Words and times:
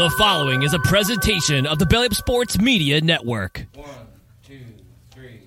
The 0.00 0.08
following 0.16 0.62
is 0.62 0.72
a 0.72 0.78
presentation 0.78 1.66
of 1.66 1.78
the 1.78 1.84
Belly 1.84 2.06
Up 2.06 2.14
Sports 2.14 2.58
Media 2.58 3.02
Network. 3.02 3.66
One, 3.74 3.86
two, 4.42 4.58
three. 5.10 5.42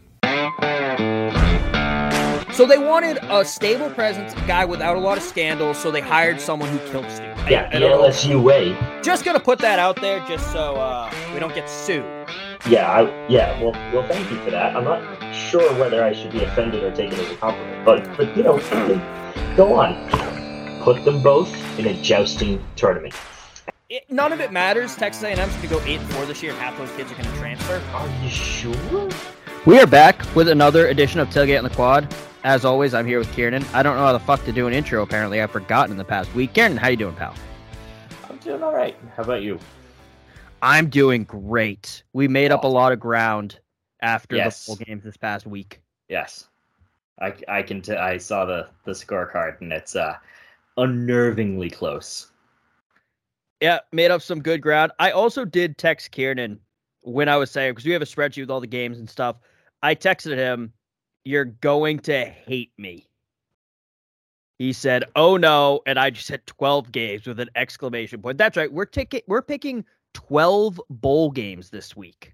So 2.54 2.68
they 2.68 2.78
wanted 2.78 3.18
a 3.24 3.44
stable 3.46 3.90
presence, 3.90 4.34
a 4.34 4.46
guy 4.46 4.64
without 4.64 4.96
a 4.96 5.00
lot 5.00 5.18
of 5.18 5.24
scandals, 5.24 5.80
so 5.80 5.90
they 5.90 6.02
hired 6.02 6.40
someone 6.40 6.70
who 6.70 6.78
killed 6.92 7.10
Stu. 7.10 7.24
Yeah, 7.50 7.68
the. 7.72 7.80
LSU 7.80 8.44
way. 8.44 8.78
Just 9.02 9.26
gonna 9.26 9.40
put 9.40 9.58
that 9.58 9.80
out 9.80 10.00
there 10.00 10.20
just 10.28 10.52
so 10.52 10.76
uh, 10.76 11.12
we 11.34 11.40
don't 11.40 11.56
get 11.56 11.68
sued. 11.68 12.06
Yeah, 12.68 12.90
I, 12.90 13.28
yeah. 13.28 13.62
Well, 13.62 13.74
well, 13.94 14.08
thank 14.08 14.32
you 14.32 14.38
for 14.38 14.52
that. 14.52 14.76
I'm 14.76 14.86
not 14.86 15.34
sure 15.36 15.74
whether 15.78 16.02
I 16.02 16.14
should 16.14 16.32
be 16.32 16.44
offended 16.44 16.82
or 16.84 16.96
take 16.96 17.12
it 17.12 17.20
as 17.20 17.32
a 17.32 17.36
compliment, 17.36 17.86
but 17.86 18.16
but 18.16 18.38
you 18.38 18.44
know, 18.44 18.58
go 19.58 19.74
on. 19.74 20.10
Put 20.82 21.04
them 21.04 21.22
both 21.22 21.54
in 21.78 21.88
a 21.88 22.02
jousting 22.02 22.64
tournament. 22.76 23.14
It, 23.90 24.10
none 24.10 24.32
of 24.32 24.40
it 24.40 24.52
matters. 24.52 24.96
Texas 24.96 25.24
A&M's 25.24 25.54
gonna 25.58 25.68
go 25.68 25.82
eight 25.82 26.00
and 26.00 26.10
four 26.12 26.26
this 26.26 26.42
year, 26.42 26.54
and 26.54 26.62
half 26.62 26.78
those 26.78 26.92
kids 26.92 27.12
are 27.12 27.16
gonna 27.16 27.38
transfer. 27.38 27.82
Are 27.94 28.24
you 28.24 28.30
sure? 28.30 29.10
We 29.66 29.80
are 29.80 29.88
back 29.88 30.24
with 30.34 30.48
another 30.48 30.88
edition 30.88 31.20
of 31.20 31.30
Tailgate 31.30 31.58
on 31.58 31.64
the 31.66 31.70
Quad. 31.70 32.14
As 32.46 32.66
always, 32.66 32.94
I'm 32.94 33.06
here 33.06 33.20
with 33.20 33.32
Kieran. 33.34 33.66
I 33.74 33.84
don't 33.84 33.98
know 33.98 34.04
how 34.04 34.14
the 34.14 34.20
fuck 34.20 34.44
to 34.46 34.54
do 34.54 34.68
an 34.68 34.74
intro. 34.74 35.02
Apparently, 35.04 35.42
I've 35.42 35.52
forgotten 35.52 35.92
in 35.92 35.98
the 35.98 36.06
past 36.06 36.34
week. 36.34 36.54
Kieran, 36.54 36.78
how 36.78 36.88
you 36.88 36.98
doing, 36.98 37.16
pal? 37.16 37.36
I'm 38.30 38.38
doing 38.38 38.64
all 38.64 38.74
right. 38.74 38.96
How 39.16 39.24
about 39.24 39.42
you? 39.42 39.60
I'm 40.64 40.90
doing 40.90 41.26
great. 41.26 42.04
We 42.14 42.30
made 42.30 42.52
up 42.52 42.64
a 42.64 42.68
lot 42.68 42.94
of 42.94 43.00
ground 43.00 43.60
after 44.02 44.38
Yes. 44.38 44.66
the 44.66 44.76
full 44.76 44.86
games 44.86 45.04
this 45.04 45.18
past 45.18 45.46
week. 45.46 45.82
Yes, 46.08 46.48
I, 47.20 47.34
I 47.50 47.64
can. 47.64 47.82
T- 47.82 47.94
I 47.94 48.18
saw 48.18 48.46
the 48.46 48.70
the 48.86 48.92
scorecard 48.94 49.60
and 49.62 49.74
it's 49.74 49.96
uh 49.96 50.16
unnervingly 50.78 51.72
close. 51.72 52.32
Yeah, 53.62 53.80
made 53.92 54.10
up 54.10 54.22
some 54.22 54.42
good 54.42 54.62
ground. 54.62 54.94
I 55.00 55.12
also 55.12 55.44
did 55.46 55.78
text 55.78 56.12
Kieran 56.12 56.60
when 57.02 57.28
I 57.28 57.36
was 57.36 57.52
saying 57.52 57.72
because 57.74 57.86
we 57.86 57.92
have 57.92 58.02
a 58.02 58.06
spreadsheet 58.06 58.42
with 58.42 58.52
all 58.52 58.62
the 58.62 58.68
games 58.68 59.00
and 59.00 59.10
stuff. 59.10 59.38
I 59.82 59.96
texted 59.96 60.38
him, 60.38 60.72
"You're 61.26 61.46
going 61.46 62.00
to 62.00 62.24
hate 62.26 62.72
me." 62.78 63.06
He 64.60 64.72
said, 64.72 65.04
"Oh 65.18 65.36
no," 65.36 65.82
and 65.86 66.00
I 66.00 66.10
just 66.10 66.28
said 66.28 66.46
12 66.48 66.92
games 66.94 67.28
with 67.28 67.42
an 67.42 67.50
exclamation 67.56 68.22
point. 68.22 68.38
That's 68.38 68.56
right. 68.56 68.72
We're 68.72 68.86
taking 68.86 69.22
we're 69.28 69.42
picking 69.42 69.84
12 70.14 70.82
bowl 70.90 71.32
games 71.32 71.70
this 71.70 71.96
week. 71.96 72.34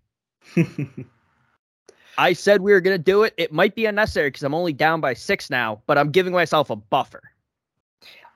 I 2.18 2.34
said 2.34 2.62
we 2.62 2.74
were 2.74 2.82
going 2.82 2.98
to 2.98 3.04
do 3.04 3.24
it. 3.24 3.34
It 3.38 3.54
might 3.54 3.76
be 3.76 3.86
unnecessary 3.86 4.28
because 4.30 4.44
I'm 4.44 4.54
only 4.54 4.74
down 4.74 5.00
by 5.00 5.14
6 5.14 5.50
now, 5.50 5.82
but 5.88 5.98
I'm 5.98 6.12
giving 6.12 6.34
myself 6.34 6.70
a 6.70 6.76
buffer. 6.76 7.22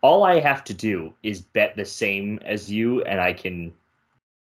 All 0.01 0.23
I 0.23 0.39
have 0.39 0.63
to 0.65 0.73
do 0.73 1.13
is 1.23 1.41
bet 1.41 1.75
the 1.75 1.85
same 1.85 2.39
as 2.45 2.71
you, 2.71 3.03
and 3.03 3.21
I 3.21 3.33
can, 3.33 3.73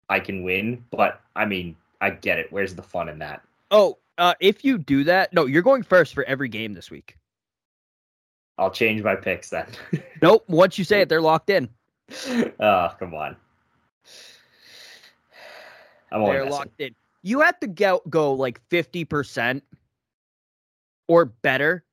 I 0.08 0.20
can 0.20 0.42
win. 0.42 0.84
But 0.90 1.20
I 1.36 1.44
mean, 1.44 1.76
I 2.00 2.10
get 2.10 2.38
it. 2.38 2.50
Where's 2.50 2.74
the 2.74 2.82
fun 2.82 3.08
in 3.08 3.18
that? 3.20 3.42
Oh, 3.70 3.98
uh, 4.18 4.34
if 4.40 4.64
you 4.64 4.78
do 4.78 5.04
that, 5.04 5.32
no, 5.32 5.46
you're 5.46 5.62
going 5.62 5.82
first 5.82 6.14
for 6.14 6.24
every 6.24 6.48
game 6.48 6.74
this 6.74 6.90
week. 6.90 7.16
I'll 8.58 8.70
change 8.70 9.02
my 9.02 9.16
picks 9.16 9.50
then. 9.50 9.66
Nope. 10.22 10.44
Once 10.46 10.78
you 10.78 10.84
say 10.84 11.00
it, 11.00 11.08
they're 11.08 11.20
locked 11.20 11.50
in. 11.50 11.68
oh, 12.60 12.90
come 12.98 13.12
on. 13.12 13.34
I'm 16.12 16.24
They're 16.24 16.40
messing. 16.44 16.50
locked 16.50 16.80
in. 16.80 16.94
You 17.22 17.40
have 17.40 17.58
to 17.60 17.66
go 17.66 18.02
go 18.10 18.32
like 18.34 18.60
fifty 18.68 19.04
percent 19.04 19.62
or 21.08 21.24
better, 21.26 21.84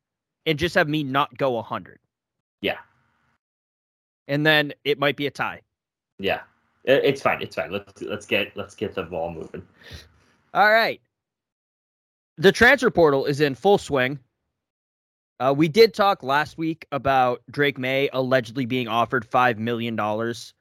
and 0.45 0.57
just 0.59 0.75
have 0.75 0.87
me 0.89 1.03
not 1.03 1.35
go 1.37 1.61
hundred, 1.61 1.99
Yeah, 2.61 2.77
and 4.27 4.45
then 4.45 4.73
it 4.83 4.99
might 4.99 5.15
be 5.17 5.27
a 5.27 5.31
tie. 5.31 5.61
yeah. 6.17 6.41
It- 6.85 7.03
It's 7.05 7.21
fine. 7.21 7.41
It's 7.41 7.55
fine. 7.55 7.71
Let's 7.71 8.01
let's 8.01 8.25
get 8.25 8.55
let's 8.55 8.73
get 8.75 8.95
the 8.95 9.03
ball 9.03 9.31
moving. 9.31 9.65
All 10.53 10.71
right. 10.71 11.01
The 12.37 12.51
transfer 12.53 12.89
portal 12.89 13.25
is 13.25 13.41
in 13.41 13.53
full 13.53 13.77
swing. 13.77 14.17
Uh, 15.41 15.53
we 15.55 15.67
did 15.67 15.93
talk 15.93 16.23
last 16.23 16.57
week 16.57 16.85
about 16.91 17.41
Drake 17.51 17.77
Maye 17.77 18.09
allegedly 18.13 18.65
being 18.65 18.87
offered 18.87 19.25
five 19.25 19.59
million 19.59 19.95
dollars, 19.95 20.53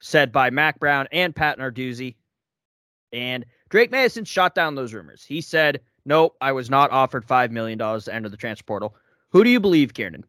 said 0.00 0.32
by 0.32 0.50
Mack 0.50 0.78
Brown 0.80 1.06
and 1.12 1.34
Pat 1.34 1.58
Narduzzi. 1.58 2.16
And 3.12 3.44
Drake 3.68 3.94
since 4.10 4.28
shot 4.28 4.54
down 4.54 4.74
those 4.74 4.94
rumors. 4.94 5.24
He 5.24 5.40
said, 5.40 5.80
"Nope, 6.04 6.36
I 6.40 6.52
was 6.52 6.70
not 6.70 6.90
offered 6.90 7.24
five 7.24 7.50
million 7.50 7.78
dollars 7.78 8.04
to 8.06 8.14
enter 8.14 8.28
the 8.28 8.36
transfer 8.36 8.64
portal." 8.64 8.94
Who 9.30 9.44
do 9.44 9.50
you 9.50 9.60
believe, 9.60 9.94
Kieran? 9.94 10.24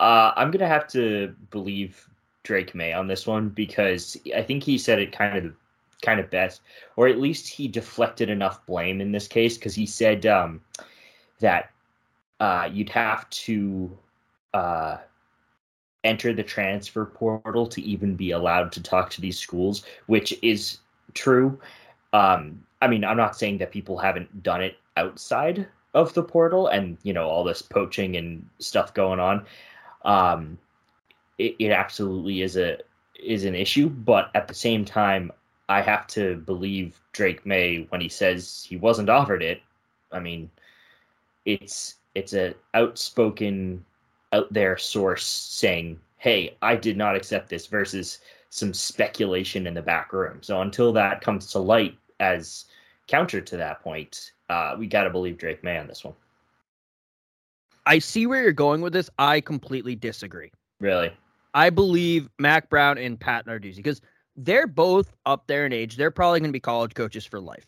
Uh, 0.00 0.32
I'm 0.36 0.50
gonna 0.50 0.68
have 0.68 0.88
to 0.88 1.34
believe 1.50 2.08
Drake 2.42 2.74
Maye 2.74 2.92
on 2.92 3.06
this 3.06 3.26
one 3.26 3.50
because 3.50 4.16
I 4.36 4.42
think 4.42 4.62
he 4.62 4.78
said 4.78 4.98
it 4.98 5.12
kind 5.12 5.46
of 5.46 5.54
kind 6.02 6.18
of 6.18 6.28
best, 6.30 6.60
or 6.96 7.08
at 7.08 7.20
least 7.20 7.48
he 7.48 7.68
deflected 7.68 8.28
enough 8.28 8.64
blame 8.66 9.00
in 9.00 9.12
this 9.12 9.28
case 9.28 9.56
because 9.56 9.74
he 9.74 9.86
said 9.86 10.26
um, 10.26 10.60
that 11.38 11.70
uh, 12.40 12.68
you'd 12.70 12.88
have 12.88 13.30
to 13.30 13.96
uh, 14.52 14.96
enter 16.04 16.32
the 16.32 16.42
transfer 16.42 17.06
portal 17.06 17.66
to 17.68 17.80
even 17.82 18.16
be 18.16 18.32
allowed 18.32 18.72
to 18.72 18.82
talk 18.82 19.10
to 19.10 19.20
these 19.20 19.38
schools, 19.38 19.84
which 20.06 20.36
is 20.42 20.78
true. 21.14 21.58
Um, 22.12 22.64
I 22.80 22.88
mean, 22.88 23.04
I'm 23.04 23.16
not 23.16 23.36
saying 23.36 23.58
that 23.58 23.70
people 23.70 23.98
haven't 23.98 24.42
done 24.42 24.62
it 24.62 24.76
outside 24.96 25.66
of 25.94 26.12
the 26.14 26.22
portal 26.22 26.68
and 26.68 26.96
you 27.02 27.12
know 27.12 27.28
all 27.28 27.44
this 27.44 27.60
poaching 27.60 28.16
and 28.16 28.46
stuff 28.58 28.94
going 28.94 29.20
on 29.20 29.44
um, 30.04 30.58
it, 31.38 31.56
it 31.58 31.70
absolutely 31.70 32.42
is 32.42 32.56
a 32.56 32.78
is 33.22 33.44
an 33.44 33.54
issue. 33.54 33.88
But 33.88 34.30
at 34.34 34.48
the 34.48 34.54
same 34.54 34.84
time, 34.84 35.32
I 35.68 35.80
have 35.82 36.06
to 36.08 36.36
believe 36.36 37.00
Drake 37.12 37.46
Maye 37.46 37.86
when 37.90 38.00
he 38.00 38.08
says 38.08 38.66
he 38.68 38.76
wasn't 38.76 39.10
offered 39.10 39.42
it. 39.42 39.62
I 40.10 40.20
mean, 40.20 40.50
it's 41.44 41.96
it's 42.14 42.34
a 42.34 42.54
outspoken, 42.74 43.84
out 44.32 44.52
there 44.52 44.76
source 44.76 45.24
saying, 45.24 46.00
"Hey, 46.18 46.56
I 46.62 46.76
did 46.76 46.96
not 46.96 47.16
accept 47.16 47.48
this," 47.48 47.66
versus 47.66 48.18
some 48.52 48.74
speculation 48.74 49.66
in 49.66 49.72
the 49.72 49.80
back 49.80 50.12
room. 50.12 50.38
So 50.42 50.60
until 50.60 50.92
that 50.92 51.22
comes 51.22 51.46
to 51.52 51.58
light 51.58 51.96
as 52.20 52.66
counter 53.06 53.40
to 53.40 53.56
that 53.56 53.80
point, 53.82 54.32
uh, 54.50 54.76
we 54.78 54.86
got 54.86 55.04
to 55.04 55.10
believe 55.10 55.38
Drake 55.38 55.64
Maye 55.64 55.78
on 55.78 55.86
this 55.86 56.04
one. 56.04 56.12
I 57.86 57.98
see 57.98 58.26
where 58.26 58.42
you're 58.42 58.52
going 58.52 58.82
with 58.82 58.92
this. 58.92 59.08
I 59.18 59.40
completely 59.40 59.96
disagree. 59.96 60.52
Really, 60.80 61.10
I 61.54 61.70
believe 61.70 62.28
Mack 62.38 62.68
Brown 62.68 62.98
and 62.98 63.18
Pat 63.18 63.46
Narduzzi 63.46 63.76
because 63.76 64.02
they're 64.36 64.66
both 64.66 65.14
up 65.24 65.46
there 65.46 65.64
in 65.64 65.72
age. 65.72 65.96
They're 65.96 66.10
probably 66.10 66.40
going 66.40 66.50
to 66.50 66.52
be 66.52 66.60
college 66.60 66.92
coaches 66.92 67.24
for 67.24 67.40
life. 67.40 67.64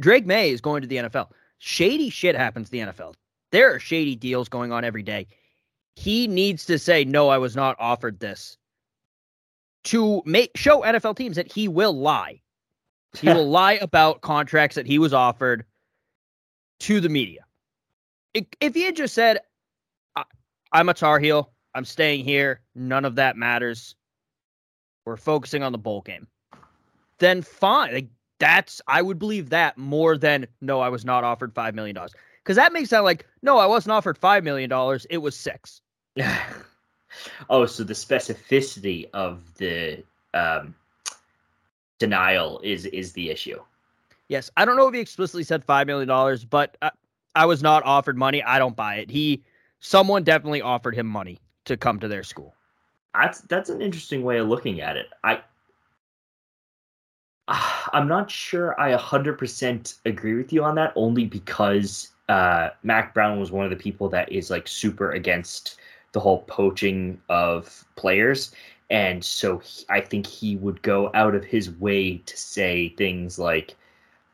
Drake 0.00 0.26
Maye 0.26 0.50
is 0.50 0.60
going 0.60 0.82
to 0.82 0.88
the 0.88 0.96
NFL. 0.96 1.28
Shady 1.58 2.10
shit 2.10 2.34
happens 2.34 2.66
to 2.68 2.72
the 2.72 2.92
NFL. 2.92 3.14
There 3.52 3.72
are 3.72 3.78
shady 3.78 4.16
deals 4.16 4.48
going 4.48 4.72
on 4.72 4.82
every 4.82 5.04
day. 5.04 5.28
He 5.94 6.26
needs 6.26 6.66
to 6.66 6.76
say, 6.76 7.04
no, 7.04 7.28
I 7.28 7.38
was 7.38 7.54
not 7.54 7.76
offered 7.78 8.18
this 8.18 8.58
to 9.84 10.22
make 10.24 10.56
show 10.56 10.82
NFL 10.82 11.16
teams 11.16 11.36
that 11.36 11.50
he 11.50 11.68
will 11.68 11.92
lie. 11.92 12.40
He 13.16 13.28
will 13.28 13.48
lie 13.50 13.74
about 13.74 14.20
contracts 14.20 14.76
that 14.76 14.86
he 14.86 14.98
was 14.98 15.12
offered 15.12 15.64
to 16.80 17.00
the 17.00 17.08
media. 17.08 17.44
If, 18.32 18.46
if 18.60 18.74
he 18.74 18.82
had 18.82 18.96
just 18.96 19.14
said, 19.14 19.40
I'm 20.72 20.88
a 20.88 20.94
Tar 20.94 21.20
Heel, 21.20 21.52
I'm 21.74 21.84
staying 21.84 22.24
here, 22.24 22.60
none 22.74 23.04
of 23.04 23.14
that 23.16 23.36
matters. 23.36 23.94
We're 25.06 25.16
focusing 25.16 25.62
on 25.62 25.72
the 25.72 25.78
bowl 25.78 26.00
game. 26.00 26.26
Then 27.18 27.42
fine. 27.42 27.92
Like 27.92 28.08
that's 28.40 28.80
I 28.88 29.02
would 29.02 29.18
believe 29.18 29.50
that 29.50 29.78
more 29.78 30.16
than 30.18 30.46
no, 30.60 30.80
I 30.80 30.88
was 30.88 31.04
not 31.04 31.22
offered 31.22 31.54
five 31.54 31.74
million 31.74 31.94
dollars. 31.94 32.14
Because 32.44 32.56
that 32.56 32.74
makes 32.74 32.90
sound 32.90 33.04
like, 33.04 33.26
no, 33.42 33.56
I 33.58 33.64
wasn't 33.64 33.92
offered 33.92 34.20
$5 34.20 34.42
million. 34.44 34.70
It 35.08 35.18
was 35.18 35.34
six. 35.34 35.80
oh, 37.50 37.66
so 37.66 37.84
the 37.84 37.94
specificity 37.94 39.08
of 39.12 39.42
the 39.56 40.02
um, 40.34 40.74
denial 41.98 42.60
is 42.62 42.86
is 42.86 43.12
the 43.12 43.30
issue. 43.30 43.60
Yes, 44.28 44.50
I 44.56 44.64
don't 44.64 44.76
know 44.76 44.88
if 44.88 44.94
he 44.94 45.00
explicitly 45.00 45.44
said 45.44 45.64
five 45.64 45.86
million 45.86 46.08
dollars, 46.08 46.44
but 46.44 46.76
I, 46.82 46.90
I, 47.34 47.46
was 47.46 47.62
not 47.62 47.84
offered 47.84 48.16
money. 48.16 48.42
I 48.42 48.58
don't 48.58 48.74
buy 48.74 48.96
it. 48.96 49.10
He, 49.10 49.42
someone 49.80 50.24
definitely 50.24 50.62
offered 50.62 50.94
him 50.94 51.06
money 51.06 51.40
to 51.66 51.76
come 51.76 52.00
to 52.00 52.08
their 52.08 52.22
school. 52.22 52.54
That's 53.14 53.40
that's 53.42 53.70
an 53.70 53.82
interesting 53.82 54.22
way 54.22 54.38
of 54.38 54.48
looking 54.48 54.80
at 54.80 54.96
it. 54.96 55.06
I, 55.22 55.40
I'm 57.92 58.08
not 58.08 58.30
sure 58.30 58.78
I 58.80 58.96
100% 58.96 59.98
agree 60.06 60.34
with 60.34 60.52
you 60.52 60.64
on 60.64 60.74
that, 60.76 60.92
only 60.96 61.26
because 61.26 62.10
uh, 62.28 62.70
Mack 62.82 63.12
Brown 63.14 63.38
was 63.38 63.52
one 63.52 63.64
of 63.64 63.70
the 63.70 63.76
people 63.76 64.08
that 64.08 64.30
is 64.32 64.50
like 64.50 64.66
super 64.66 65.12
against 65.12 65.76
the 66.14 66.20
whole 66.20 66.42
poaching 66.42 67.20
of 67.28 67.84
players. 67.96 68.52
And 68.88 69.22
so 69.22 69.58
he, 69.58 69.84
I 69.90 70.00
think 70.00 70.26
he 70.26 70.56
would 70.56 70.80
go 70.82 71.10
out 71.12 71.34
of 71.34 71.44
his 71.44 71.70
way 71.72 72.18
to 72.18 72.36
say 72.36 72.90
things 72.90 73.38
like, 73.38 73.76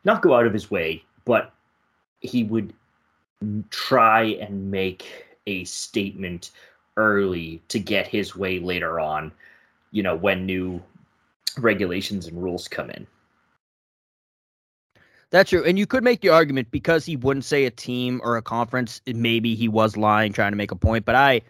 not 0.05 0.21
go 0.21 0.33
out 0.35 0.45
of 0.45 0.53
his 0.53 0.71
way, 0.71 1.03
but 1.25 1.51
he 2.21 2.43
would 2.43 2.71
try 3.71 4.23
and 4.23 4.71
make 4.71 5.25
a 5.47 5.63
statement 5.65 6.51
early 6.97 7.61
to 7.69 7.79
get 7.79 8.07
his 8.07 8.35
way 8.35 8.59
later 8.59 8.99
on, 8.99 9.31
you 9.91 10.03
know, 10.03 10.15
when 10.15 10.45
new 10.45 10.81
regulations 11.57 12.27
and 12.27 12.41
rules 12.41 12.67
come 12.67 12.91
in. 12.91 13.07
That's 15.31 15.49
true. 15.49 15.63
And 15.63 15.79
you 15.79 15.87
could 15.87 16.03
make 16.03 16.21
the 16.21 16.29
argument 16.29 16.69
because 16.71 17.05
he 17.05 17.15
wouldn't 17.15 17.45
say 17.45 17.65
a 17.65 17.71
team 17.71 18.21
or 18.23 18.37
a 18.37 18.41
conference, 18.41 19.01
maybe 19.07 19.55
he 19.55 19.67
was 19.67 19.97
lying, 19.97 20.33
trying 20.33 20.51
to 20.51 20.57
make 20.57 20.71
a 20.71 20.75
point. 20.75 21.05
But 21.05 21.15
I 21.15 21.41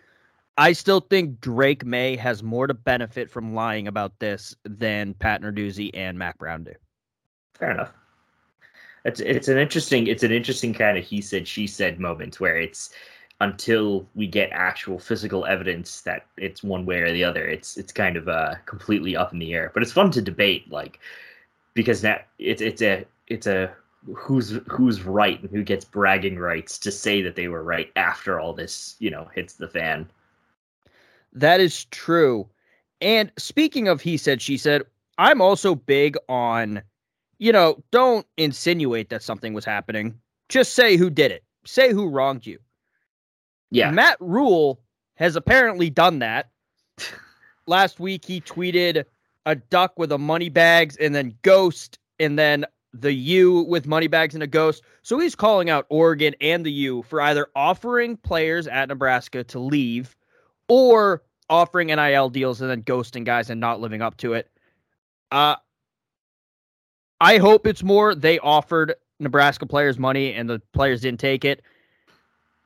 I 0.62 0.74
still 0.74 1.00
think 1.00 1.42
Drake 1.42 1.84
Maye 1.84 2.16
has 2.18 2.44
more 2.44 2.68
to 2.68 2.76
benefit 2.76 3.32
from 3.32 3.56
lying 3.56 3.88
about 3.88 4.20
this 4.20 4.56
than 4.64 5.16
Pat 5.16 5.42
Narduzzi 5.42 5.90
and 5.96 6.20
Mack 6.20 6.38
Brown 6.38 6.64
do. 6.64 6.74
Fair 7.56 7.72
enough. 7.72 7.92
It's 9.04 9.20
it's 9.22 9.48
an 9.48 9.58
interesting 9.58 10.06
it's 10.06 10.22
an 10.22 10.32
interesting 10.32 10.72
kind 10.72 11.00
of 11.00 11.04
he 11.04 11.20
said 11.20 11.48
she 11.48 11.66
said 11.66 12.00
moment 12.00 12.40
where 12.40 12.58
it's 12.58 12.92
until 13.40 14.08
we 14.14 14.28
get 14.28 14.52
actual 14.52 15.00
physical 15.00 15.48
evidence 15.48 16.02
that 16.02 16.28
it's 16.38 16.62
one 16.62 16.86
way 16.86 17.00
or 17.00 17.12
the 17.12 17.24
other 17.24 17.48
it's 17.48 17.76
it's 17.76 17.92
kind 17.92 18.16
of 18.16 18.28
uh 18.28 18.54
completely 18.68 19.16
up 19.16 19.34
in 19.34 19.40
the 19.40 19.56
air 19.56 19.72
but 19.74 19.82
it's 19.82 19.92
fun 19.92 20.12
to 20.12 20.22
debate 20.22 20.72
like 20.72 21.00
because 21.74 22.02
that 22.02 22.28
it's 22.38 22.62
it's 22.62 22.84
a 22.84 23.04
it's 23.26 23.48
a 23.48 23.72
who's 24.16 24.60
who's 24.68 25.02
right 25.02 25.42
and 25.42 25.50
who 25.50 25.64
gets 25.64 25.84
bragging 25.84 26.38
rights 26.38 26.78
to 26.78 26.92
say 26.92 27.24
that 27.24 27.36
they 27.36 27.48
were 27.48 27.64
right 27.64 27.92
after 27.96 28.40
all 28.40 28.54
this 28.54 28.96
you 29.00 29.10
know 29.10 29.28
hits 29.34 29.54
the 29.54 29.68
fan 29.68 30.08
that 31.34 31.60
is 31.60 31.86
true. 31.86 32.50
And 33.00 33.32
speaking 33.38 33.88
of 33.88 34.02
he 34.02 34.18
said 34.18 34.42
she 34.42 34.58
said 34.58 34.84
i'm 35.18 35.42
also 35.42 35.76
big 35.76 36.16
on 36.30 36.82
you 37.40 37.52
know 37.52 37.84
don't 37.92 38.26
insinuate 38.38 39.10
that 39.10 39.24
something 39.24 39.54
was 39.54 39.66
happening. 39.66 40.20
Just 40.50 40.74
say 40.74 40.98
who 40.98 41.10
did 41.10 41.32
it. 41.32 41.44
Say 41.66 41.92
who 41.92 42.10
wronged 42.10 42.46
you. 42.46 42.60
Yeah. 43.72 43.92
Matt 43.92 44.18
Rhule 44.20 44.82
has 45.16 45.36
apparently 45.36 45.90
done 45.90 46.20
that. 46.20 46.50
Last 47.68 48.00
week 48.00 48.26
he 48.26 48.42
tweeted 48.42 49.06
a 49.46 49.56
duck 49.56 49.98
with 49.98 50.12
a 50.12 50.18
money 50.18 50.50
bags 50.50 50.98
and 50.98 51.16
then 51.16 51.36
ghost 51.42 51.98
and 52.20 52.38
then 52.38 52.66
the 52.94 53.14
U 53.14 53.62
with 53.62 53.88
money 53.88 54.08
bags 54.08 54.34
and 54.34 54.44
a 54.44 54.48
ghost. 54.48 54.84
So 55.02 55.18
he's 55.18 55.36
calling 55.36 55.70
out 55.70 55.86
Oregon 55.90 56.36
and 56.42 56.66
the 56.66 56.72
U 56.72 57.04
for 57.04 57.22
either 57.22 57.48
offering 57.56 58.18
players 58.18 58.68
at 58.68 58.90
Nebraska 58.90 59.44
to 59.46 59.60
leave 59.60 60.16
or 60.72 61.22
offering 61.50 61.88
NIL 61.88 62.30
deals 62.30 62.62
and 62.62 62.70
then 62.70 62.82
ghosting 62.84 63.26
guys 63.26 63.50
and 63.50 63.60
not 63.60 63.82
living 63.82 64.02
up 64.02 64.16
to 64.16 64.36
it. 64.36 64.50
Uh 65.30 65.58
I 67.20 67.40
hope 67.40 67.68
it's 67.68 67.84
more 67.84 68.16
they 68.16 68.40
offered 68.40 68.96
Nebraska 69.20 69.66
players 69.66 70.00
money 70.00 70.34
and 70.34 70.50
the 70.50 70.62
players 70.72 71.02
didn't 71.02 71.20
take 71.20 71.44
it. 71.44 71.62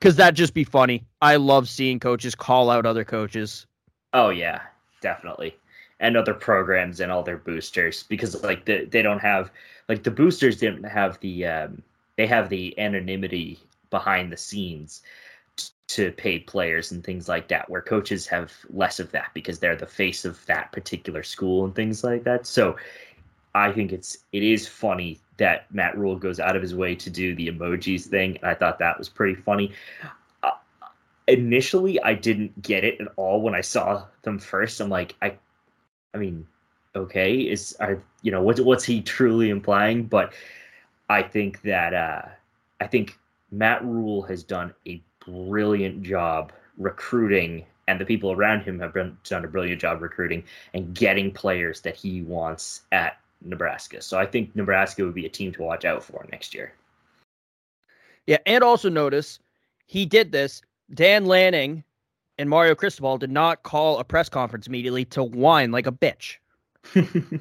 Cause 0.00 0.14
that'd 0.14 0.36
just 0.36 0.54
be 0.54 0.62
funny. 0.62 1.04
I 1.20 1.34
love 1.34 1.68
seeing 1.68 1.98
coaches 1.98 2.36
call 2.36 2.70
out 2.70 2.86
other 2.86 3.04
coaches. 3.04 3.66
Oh 4.12 4.28
yeah, 4.28 4.60
definitely. 5.00 5.56
And 5.98 6.16
other 6.16 6.34
programs 6.34 7.00
and 7.00 7.10
all 7.10 7.24
their 7.24 7.38
boosters 7.38 8.04
because 8.04 8.40
like 8.44 8.66
the, 8.66 8.84
they 8.84 9.02
don't 9.02 9.18
have 9.18 9.50
like 9.88 10.04
the 10.04 10.12
boosters 10.12 10.58
didn't 10.58 10.84
have 10.84 11.18
the 11.18 11.44
um, 11.44 11.82
they 12.14 12.28
have 12.28 12.50
the 12.50 12.78
anonymity 12.78 13.58
behind 13.90 14.30
the 14.30 14.36
scenes 14.36 15.02
to 15.88 16.10
paid 16.12 16.46
players 16.46 16.90
and 16.92 17.04
things 17.04 17.28
like 17.28 17.48
that 17.48 17.68
where 17.70 17.80
coaches 17.80 18.26
have 18.26 18.52
less 18.70 18.98
of 18.98 19.10
that 19.12 19.30
because 19.34 19.58
they're 19.58 19.76
the 19.76 19.86
face 19.86 20.24
of 20.24 20.44
that 20.46 20.72
particular 20.72 21.22
school 21.22 21.64
and 21.64 21.74
things 21.74 22.02
like 22.02 22.24
that. 22.24 22.46
So 22.46 22.76
i 23.56 23.72
think 23.72 23.90
it's 23.90 24.18
it 24.32 24.42
is 24.42 24.68
funny 24.68 25.18
that 25.38 25.66
matt 25.72 25.96
Rhule 25.96 26.16
goes 26.16 26.38
out 26.38 26.56
of 26.56 26.62
his 26.62 26.74
way 26.74 26.94
to 26.94 27.08
do 27.08 27.34
the 27.34 27.48
emojis 27.48 28.04
thing 28.04 28.36
and 28.36 28.44
i 28.44 28.54
thought 28.54 28.78
that 28.78 28.98
was 28.98 29.08
pretty 29.08 29.34
funny. 29.34 29.72
Uh, 30.42 30.50
initially 31.26 32.00
i 32.02 32.12
didn't 32.14 32.60
get 32.62 32.84
it 32.84 33.00
at 33.00 33.08
all 33.16 33.40
when 33.40 33.54
i 33.54 33.60
saw 33.62 34.04
them 34.22 34.38
first. 34.38 34.80
I'm 34.80 34.90
like 34.90 35.14
i 35.22 35.34
i 36.14 36.18
mean 36.18 36.46
okay 36.94 37.40
is 37.40 37.76
are 37.80 38.02
you 38.22 38.30
know 38.30 38.42
what 38.42 38.60
what's 38.60 38.84
he 38.84 39.00
truly 39.00 39.50
implying? 39.50 40.04
But 40.04 40.34
i 41.08 41.22
think 41.22 41.62
that 41.62 41.94
uh 41.94 42.22
i 42.80 42.86
think 42.86 43.18
matt 43.50 43.82
Rhule 43.84 44.22
has 44.22 44.42
done 44.42 44.74
a 44.86 45.00
brilliant 45.26 46.02
job 46.02 46.52
recruiting 46.78 47.64
and 47.88 48.00
the 48.00 48.04
people 48.04 48.32
around 48.32 48.62
him 48.62 48.78
have 48.80 48.92
been, 48.92 49.16
done 49.24 49.44
a 49.44 49.48
brilliant 49.48 49.80
job 49.80 50.02
recruiting 50.02 50.42
and 50.74 50.94
getting 50.94 51.30
players 51.30 51.80
that 51.82 51.96
he 51.96 52.22
wants 52.22 52.82
at 52.92 53.18
nebraska 53.42 54.00
so 54.00 54.18
i 54.18 54.24
think 54.24 54.54
nebraska 54.56 55.04
would 55.04 55.14
be 55.14 55.26
a 55.26 55.28
team 55.28 55.52
to 55.52 55.62
watch 55.62 55.84
out 55.84 56.02
for 56.02 56.26
next 56.32 56.54
year 56.54 56.72
yeah 58.26 58.38
and 58.46 58.64
also 58.64 58.88
notice 58.88 59.38
he 59.84 60.06
did 60.06 60.32
this 60.32 60.62
dan 60.94 61.26
lanning 61.26 61.84
and 62.38 62.48
mario 62.48 62.74
cristobal 62.74 63.18
did 63.18 63.30
not 63.30 63.62
call 63.62 63.98
a 63.98 64.04
press 64.04 64.28
conference 64.28 64.66
immediately 64.66 65.04
to 65.04 65.22
whine 65.22 65.70
like 65.70 65.86
a 65.86 65.92
bitch 65.92 66.36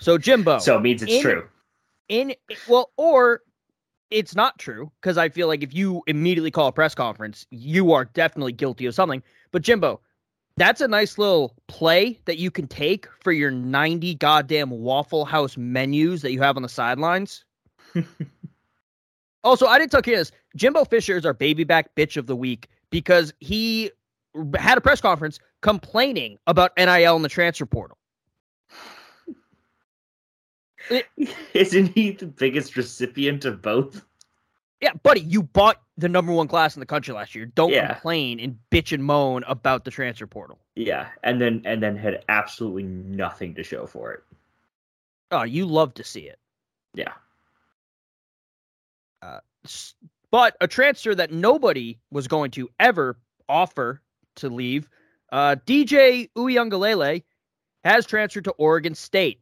so 0.00 0.18
Jimbo. 0.18 0.58
So 0.58 0.76
it 0.76 0.80
means 0.80 1.02
it's 1.02 1.12
in, 1.12 1.22
true. 1.22 1.48
In 2.08 2.34
well, 2.68 2.90
or 2.96 3.42
it's 4.12 4.34
not 4.34 4.58
true 4.58 4.90
because 5.00 5.18
I 5.18 5.28
feel 5.28 5.48
like 5.48 5.62
if 5.62 5.74
you 5.74 6.02
immediately 6.06 6.50
call 6.50 6.68
a 6.68 6.72
press 6.72 6.94
conference, 6.94 7.46
you 7.50 7.92
are 7.92 8.04
definitely 8.04 8.52
guilty 8.52 8.86
of 8.86 8.94
something. 8.94 9.22
But 9.50 9.62
Jimbo, 9.62 10.00
that's 10.56 10.80
a 10.80 10.88
nice 10.88 11.18
little 11.18 11.54
play 11.66 12.18
that 12.26 12.38
you 12.38 12.50
can 12.50 12.68
take 12.68 13.06
for 13.20 13.32
your 13.32 13.50
90 13.50 14.14
goddamn 14.16 14.70
Waffle 14.70 15.24
House 15.24 15.56
menus 15.56 16.22
that 16.22 16.32
you 16.32 16.40
have 16.42 16.56
on 16.56 16.62
the 16.62 16.68
sidelines. 16.68 17.44
also, 19.44 19.66
I 19.66 19.78
didn't 19.78 19.92
tell 19.92 20.02
kids 20.02 20.32
Jimbo 20.56 20.84
Fisher 20.84 21.16
is 21.16 21.24
our 21.24 21.34
baby 21.34 21.64
back 21.64 21.94
bitch 21.94 22.16
of 22.16 22.26
the 22.26 22.36
week 22.36 22.68
because 22.90 23.32
he 23.40 23.90
had 24.56 24.78
a 24.78 24.80
press 24.80 25.00
conference 25.00 25.38
complaining 25.62 26.38
about 26.46 26.72
NIL 26.76 27.16
in 27.16 27.22
the 27.22 27.28
transfer 27.28 27.66
portal. 27.66 27.96
Isn't 31.54 31.86
he 31.94 32.10
the 32.12 32.26
biggest 32.26 32.76
recipient 32.76 33.44
of 33.44 33.62
both? 33.62 34.04
Yeah, 34.80 34.94
buddy, 35.02 35.20
you 35.20 35.44
bought 35.44 35.80
the 35.96 36.08
number 36.08 36.32
one 36.32 36.48
class 36.48 36.74
in 36.74 36.80
the 36.80 36.86
country 36.86 37.14
last 37.14 37.34
year. 37.34 37.46
Don't 37.46 37.70
Yeah. 37.70 37.92
complain 37.94 38.40
and 38.40 38.58
bitch 38.70 38.92
and 38.92 39.04
moan 39.04 39.44
about 39.46 39.84
the 39.84 39.90
transfer 39.92 40.26
portal. 40.26 40.58
Yeah, 40.74 41.08
and 41.22 41.40
then 41.40 41.62
and 41.64 41.82
then 41.82 41.96
had 41.96 42.24
absolutely 42.28 42.82
nothing 42.82 43.54
to 43.54 43.62
show 43.62 43.86
for 43.86 44.12
it. 44.12 44.24
Oh, 45.30 45.42
you 45.44 45.66
love 45.66 45.94
to 45.94 46.04
see 46.04 46.22
it. 46.22 46.38
Yeah. 46.94 47.12
S- 49.64 49.94
But 50.30 50.56
a 50.60 50.66
transfer 50.66 51.14
that 51.14 51.30
nobody 51.30 51.98
was 52.10 52.26
going 52.26 52.50
to 52.52 52.68
ever 52.80 53.18
offer 53.48 54.00
to 54.36 54.48
leave, 54.48 54.88
uh, 55.30 55.56
DJ 55.66 56.30
Uiagalelei 56.34 57.22
has 57.84 58.06
transferred 58.06 58.44
to 58.44 58.52
Oregon 58.52 58.94
State. 58.94 59.41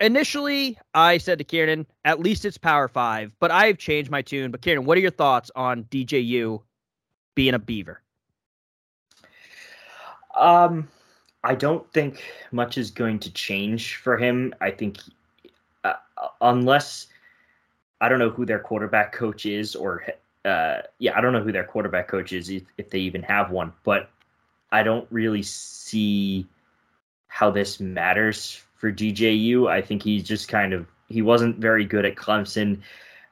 Initially, 0.00 0.78
I 0.94 1.18
said 1.18 1.38
to 1.38 1.44
Kieran, 1.44 1.86
at 2.04 2.20
least 2.20 2.44
it's 2.44 2.58
Power 2.58 2.86
Five, 2.86 3.32
but 3.40 3.50
I've 3.50 3.78
changed 3.78 4.10
my 4.10 4.22
tune. 4.22 4.50
But 4.50 4.62
Kieran, 4.62 4.84
what 4.84 4.96
are 4.96 5.00
your 5.00 5.10
thoughts 5.10 5.50
on 5.56 5.84
DJU 5.84 6.62
being 7.34 7.54
a 7.54 7.58
Beaver? 7.58 8.00
Um, 10.36 10.88
I 11.42 11.56
don't 11.56 11.90
think 11.92 12.22
much 12.52 12.78
is 12.78 12.92
going 12.92 13.18
to 13.20 13.32
change 13.32 13.96
for 13.96 14.16
him. 14.16 14.54
I 14.60 14.70
think 14.70 14.98
uh, 15.82 15.94
unless 16.40 17.08
I 18.00 18.08
don't 18.08 18.20
know 18.20 18.30
who 18.30 18.46
their 18.46 18.60
quarterback 18.60 19.12
coach 19.12 19.46
is, 19.46 19.74
or 19.74 20.04
uh, 20.44 20.82
yeah, 20.98 21.18
I 21.18 21.20
don't 21.20 21.32
know 21.32 21.42
who 21.42 21.50
their 21.50 21.64
quarterback 21.64 22.06
coach 22.06 22.32
is 22.32 22.50
if, 22.50 22.62
if 22.76 22.88
they 22.90 23.00
even 23.00 23.22
have 23.24 23.50
one. 23.50 23.72
But 23.82 24.10
I 24.70 24.84
don't 24.84 25.08
really 25.10 25.42
see 25.42 26.46
how 27.26 27.50
this 27.50 27.80
matters 27.80 28.62
for 28.78 28.90
DJU. 28.90 29.70
I 29.70 29.82
think 29.82 30.02
he's 30.02 30.22
just 30.22 30.48
kind 30.48 30.72
of 30.72 30.86
he 31.08 31.22
wasn't 31.22 31.58
very 31.58 31.84
good 31.84 32.04
at 32.04 32.16
Clemson. 32.16 32.80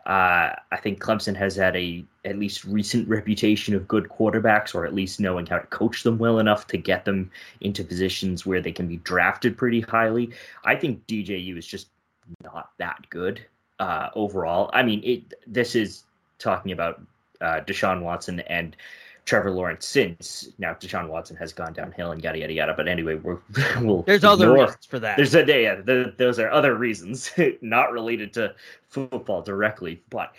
Uh, 0.06 0.54
I 0.70 0.76
think 0.80 1.00
Clemson 1.00 1.34
has 1.36 1.56
had 1.56 1.74
a 1.76 2.04
at 2.24 2.38
least 2.38 2.64
recent 2.64 3.08
reputation 3.08 3.74
of 3.74 3.88
good 3.88 4.08
quarterbacks, 4.08 4.74
or 4.74 4.84
at 4.86 4.94
least 4.94 5.18
knowing 5.18 5.46
how 5.46 5.58
to 5.58 5.66
coach 5.66 6.02
them 6.02 6.18
well 6.18 6.38
enough 6.38 6.66
to 6.68 6.76
get 6.76 7.04
them 7.04 7.30
into 7.60 7.82
positions 7.82 8.46
where 8.46 8.60
they 8.60 8.72
can 8.72 8.86
be 8.86 8.98
drafted 8.98 9.56
pretty 9.56 9.80
highly. 9.80 10.30
I 10.64 10.76
think 10.76 11.06
DJU 11.06 11.56
is 11.56 11.66
just 11.66 11.88
not 12.42 12.70
that 12.78 13.04
good 13.10 13.44
uh, 13.80 14.10
overall. 14.14 14.70
I 14.72 14.82
mean, 14.82 15.00
it. 15.02 15.34
This 15.46 15.74
is 15.74 16.04
talking 16.38 16.72
about 16.72 17.00
uh, 17.40 17.60
Deshaun 17.66 18.02
Watson 18.02 18.40
and 18.40 18.76
Trevor 19.26 19.50
Lawrence 19.50 19.87
since 19.87 20.49
now 20.59 20.73
Deshaun 20.73 21.09
Watson 21.09 21.37
has 21.37 21.52
gone 21.52 21.73
downhill 21.73 22.12
and 22.12 22.23
yada 22.23 22.38
yada 22.38 22.52
yada. 22.52 22.75
But 22.75 22.88
anyway, 22.88 23.16
we're 23.16 23.38
we'll 23.80 24.02
there's 24.02 24.25
other 24.25 24.52
reasons 24.52 24.87
for 24.87 24.99
that. 25.00 25.16
There's 25.16 25.35
a 25.35 25.45
yeah, 25.45 25.75
the, 25.75 26.14
those 26.16 26.38
are 26.38 26.50
other 26.50 26.76
reasons 26.76 27.33
not 27.61 27.92
related 27.92 28.33
to 28.35 28.54
football 28.88 29.42
directly, 29.42 30.02
but. 30.09 30.33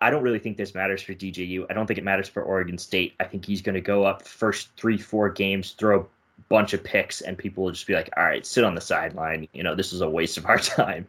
I 0.00 0.10
don't 0.10 0.22
really 0.22 0.40
think 0.40 0.56
this 0.56 0.74
matters 0.74 1.00
for 1.02 1.12
DJU. 1.12 1.66
I 1.70 1.74
don't 1.74 1.86
think 1.86 1.98
it 1.98 2.02
matters 2.02 2.28
for 2.28 2.42
Oregon 2.42 2.76
State. 2.76 3.14
I 3.20 3.24
think 3.24 3.44
he's 3.44 3.62
going 3.62 3.74
to 3.74 3.80
go 3.80 4.04
up 4.04 4.22
first 4.22 4.70
three, 4.76 4.98
four 4.98 5.28
games, 5.28 5.72
throw 5.72 6.00
a 6.00 6.06
bunch 6.48 6.72
of 6.72 6.82
picks, 6.82 7.20
and 7.20 7.38
people 7.38 7.62
will 7.62 7.70
just 7.70 7.86
be 7.86 7.94
like, 7.94 8.08
all 8.16 8.24
right, 8.24 8.44
sit 8.44 8.64
on 8.64 8.74
the 8.74 8.80
sideline. 8.80 9.46
You 9.52 9.62
know, 9.62 9.76
this 9.76 9.92
is 9.92 10.00
a 10.00 10.08
waste 10.08 10.38
of 10.38 10.46
our 10.46 10.58
time. 10.58 11.06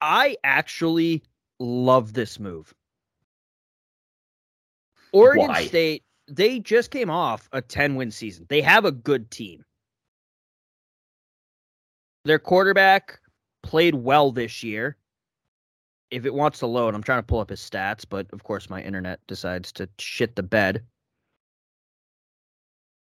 I 0.00 0.36
actually 0.44 1.22
love 1.58 2.12
this 2.12 2.38
move. 2.38 2.72
Oregon 5.14 5.46
Why? 5.46 5.66
State, 5.66 6.02
they 6.26 6.58
just 6.58 6.90
came 6.90 7.08
off 7.08 7.48
a 7.52 7.62
10 7.62 7.94
win 7.94 8.10
season. 8.10 8.46
They 8.48 8.60
have 8.60 8.84
a 8.84 8.92
good 8.92 9.30
team. 9.30 9.64
Their 12.24 12.40
quarterback 12.40 13.20
played 13.62 13.94
well 13.94 14.32
this 14.32 14.62
year. 14.62 14.96
If 16.10 16.26
it 16.26 16.34
wants 16.34 16.58
to 16.60 16.66
load, 16.66 16.94
I'm 16.94 17.02
trying 17.02 17.20
to 17.20 17.26
pull 17.26 17.38
up 17.38 17.50
his 17.50 17.60
stats, 17.60 18.04
but 18.08 18.26
of 18.32 18.42
course 18.42 18.68
my 18.68 18.82
internet 18.82 19.20
decides 19.28 19.70
to 19.72 19.88
shit 19.98 20.34
the 20.34 20.42
bed. 20.42 20.82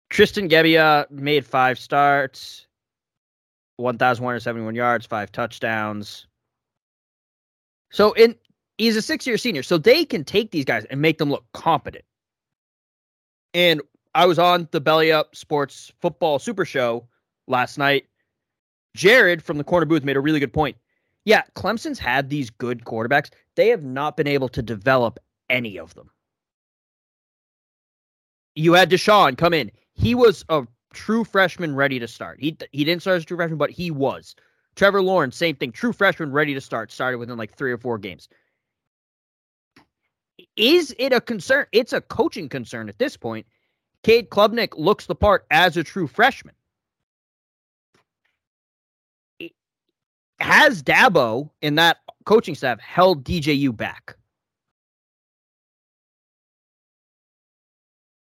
Tristan 0.10 0.50
Gebbia 0.50 1.10
made 1.10 1.46
five 1.46 1.80
starts, 1.80 2.68
1,171 3.78 4.76
yards, 4.76 5.06
five 5.06 5.32
touchdowns. 5.32 6.28
So 7.92 8.12
in 8.14 8.36
he's 8.78 8.96
a 8.96 9.02
six 9.02 9.26
year 9.28 9.38
senior. 9.38 9.64
So 9.64 9.78
they 9.78 10.06
can 10.06 10.24
take 10.24 10.52
these 10.52 10.66
guys 10.66 10.86
and 10.86 11.02
make 11.02 11.18
them 11.18 11.30
look 11.30 11.46
competent. 11.54 12.06
And 13.54 13.82
I 14.16 14.26
was 14.26 14.40
on 14.40 14.68
the 14.72 14.82
Belly 14.82 15.12
Up 15.12 15.36
Sports 15.36 15.92
Football 16.00 16.40
Super 16.40 16.66
Show 16.66 17.08
last 17.48 17.78
night. 17.78 18.06
Jared 18.96 19.42
from 19.42 19.58
the 19.58 19.64
corner 19.64 19.86
booth 19.86 20.04
made 20.04 20.18
a 20.18 20.22
really 20.22 20.40
good 20.40 20.54
point. 20.54 20.78
Yeah, 21.26 21.44
Clemson's 21.56 22.00
had 22.00 22.30
these 22.30 22.50
good 22.50 22.84
quarterbacks. 22.84 23.32
They 23.56 23.70
have 23.70 23.84
not 23.84 24.18
been 24.18 24.28
able 24.28 24.50
to 24.50 24.62
develop 24.62 25.20
any 25.50 25.80
of 25.80 25.94
them. 25.96 26.10
You 28.56 28.74
had 28.74 28.90
Deshaun 28.90 29.38
come 29.38 29.54
in. 29.54 29.72
He 29.94 30.14
was 30.14 30.46
a 30.50 30.68
true 30.94 31.24
freshman 31.24 31.76
ready 31.76 31.98
to 32.00 32.08
start. 32.08 32.40
He 32.40 32.56
he 32.72 32.84
didn't 32.84 33.02
start 33.02 33.18
as 33.18 33.24
a 33.24 33.26
true 33.26 33.38
freshman, 33.38 33.58
but 33.58 33.72
he 33.72 33.90
was. 33.90 34.36
Trevor 34.76 35.02
Lawrence, 35.02 35.36
same 35.36 35.56
thing. 35.56 35.72
True 35.72 35.94
freshman 35.94 36.32
ready 36.32 36.54
to 36.54 36.62
start. 36.62 36.92
Started 36.92 37.18
within 37.18 37.38
like 37.38 37.56
three 37.56 37.72
or 37.72 37.78
four 37.78 37.98
games. 37.98 38.28
Is 40.56 40.96
it 40.98 41.14
a 41.14 41.22
concern? 41.22 41.66
It's 41.72 41.94
a 41.94 42.02
coaching 42.02 42.50
concern 42.50 42.90
at 42.90 42.98
this 42.98 43.18
point. 43.18 43.46
Cade 44.04 44.30
Klubnik 44.30 44.74
looks 44.76 45.06
the 45.06 45.16
part 45.16 45.46
as 45.52 45.78
a 45.78 45.84
true 45.84 46.08
freshman. 46.08 46.56
Has 50.40 50.84
Dabo 50.84 51.50
in 51.62 51.76
that 51.76 51.98
coaching 52.26 52.56
staff 52.56 52.80
held 52.80 53.24
DJU 53.24 53.76
back? 53.76 54.18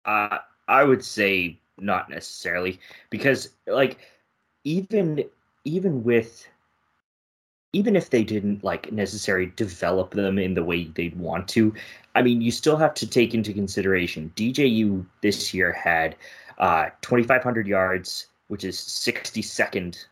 Uh, 0.04 0.38
I 0.68 0.84
would 0.84 1.02
say 1.02 1.58
not 1.78 2.10
necessarily 2.10 2.78
because, 3.08 3.50
like, 3.66 3.98
even 4.64 5.24
even 5.64 6.02
with 6.04 6.46
even 7.75 7.97
if 7.97 8.11
they 8.11 8.25
didn't 8.25 8.62
like 8.62 8.90
necessarily 8.93 9.52
develop 9.57 10.12
them 10.12 10.38
in 10.38 10.54
the 10.54 10.64
way 10.64 10.85
they'd 10.85 11.19
want 11.19 11.49
to, 11.49 11.75
I 12.14 12.23
mean, 12.23 12.40
you 12.40 12.50
still 12.50 12.76
have 12.76 12.95
to 12.95 13.07
take 13.07 13.35
into 13.35 13.52
consideration 13.52 14.33
DJU 14.37 15.04
this 15.21 15.52
year 15.52 15.73
had 15.73 16.16
uh, 16.59 16.90
2,500 17.02 17.66
yards, 17.66 18.28
which 18.49 18.64
is 18.64 18.76
62nd 18.76 20.07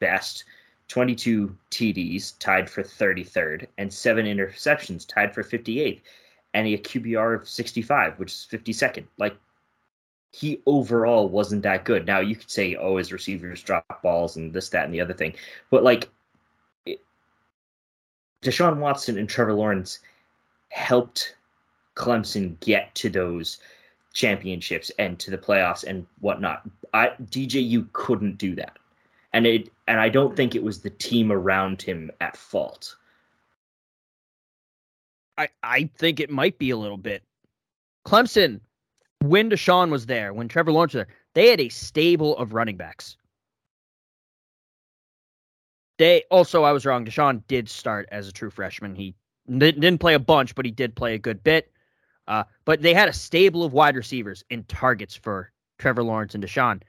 best, 0.00 0.44
22 0.88 1.56
TDs, 1.70 2.38
tied 2.38 2.68
for 2.68 2.82
33rd, 2.82 3.66
and 3.78 3.92
seven 3.92 4.26
interceptions, 4.26 5.06
tied 5.06 5.34
for 5.34 5.42
58th, 5.42 6.00
and 6.54 6.66
a 6.66 6.78
QBR 6.78 7.40
of 7.40 7.48
65, 7.48 8.18
which 8.18 8.32
is 8.32 8.46
52nd. 8.50 9.04
Like, 9.18 9.36
he 10.32 10.60
overall 10.66 11.28
wasn't 11.28 11.62
that 11.62 11.84
good. 11.84 12.06
Now, 12.06 12.20
you 12.20 12.36
could 12.36 12.50
say, 12.50 12.74
oh, 12.74 12.96
his 12.96 13.12
receivers 13.12 13.62
drop 13.62 14.02
balls 14.02 14.36
and 14.36 14.52
this, 14.52 14.68
that, 14.70 14.84
and 14.84 14.92
the 14.92 15.00
other 15.00 15.14
thing. 15.14 15.34
But, 15.70 15.84
like, 15.84 16.08
Deshaun 18.44 18.76
Watson 18.76 19.18
and 19.18 19.28
Trevor 19.28 19.54
Lawrence 19.54 20.00
helped 20.68 21.34
Clemson 21.96 22.58
get 22.60 22.94
to 22.96 23.08
those 23.08 23.58
championships 24.12 24.90
and 24.98 25.18
to 25.18 25.30
the 25.30 25.38
playoffs 25.38 25.82
and 25.84 26.06
whatnot. 26.20 26.62
I 26.92 27.08
DJU 27.30 27.92
couldn't 27.92 28.38
do 28.38 28.54
that. 28.54 28.78
And 29.32 29.46
it 29.46 29.70
and 29.88 30.00
I 30.00 30.08
don't 30.08 30.36
think 30.36 30.54
it 30.54 30.62
was 30.62 30.80
the 30.80 30.90
team 30.90 31.32
around 31.32 31.82
him 31.82 32.10
at 32.20 32.36
fault. 32.36 32.94
I, 35.36 35.48
I 35.64 35.90
think 35.96 36.20
it 36.20 36.30
might 36.30 36.58
be 36.58 36.70
a 36.70 36.76
little 36.76 36.96
bit. 36.96 37.22
Clemson, 38.06 38.60
when 39.20 39.50
Deshaun 39.50 39.90
was 39.90 40.06
there, 40.06 40.32
when 40.32 40.46
Trevor 40.46 40.70
Lawrence 40.70 40.94
was 40.94 41.06
there, 41.06 41.14
they 41.32 41.48
had 41.48 41.60
a 41.60 41.68
stable 41.70 42.36
of 42.36 42.52
running 42.52 42.76
backs. 42.76 43.16
They 45.98 46.24
also, 46.30 46.64
I 46.64 46.72
was 46.72 46.84
wrong. 46.84 47.04
Deshaun 47.04 47.42
did 47.46 47.68
start 47.68 48.08
as 48.10 48.28
a 48.28 48.32
true 48.32 48.50
freshman. 48.50 48.94
He 48.94 49.14
didn't 49.48 49.98
play 49.98 50.14
a 50.14 50.18
bunch, 50.18 50.54
but 50.54 50.64
he 50.64 50.70
did 50.70 50.94
play 50.96 51.14
a 51.14 51.18
good 51.18 51.44
bit. 51.44 51.70
Uh, 52.26 52.44
but 52.64 52.82
they 52.82 52.94
had 52.94 53.08
a 53.08 53.12
stable 53.12 53.64
of 53.64 53.72
wide 53.72 53.96
receivers 53.96 54.44
and 54.50 54.66
targets 54.68 55.14
for 55.14 55.52
Trevor 55.78 56.02
Lawrence 56.02 56.34
and 56.34 56.42
Deshaun. 56.42 56.82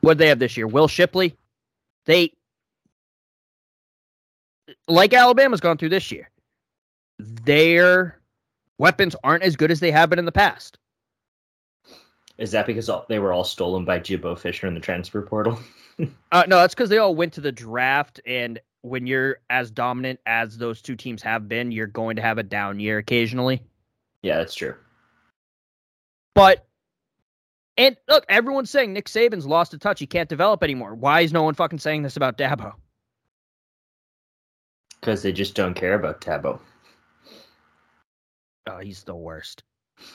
What 0.00 0.18
they 0.18 0.28
have 0.28 0.38
this 0.38 0.56
year? 0.56 0.66
Will 0.66 0.88
Shipley. 0.88 1.36
They, 2.04 2.32
like 4.86 5.12
Alabama's 5.12 5.60
gone 5.60 5.76
through 5.76 5.90
this 5.90 6.10
year, 6.10 6.30
their 7.18 8.18
weapons 8.78 9.14
aren't 9.22 9.42
as 9.42 9.56
good 9.56 9.70
as 9.70 9.80
they 9.80 9.90
have 9.90 10.10
been 10.10 10.18
in 10.18 10.24
the 10.24 10.32
past. 10.32 10.78
Is 12.38 12.52
that 12.52 12.66
because 12.66 12.88
all, 12.88 13.04
they 13.08 13.18
were 13.18 13.32
all 13.32 13.44
stolen 13.44 13.84
by 13.84 13.98
Jimbo 13.98 14.36
Fisher 14.36 14.68
in 14.68 14.74
the 14.74 14.80
transfer 14.80 15.22
portal? 15.22 15.58
uh, 16.32 16.44
no, 16.46 16.56
that's 16.56 16.74
because 16.74 16.88
they 16.88 16.98
all 16.98 17.14
went 17.14 17.32
to 17.34 17.40
the 17.40 17.52
draft, 17.52 18.20
and 18.24 18.60
when 18.82 19.06
you're 19.06 19.38
as 19.50 19.72
dominant 19.72 20.20
as 20.24 20.56
those 20.56 20.80
two 20.80 20.94
teams 20.94 21.22
have 21.22 21.48
been, 21.48 21.72
you're 21.72 21.88
going 21.88 22.16
to 22.16 22.22
have 22.22 22.38
a 22.38 22.44
down 22.44 22.78
year 22.78 22.98
occasionally. 22.98 23.62
Yeah, 24.22 24.38
that's 24.38 24.54
true. 24.54 24.74
But 26.34 26.64
and 27.76 27.96
look, 28.08 28.24
everyone's 28.28 28.70
saying 28.70 28.92
Nick 28.92 29.06
Saban's 29.06 29.46
lost 29.46 29.74
a 29.74 29.78
touch. 29.78 29.98
He 29.98 30.06
can't 30.06 30.28
develop 30.28 30.62
anymore. 30.62 30.94
Why 30.94 31.20
is 31.22 31.32
no 31.32 31.42
one 31.42 31.54
fucking 31.54 31.80
saying 31.80 32.02
this 32.02 32.16
about 32.16 32.38
Dabo? 32.38 32.74
Because 35.00 35.22
they 35.22 35.32
just 35.32 35.54
don't 35.54 35.74
care 35.74 35.94
about 35.94 36.20
Dabo. 36.20 36.60
Oh, 38.68 38.78
he's 38.78 39.02
the 39.04 39.14
worst. 39.14 39.62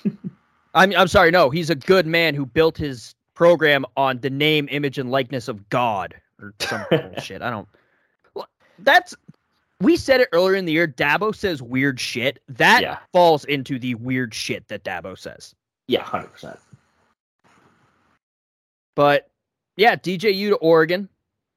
I'm 0.74 0.94
I'm 0.96 1.08
sorry, 1.08 1.32
no, 1.32 1.50
he's 1.50 1.70
a 1.70 1.76
good 1.76 2.06
man 2.08 2.34
who 2.36 2.46
built 2.46 2.78
his 2.78 3.16
program 3.36 3.86
on 3.98 4.20
the 4.20 4.30
name, 4.30 4.68
image, 4.72 4.98
and 4.98 5.12
likeness 5.12 5.48
of 5.48 5.70
God 5.70 6.16
or 6.42 6.54
some 6.60 6.84
bullshit. 6.92 7.42
I 7.42 7.50
don't. 7.50 7.68
That's 8.80 9.16
we 9.82 9.98
said 9.98 10.22
it 10.22 10.30
earlier 10.32 10.56
in 10.56 10.66
the 10.66 10.72
year. 10.72 10.88
Dabo 10.88 11.36
says 11.36 11.62
weird 11.62 12.00
shit. 12.00 12.40
That 12.48 12.82
Yeah. 12.82 12.98
falls 13.12 13.46
into 13.46 13.78
the 13.78 13.96
weird 13.96 14.34
shit 14.34 14.68
that 14.70 14.84
Dabo 14.84 15.18
says. 15.18 15.54
Yeah, 15.88 16.02
hundred 16.04 16.30
percent. 16.32 16.60
But 18.96 19.30
yeah, 19.78 19.96
DJU 19.96 20.50
to 20.50 20.56
Oregon. 20.58 21.10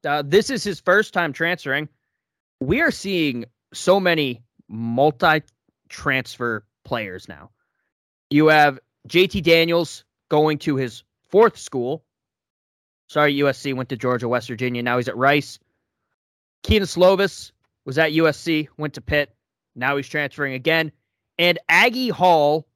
Uh, 0.05 0.23
this 0.25 0.51
is 0.51 0.63
his 0.65 0.81
first 0.81 1.13
time 1.13 1.33
transferring. 1.33 1.89
We 2.61 2.81
are 2.81 2.91
seeing 2.91 3.45
so 3.73 3.99
many 4.01 4.43
multi 4.69 5.43
transfer 5.89 6.65
players 6.85 7.29
now. 7.29 7.51
You 8.31 8.47
have 8.49 8.79
JT 9.09 9.43
Daniels 9.43 10.05
going 10.29 10.59
to 10.59 10.77
his 10.77 11.03
fourth 11.29 11.57
school. 11.59 12.05
Sorry, 13.09 13.35
USC 13.37 13.75
went 13.75 13.89
to 13.91 13.97
Georgia, 13.97 14.29
West 14.29 14.49
Virginia. 14.49 14.83
Now 14.83 14.97
he's 14.97 15.09
at 15.09 15.17
Rice. 15.17 15.59
Kedon 16.63 16.87
Slovis 16.89 17.53
was 17.85 17.99
at 17.99 18.13
USC, 18.13 18.69
went 18.79 18.95
to 18.95 19.01
Pitt. 19.01 19.35
Now 19.77 19.97
he's 19.97 20.09
transferring 20.09 20.55
again. 20.55 20.91
And 21.39 21.59
Agiye 21.71 22.11
Hall, 22.11 22.67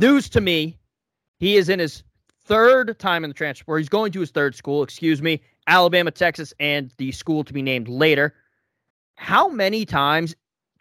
news 0.00 0.28
to 0.30 0.40
me, 0.40 0.78
he 1.38 1.56
is 1.56 1.68
in 1.68 1.78
his 1.78 2.02
third 2.44 2.98
time 2.98 3.22
in 3.24 3.30
the 3.30 3.34
transfer. 3.34 3.78
He's 3.78 3.88
going 3.88 4.10
to 4.12 4.20
his 4.20 4.30
third 4.30 4.54
school, 4.54 4.82
excuse 4.82 5.22
me. 5.22 5.40
Alabama, 5.66 6.10
Texas, 6.10 6.52
and 6.58 6.92
the 6.98 7.12
school 7.12 7.44
to 7.44 7.52
be 7.52 7.62
named 7.62 7.88
later. 7.88 8.34
how 9.16 9.48
many 9.48 9.84
times 9.84 10.34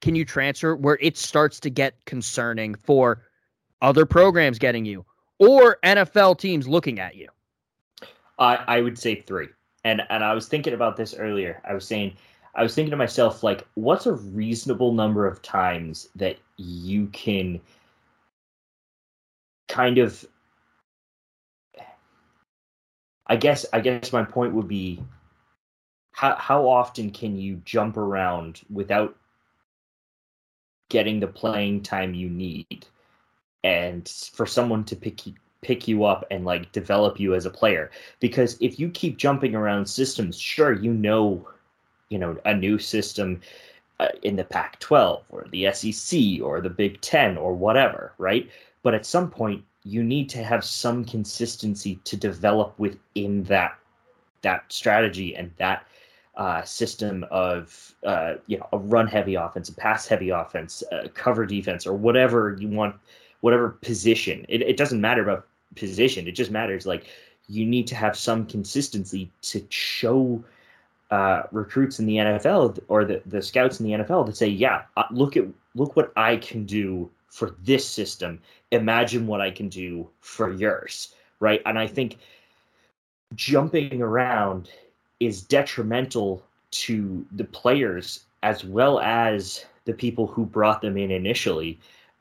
can 0.04 0.16
you 0.16 0.26
transfer 0.26 0.76
where 0.76 0.98
it 1.00 1.16
starts 1.16 1.62
to 1.62 1.70
get 1.70 1.96
concerning 2.04 2.76
for 2.76 3.24
other 3.82 4.06
programs 4.06 4.60
getting 4.60 4.84
you 4.84 5.06
or 5.40 5.78
NFL 5.82 6.40
teams 6.40 6.68
looking 6.68 7.00
at 7.00 7.16
you? 7.16 7.30
I 8.38 8.58
I 8.68 8.82
would 8.82 9.00
say 9.00 9.16
three. 9.22 9.48
And 9.86 10.02
and 10.10 10.22
I 10.22 10.34
was 10.34 10.50
thinking 10.50 10.74
about 10.74 10.98
this 10.98 11.14
earlier. 11.14 11.62
I 11.64 11.74
was 11.74 11.88
saying 11.88 12.18
I 12.54 12.64
was 12.64 12.76
thinking 12.76 12.92
to 12.92 12.98
myself 12.98 13.44
like 13.44 13.66
what's 13.76 14.06
a 14.06 14.12
reasonable 14.12 14.92
number 14.92 15.26
of 15.26 15.42
times 15.42 16.10
that 16.18 16.36
you 16.58 17.08
can 17.08 17.62
kind 19.70 20.00
of 20.00 20.26
I 23.28 23.38
guess 23.38 23.66
I 23.72 23.80
guess 23.80 24.12
my 24.12 24.26
point 24.26 24.54
would 24.54 24.68
be 24.68 25.02
how 26.12 26.36
how 26.36 26.68
often 26.68 27.10
can 27.10 27.38
you 27.38 27.62
jump 27.64 27.96
around 27.96 28.60
without 28.70 29.16
getting 30.94 31.20
the 31.20 31.28
playing 31.28 31.82
time 31.82 32.14
you 32.14 32.30
need. 32.30 32.86
And 33.64 34.08
for 34.08 34.46
someone 34.46 34.84
to 34.86 34.96
pick 34.96 35.26
you, 35.26 35.34
pick 35.62 35.88
you 35.88 36.04
up 36.04 36.24
and 36.30 36.46
like 36.46 36.72
develop 36.72 37.20
you 37.20 37.34
as 37.34 37.48
a 37.48 37.50
player. 37.50 37.90
Because 38.20 38.58
if 38.62 38.80
you 38.80 38.90
keep 38.92 39.18
jumping 39.18 39.56
around 39.56 39.88
systems 39.88 40.38
sure 40.38 40.72
you 40.72 40.94
know 40.94 41.48
you 42.10 42.20
know 42.20 42.38
a 42.46 42.54
new 42.54 42.78
system 42.78 43.42
uh, 44.00 44.10
in 44.22 44.36
the 44.36 44.44
Pac-12 44.44 45.24
or 45.30 45.48
the 45.52 45.72
SEC 45.74 46.20
or 46.44 46.62
the 46.62 46.70
Big 46.70 47.02
10 47.02 47.38
or 47.38 47.56
whatever 47.56 48.14
right? 48.20 48.48
But 48.84 48.94
at 48.94 49.06
some 49.06 49.32
point 49.32 49.64
you 49.84 50.04
need 50.04 50.30
to 50.30 50.44
have 50.44 50.64
some 50.64 51.04
consistency 51.04 52.00
to 52.04 52.16
develop 52.16 52.78
within 52.78 53.44
that 53.46 53.80
that 54.44 54.72
strategy 54.72 55.36
and 55.36 55.50
that 55.58 55.88
uh, 56.36 56.64
system 56.64 57.26
of 57.32 57.94
uh, 58.06 58.36
you 58.48 58.58
know 58.58 58.68
a 58.74 58.78
run 58.78 59.08
heavy 59.08 59.36
offense, 59.36 59.70
a 59.70 59.76
pass 59.76 60.08
heavy 60.08 60.30
offense, 60.30 60.84
cover 61.14 61.46
defense, 61.46 61.86
or 61.86 61.94
whatever 61.94 62.58
you 62.60 62.68
want, 62.68 62.96
whatever 63.42 63.70
position. 63.70 64.46
It, 64.50 64.62
it 64.62 64.78
doesn't 64.78 65.02
matter 65.02 65.22
about 65.24 65.46
position. 65.76 66.28
It 66.28 66.34
just 66.34 66.52
matters 66.52 66.86
like 66.86 67.08
you 67.48 67.66
need 67.66 67.88
to 67.88 67.96
have 67.96 68.18
some 68.18 68.46
consistency 68.46 69.30
to 69.42 69.66
show 69.70 70.44
uh, 71.12 71.44
recruits 71.52 72.00
in 72.00 72.06
the 72.06 72.16
NFL 72.16 72.80
or 72.88 73.06
the, 73.06 73.22
the 73.26 73.42
scouts 73.42 73.80
in 73.80 73.86
the 73.86 73.92
NFL 73.92 74.26
to 74.26 74.34
say, 74.34 74.48
yeah, 74.48 74.84
look 75.12 75.38
at 75.38 75.46
look 75.76 75.96
what 75.96 76.12
I 76.16 76.38
can 76.38 76.66
do 76.66 77.10
for 77.28 77.56
this 77.64 77.88
system. 77.88 78.40
Imagine 78.72 79.28
what 79.28 79.42
I 79.42 79.52
can 79.52 79.70
do 79.70 80.10
for 80.22 80.52
yours, 80.52 81.14
right? 81.40 81.62
And 81.66 81.78
I 81.78 81.88
think 81.88 82.18
jumping 83.36 84.02
around 84.02 84.70
is 85.26 85.42
detrimental 85.42 86.44
to 86.72 87.26
the 87.32 87.44
players 87.46 88.26
as 88.42 88.64
well 88.64 89.00
as 89.00 89.66
the 89.86 89.94
people 89.94 90.28
who 90.28 90.46
brought 90.46 90.82
them 90.82 90.98
in 90.98 91.12
initially 91.12 91.80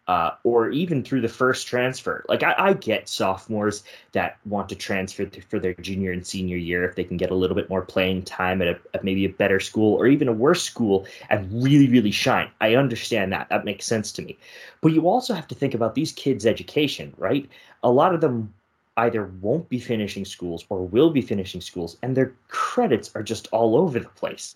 uh, 0.09 0.33
or 0.43 0.71
even 0.71 1.03
through 1.03 1.21
the 1.21 1.29
first 1.29 1.67
transfer. 1.67 2.25
Like 2.29 2.43
I, 2.43 2.55
I 2.59 2.73
get 2.73 3.09
sophomores 3.09 3.85
that 4.13 4.37
want 4.45 4.69
to 4.71 4.75
transfer 4.75 5.29
for 5.49 5.61
their 5.61 5.75
junior 5.75 6.11
and 6.11 6.27
senior 6.27 6.57
year 6.57 6.85
if 6.85 6.97
they 6.97 7.05
can 7.05 7.17
get 7.17 7.31
a 7.31 7.35
little 7.35 7.55
bit 7.55 7.71
more 7.71 7.83
playing 7.83 8.23
time 8.23 8.61
at, 8.63 8.69
a, 8.69 8.79
at 8.95 9.05
maybe 9.05 9.25
a 9.25 9.31
better 9.31 9.61
school 9.61 9.95
or 9.95 10.07
even 10.07 10.29
a 10.29 10.33
worse 10.33 10.63
school 10.63 11.07
and 11.31 11.63
really 11.63 11.89
really 11.89 12.11
shine. 12.11 12.51
I 12.61 12.75
understand 12.75 13.33
that. 13.33 13.49
That 13.49 13.65
makes 13.65 13.87
sense 13.87 14.11
to 14.13 14.23
me. 14.23 14.37
But 14.81 14.93
you 14.93 15.09
also 15.09 15.35
have 15.35 15.47
to 15.49 15.55
think 15.55 15.73
about 15.73 15.95
these 15.95 16.13
kids' 16.13 16.47
education, 16.47 17.15
right? 17.17 17.49
A 17.85 17.91
lot 17.91 18.15
of 18.15 18.21
them 18.21 18.53
either 18.97 19.27
won't 19.41 19.69
be 19.69 19.79
finishing 19.79 20.25
schools 20.25 20.65
or 20.69 20.87
will 20.87 21.11
be 21.11 21.23
finishing 21.23 21.61
schools, 21.61 21.97
and 22.03 22.17
their 22.17 22.35
credits 22.49 23.11
are 23.15 23.23
just 23.23 23.49
all 23.53 23.77
over 23.77 23.99
the 23.99 24.09
place. 24.11 24.55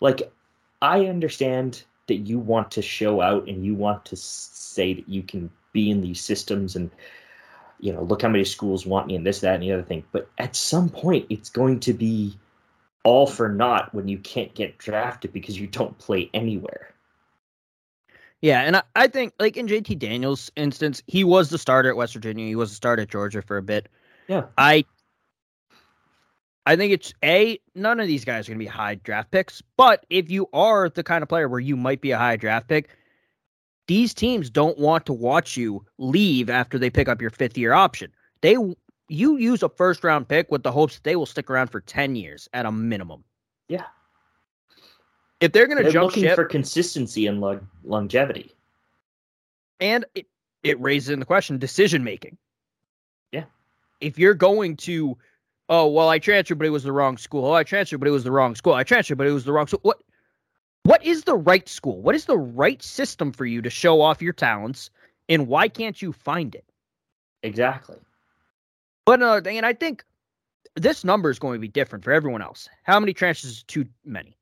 Like, 0.00 0.32
I 0.82 1.06
understand 1.06 1.84
that 2.10 2.16
you 2.26 2.40
want 2.40 2.72
to 2.72 2.82
show 2.82 3.20
out 3.20 3.46
and 3.46 3.64
you 3.64 3.74
want 3.74 4.04
to 4.06 4.16
say 4.16 4.94
that 4.94 5.08
you 5.08 5.22
can 5.22 5.48
be 5.72 5.90
in 5.90 6.00
these 6.00 6.20
systems 6.20 6.74
and 6.74 6.90
you 7.78 7.92
know 7.92 8.02
look 8.02 8.22
how 8.22 8.28
many 8.28 8.44
schools 8.44 8.84
want 8.84 9.06
me 9.06 9.14
and 9.14 9.24
this 9.24 9.40
that 9.40 9.54
and 9.54 9.62
the 9.62 9.70
other 9.70 9.84
thing 9.84 10.02
but 10.10 10.28
at 10.38 10.56
some 10.56 10.88
point 10.88 11.24
it's 11.30 11.48
going 11.48 11.78
to 11.78 11.92
be 11.92 12.36
all 13.04 13.28
for 13.28 13.48
naught 13.48 13.94
when 13.94 14.08
you 14.08 14.18
can't 14.18 14.52
get 14.54 14.76
drafted 14.76 15.32
because 15.32 15.58
you 15.58 15.68
don't 15.68 15.96
play 15.98 16.28
anywhere 16.34 16.92
yeah, 18.42 18.62
and 18.62 18.76
I, 18.76 18.82
I 18.96 19.06
think 19.06 19.34
like 19.38 19.56
in 19.56 19.66
JT 19.66 19.98
Daniels' 19.98 20.50
instance, 20.56 21.02
he 21.06 21.24
was 21.24 21.50
the 21.50 21.58
starter 21.58 21.90
at 21.90 21.96
West 21.96 22.14
Virginia. 22.14 22.46
He 22.46 22.56
was 22.56 22.70
the 22.70 22.76
starter 22.76 23.02
at 23.02 23.10
Georgia 23.10 23.42
for 23.42 23.58
a 23.58 23.62
bit. 23.62 23.88
Yeah. 24.28 24.44
I 24.56 24.84
I 26.64 26.76
think 26.76 26.92
it's 26.92 27.12
a 27.22 27.58
none 27.74 28.00
of 28.00 28.06
these 28.06 28.24
guys 28.24 28.48
are 28.48 28.52
gonna 28.52 28.58
be 28.58 28.66
high 28.66 28.94
draft 28.94 29.30
picks, 29.30 29.62
but 29.76 30.06
if 30.08 30.30
you 30.30 30.48
are 30.52 30.88
the 30.88 31.02
kind 31.02 31.22
of 31.22 31.28
player 31.28 31.48
where 31.48 31.60
you 31.60 31.76
might 31.76 32.00
be 32.00 32.12
a 32.12 32.18
high 32.18 32.36
draft 32.36 32.68
pick, 32.68 32.96
these 33.88 34.14
teams 34.14 34.48
don't 34.48 34.78
want 34.78 35.04
to 35.06 35.12
watch 35.12 35.56
you 35.56 35.84
leave 35.98 36.48
after 36.48 36.78
they 36.78 36.90
pick 36.90 37.08
up 37.08 37.20
your 37.20 37.30
fifth 37.30 37.58
year 37.58 37.74
option. 37.74 38.10
They 38.40 38.56
you 39.08 39.36
use 39.36 39.62
a 39.62 39.68
first 39.68 40.02
round 40.02 40.28
pick 40.28 40.50
with 40.50 40.62
the 40.62 40.72
hopes 40.72 40.94
that 40.94 41.04
they 41.04 41.16
will 41.16 41.26
stick 41.26 41.50
around 41.50 41.68
for 41.68 41.80
ten 41.80 42.16
years 42.16 42.48
at 42.54 42.64
a 42.64 42.72
minimum. 42.72 43.22
Yeah 43.68 43.84
if 45.40 45.52
they're 45.52 45.66
going 45.66 45.82
to 45.82 45.90
jump 45.90 46.06
looking 46.06 46.24
ship, 46.24 46.34
for 46.34 46.44
consistency 46.44 47.26
and 47.26 47.40
lo- 47.40 47.60
longevity, 47.84 48.52
and 49.80 50.04
it, 50.14 50.26
it 50.62 50.80
raises 50.80 51.10
in 51.10 51.20
the 51.20 51.26
question 51.26 51.58
decision 51.58 52.04
making. 52.04 52.36
Yeah, 53.32 53.44
if 54.00 54.18
you're 54.18 54.34
going 54.34 54.76
to, 54.78 55.16
oh 55.68 55.86
well, 55.86 56.08
I 56.08 56.18
transferred, 56.18 56.58
but 56.58 56.66
it 56.66 56.70
was 56.70 56.84
the 56.84 56.92
wrong 56.92 57.16
school. 57.18 57.46
Oh, 57.46 57.52
I 57.52 57.64
transferred, 57.64 57.98
but 57.98 58.08
it 58.08 58.12
was 58.12 58.24
the 58.24 58.32
wrong 58.32 58.54
school. 58.54 58.74
I 58.74 58.84
transferred, 58.84 59.18
but 59.18 59.26
it 59.26 59.32
was 59.32 59.44
the 59.44 59.52
wrong 59.52 59.66
school. 59.66 59.80
What? 59.82 59.98
What 60.84 61.04
is 61.04 61.24
the 61.24 61.36
right 61.36 61.68
school? 61.68 62.00
What 62.00 62.14
is 62.14 62.24
the 62.24 62.38
right 62.38 62.82
system 62.82 63.32
for 63.32 63.44
you 63.44 63.60
to 63.60 63.68
show 63.68 64.00
off 64.00 64.22
your 64.22 64.32
talents? 64.32 64.90
And 65.28 65.46
why 65.46 65.68
can't 65.68 66.00
you 66.00 66.12
find 66.12 66.54
it? 66.54 66.64
Exactly. 67.42 67.98
But 69.04 69.20
another 69.20 69.42
thing, 69.42 69.58
and 69.58 69.66
I 69.66 69.74
think 69.74 70.04
this 70.76 71.04
number 71.04 71.30
is 71.30 71.38
going 71.38 71.54
to 71.54 71.60
be 71.60 71.68
different 71.68 72.02
for 72.02 72.12
everyone 72.12 72.42
else. 72.42 72.68
How 72.82 72.98
many 72.98 73.12
transfers 73.12 73.50
is 73.50 73.62
too 73.64 73.86
many? 74.04 74.36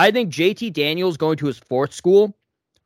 I 0.00 0.10
think 0.10 0.32
JT 0.32 0.72
Daniels 0.72 1.18
going 1.18 1.36
to 1.36 1.46
his 1.46 1.58
fourth 1.58 1.92
school 1.92 2.34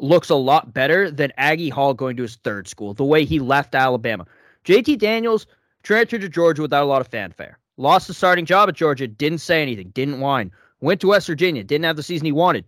looks 0.01 0.31
a 0.31 0.35
lot 0.35 0.75
better 0.75 1.13
than 1.13 1.33
Agiye 1.39 1.71
Hall 1.71 1.95
going 1.95 2.17
to 2.17 2.23
his 2.23 2.35
third 2.35 2.67
school, 2.67 2.93
the 2.93 3.05
way 3.05 3.25
he 3.25 3.39
left 3.39 3.77
Alabama. 3.77 4.27
JT 4.65 4.99
Daniels 4.99 5.47
transferred 5.85 6.23
to 6.23 6.29
Georgia 6.29 6.63
without 6.63 6.83
a 6.83 6.87
lot 6.87 7.01
of 7.01 7.07
fanfare. 7.07 7.61
Lost 7.77 8.09
the 8.09 8.15
starting 8.15 8.47
job 8.47 8.69
at 8.69 8.75
Georgia, 8.75 9.07
didn't 9.07 9.39
say 9.39 9.63
anything, 9.63 9.91
didn't 9.91 10.19
whine. 10.19 10.51
Went 10.81 11.01
to 11.03 11.07
West 11.07 11.29
Virginia, 11.29 11.63
didn't 11.63 11.85
have 11.85 11.95
the 11.95 12.03
season 12.03 12.25
he 12.25 12.33
wanted. 12.33 12.65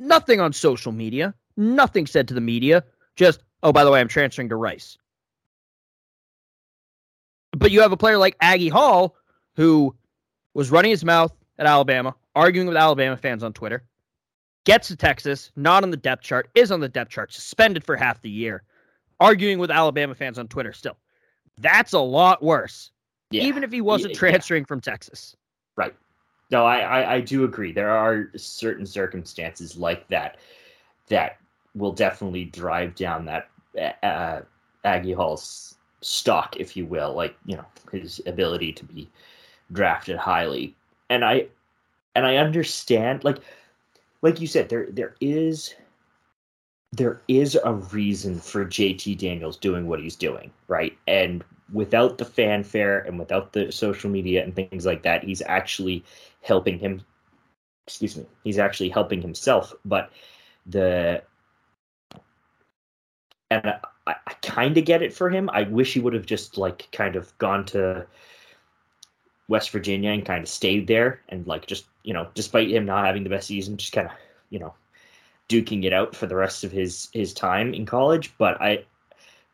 Nothing 0.00 0.40
on 0.40 0.52
social 0.52 0.90
media, 0.90 1.32
nothing 1.56 2.08
said 2.08 2.26
to 2.26 2.34
the 2.34 2.40
media. 2.40 2.82
Just, 3.14 3.44
oh, 3.62 3.72
by 3.72 3.84
the 3.84 3.92
way, 3.92 4.00
I'm 4.00 4.08
transferring 4.08 4.48
to 4.48 4.56
Rice. 4.56 4.98
But 7.52 7.70
you 7.70 7.82
have 7.82 7.92
a 7.92 7.96
player 7.96 8.18
like 8.18 8.36
Agiye 8.40 8.72
Hall 8.72 9.14
who 9.54 9.94
was 10.54 10.72
running 10.72 10.90
his 10.90 11.04
mouth 11.04 11.32
at 11.56 11.66
Alabama, 11.66 12.16
arguing 12.34 12.68
with 12.68 12.76
Alabama 12.76 13.16
fans 13.16 13.42
on 13.42 13.52
Twitter, 13.52 13.84
gets 14.64 14.88
to 14.88 14.96
Texas, 14.96 15.50
not 15.56 15.82
on 15.82 15.90
the 15.90 15.96
depth 15.96 16.22
chart, 16.22 16.48
is 16.54 16.70
on 16.70 16.80
the 16.80 16.88
depth 16.88 17.10
chart, 17.10 17.32
suspended 17.32 17.84
for 17.84 17.96
half 17.96 18.20
the 18.22 18.30
year, 18.30 18.62
arguing 19.20 19.58
with 19.58 19.70
Alabama 19.70 20.14
fans 20.14 20.38
on 20.38 20.48
Twitter 20.48 20.72
still. 20.72 20.96
That's 21.58 21.92
a 21.92 22.00
lot 22.00 22.42
worse. 22.42 22.90
Yeah. 23.30 23.44
Even 23.44 23.64
if 23.64 23.72
he 23.72 23.80
wasn't 23.80 24.12
yeah, 24.12 24.18
transferring 24.18 24.62
yeah. 24.62 24.68
from 24.68 24.80
Texas. 24.80 25.36
Right. 25.76 25.94
No, 26.50 26.66
I, 26.66 26.80
I, 26.80 27.14
I 27.14 27.20
do 27.20 27.44
agree. 27.44 27.72
There 27.72 27.90
are 27.90 28.30
certain 28.36 28.84
circumstances 28.84 29.76
like 29.76 30.06
that 30.08 30.36
that 31.08 31.38
will 31.74 31.92
definitely 31.92 32.44
drive 32.44 32.94
down 32.94 33.24
that 33.24 33.48
uh, 34.02 34.40
Agiye 34.84 35.14
Hall's 35.14 35.76
stock, 36.02 36.56
if 36.56 36.76
you 36.76 36.84
will, 36.84 37.14
like 37.14 37.34
you 37.46 37.56
know 37.56 37.64
his 37.90 38.20
ability 38.26 38.72
to 38.74 38.84
be 38.84 39.10
drafted 39.72 40.16
highly. 40.16 40.76
And 41.08 41.24
I 41.24 41.46
and 42.14 42.26
I 42.26 42.36
understand 42.36 43.24
like 43.24 43.38
like 44.22 44.40
you 44.40 44.46
said 44.46 44.68
there 44.68 44.86
there 44.90 45.14
is 45.20 45.74
there 46.92 47.22
is 47.26 47.58
a 47.64 47.74
reason 47.74 48.38
for 48.38 48.66
JT 48.66 49.18
Daniels 49.18 49.56
doing 49.56 49.86
what 49.86 50.00
he's 50.00 50.16
doing, 50.16 50.50
right? 50.68 50.96
And 51.08 51.42
without 51.72 52.18
the 52.18 52.24
fanfare 52.26 52.98
and 53.00 53.18
without 53.18 53.54
the 53.54 53.72
social 53.72 54.10
media 54.10 54.44
and 54.44 54.54
things 54.54 54.84
like 54.84 55.02
that, 55.04 55.24
he's 55.24 55.40
actually 55.46 56.04
helping 56.42 56.78
him 56.78 57.02
excuse 57.86 58.16
me, 58.16 58.26
he's 58.44 58.58
actually 58.58 58.90
helping 58.90 59.20
himself, 59.20 59.74
but 59.84 60.10
the 60.66 61.22
and 63.50 63.74
I, 64.06 64.14
I 64.26 64.32
kind 64.42 64.76
of 64.78 64.84
get 64.84 65.02
it 65.02 65.12
for 65.12 65.28
him. 65.28 65.50
I 65.52 65.64
wish 65.64 65.92
he 65.94 66.00
would 66.00 66.14
have 66.14 66.26
just 66.26 66.56
like 66.56 66.88
kind 66.92 67.16
of 67.16 67.36
gone 67.38 67.64
to 67.66 68.06
West 69.48 69.70
Virginia 69.70 70.10
and 70.10 70.24
kind 70.24 70.42
of 70.42 70.48
stayed 70.48 70.86
there 70.86 71.20
and 71.28 71.46
like 71.46 71.66
just 71.66 71.86
you 72.02 72.12
know 72.12 72.28
despite 72.34 72.70
him 72.70 72.84
not 72.84 73.06
having 73.06 73.24
the 73.24 73.30
best 73.30 73.46
season 73.46 73.76
just 73.76 73.92
kind 73.92 74.06
of 74.06 74.12
you 74.50 74.58
know 74.58 74.74
duking 75.48 75.84
it 75.84 75.92
out 75.92 76.14
for 76.14 76.26
the 76.26 76.36
rest 76.36 76.64
of 76.64 76.72
his 76.72 77.08
his 77.12 77.34
time 77.34 77.74
in 77.74 77.84
college 77.84 78.32
but 78.38 78.60
I 78.60 78.84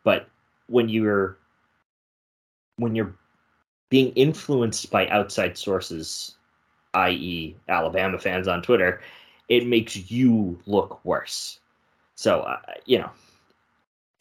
but 0.04 0.28
when 0.68 0.88
you're 0.88 1.36
when 2.76 2.94
you're 2.94 3.14
being 3.90 4.12
influenced 4.12 4.90
by 4.90 5.08
outside 5.08 5.56
sources 5.56 6.34
i.e. 6.94 7.56
Alabama 7.68 8.18
fans 8.18 8.48
on 8.48 8.62
Twitter 8.62 9.00
it 9.48 9.66
makes 9.66 10.10
you 10.10 10.58
look 10.66 11.04
worse. 11.04 11.60
So, 12.14 12.40
uh, 12.40 12.58
you 12.84 12.98
know, 12.98 13.10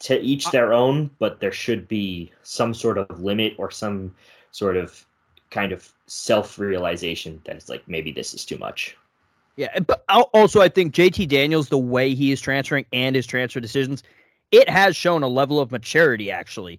to 0.00 0.18
each 0.20 0.50
their 0.50 0.72
own, 0.72 1.10
but 1.18 1.40
there 1.40 1.52
should 1.52 1.88
be 1.88 2.32
some 2.42 2.72
sort 2.72 2.98
of 2.98 3.20
limit 3.20 3.54
or 3.58 3.70
some 3.70 4.14
sort 4.52 4.76
of 4.76 5.04
kind 5.50 5.72
of 5.72 5.92
self 6.06 6.58
realization 6.58 7.40
that 7.44 7.56
it's 7.56 7.68
like 7.68 7.86
maybe 7.88 8.12
this 8.12 8.34
is 8.34 8.44
too 8.44 8.58
much. 8.58 8.96
Yeah, 9.56 9.80
but 9.80 10.04
also 10.08 10.60
I 10.60 10.68
think 10.68 10.94
JT 10.94 11.28
Daniels, 11.28 11.68
the 11.68 11.78
way 11.78 12.14
he 12.14 12.30
is 12.30 12.40
transferring 12.40 12.86
and 12.92 13.16
his 13.16 13.26
transfer 13.26 13.58
decisions, 13.58 14.04
it 14.52 14.68
has 14.68 14.96
shown 14.96 15.22
a 15.22 15.28
level 15.28 15.58
of 15.58 15.72
maturity. 15.72 16.30
Actually, 16.30 16.78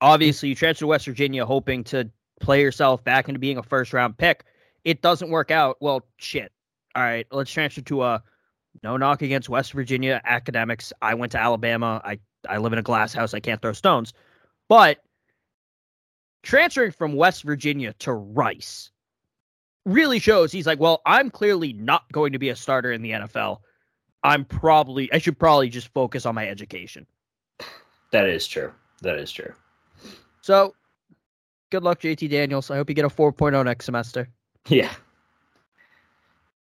obviously, 0.00 0.48
you 0.48 0.54
transfer 0.54 0.80
to 0.80 0.86
West 0.86 1.04
Virginia 1.04 1.44
hoping 1.44 1.84
to 1.84 2.08
play 2.40 2.62
yourself 2.62 3.04
back 3.04 3.28
into 3.28 3.38
being 3.38 3.58
a 3.58 3.62
first 3.62 3.92
round 3.92 4.16
pick. 4.16 4.44
It 4.84 5.02
doesn't 5.02 5.30
work 5.30 5.50
out. 5.50 5.76
Well, 5.80 6.06
shit. 6.16 6.52
All 6.94 7.02
right, 7.02 7.26
let's 7.30 7.50
transfer 7.50 7.82
to 7.82 8.02
a 8.02 8.22
no 8.82 8.96
knock 8.96 9.22
against 9.22 9.48
West 9.48 9.72
Virginia 9.72 10.20
academics. 10.24 10.92
I 11.02 11.14
went 11.14 11.32
to 11.32 11.38
Alabama. 11.38 12.00
I 12.04 12.18
I 12.48 12.58
live 12.58 12.72
in 12.72 12.78
a 12.78 12.82
glass 12.82 13.12
house. 13.12 13.34
I 13.34 13.40
can't 13.40 13.60
throw 13.60 13.72
stones. 13.72 14.14
But 14.68 15.02
transferring 16.44 16.92
from 16.92 17.14
West 17.14 17.42
Virginia 17.42 17.92
to 18.00 18.12
Rice 18.12 18.90
really 19.84 20.18
shows 20.18 20.52
he's 20.52 20.66
like, 20.66 20.80
well, 20.80 21.02
I'm 21.04 21.30
clearly 21.30 21.72
not 21.72 22.10
going 22.12 22.32
to 22.32 22.38
be 22.38 22.50
a 22.50 22.56
starter 22.56 22.92
in 22.92 23.02
the 23.02 23.10
NFL. 23.10 23.58
I'm 24.22 24.44
probably 24.44 25.12
I 25.12 25.18
should 25.18 25.38
probably 25.38 25.68
just 25.68 25.88
focus 25.88 26.24
on 26.24 26.34
my 26.34 26.48
education. 26.48 27.06
That 28.12 28.28
is 28.28 28.46
true. 28.46 28.72
That 29.02 29.18
is 29.18 29.30
true. 29.30 29.52
So, 30.40 30.74
good 31.70 31.82
luck, 31.82 32.00
JT 32.00 32.30
Daniels. 32.30 32.70
I 32.70 32.76
hope 32.76 32.88
you 32.88 32.94
get 32.94 33.04
a 33.04 33.08
4.0 33.08 33.64
next 33.64 33.84
semester. 33.86 34.28
Yeah. 34.68 34.92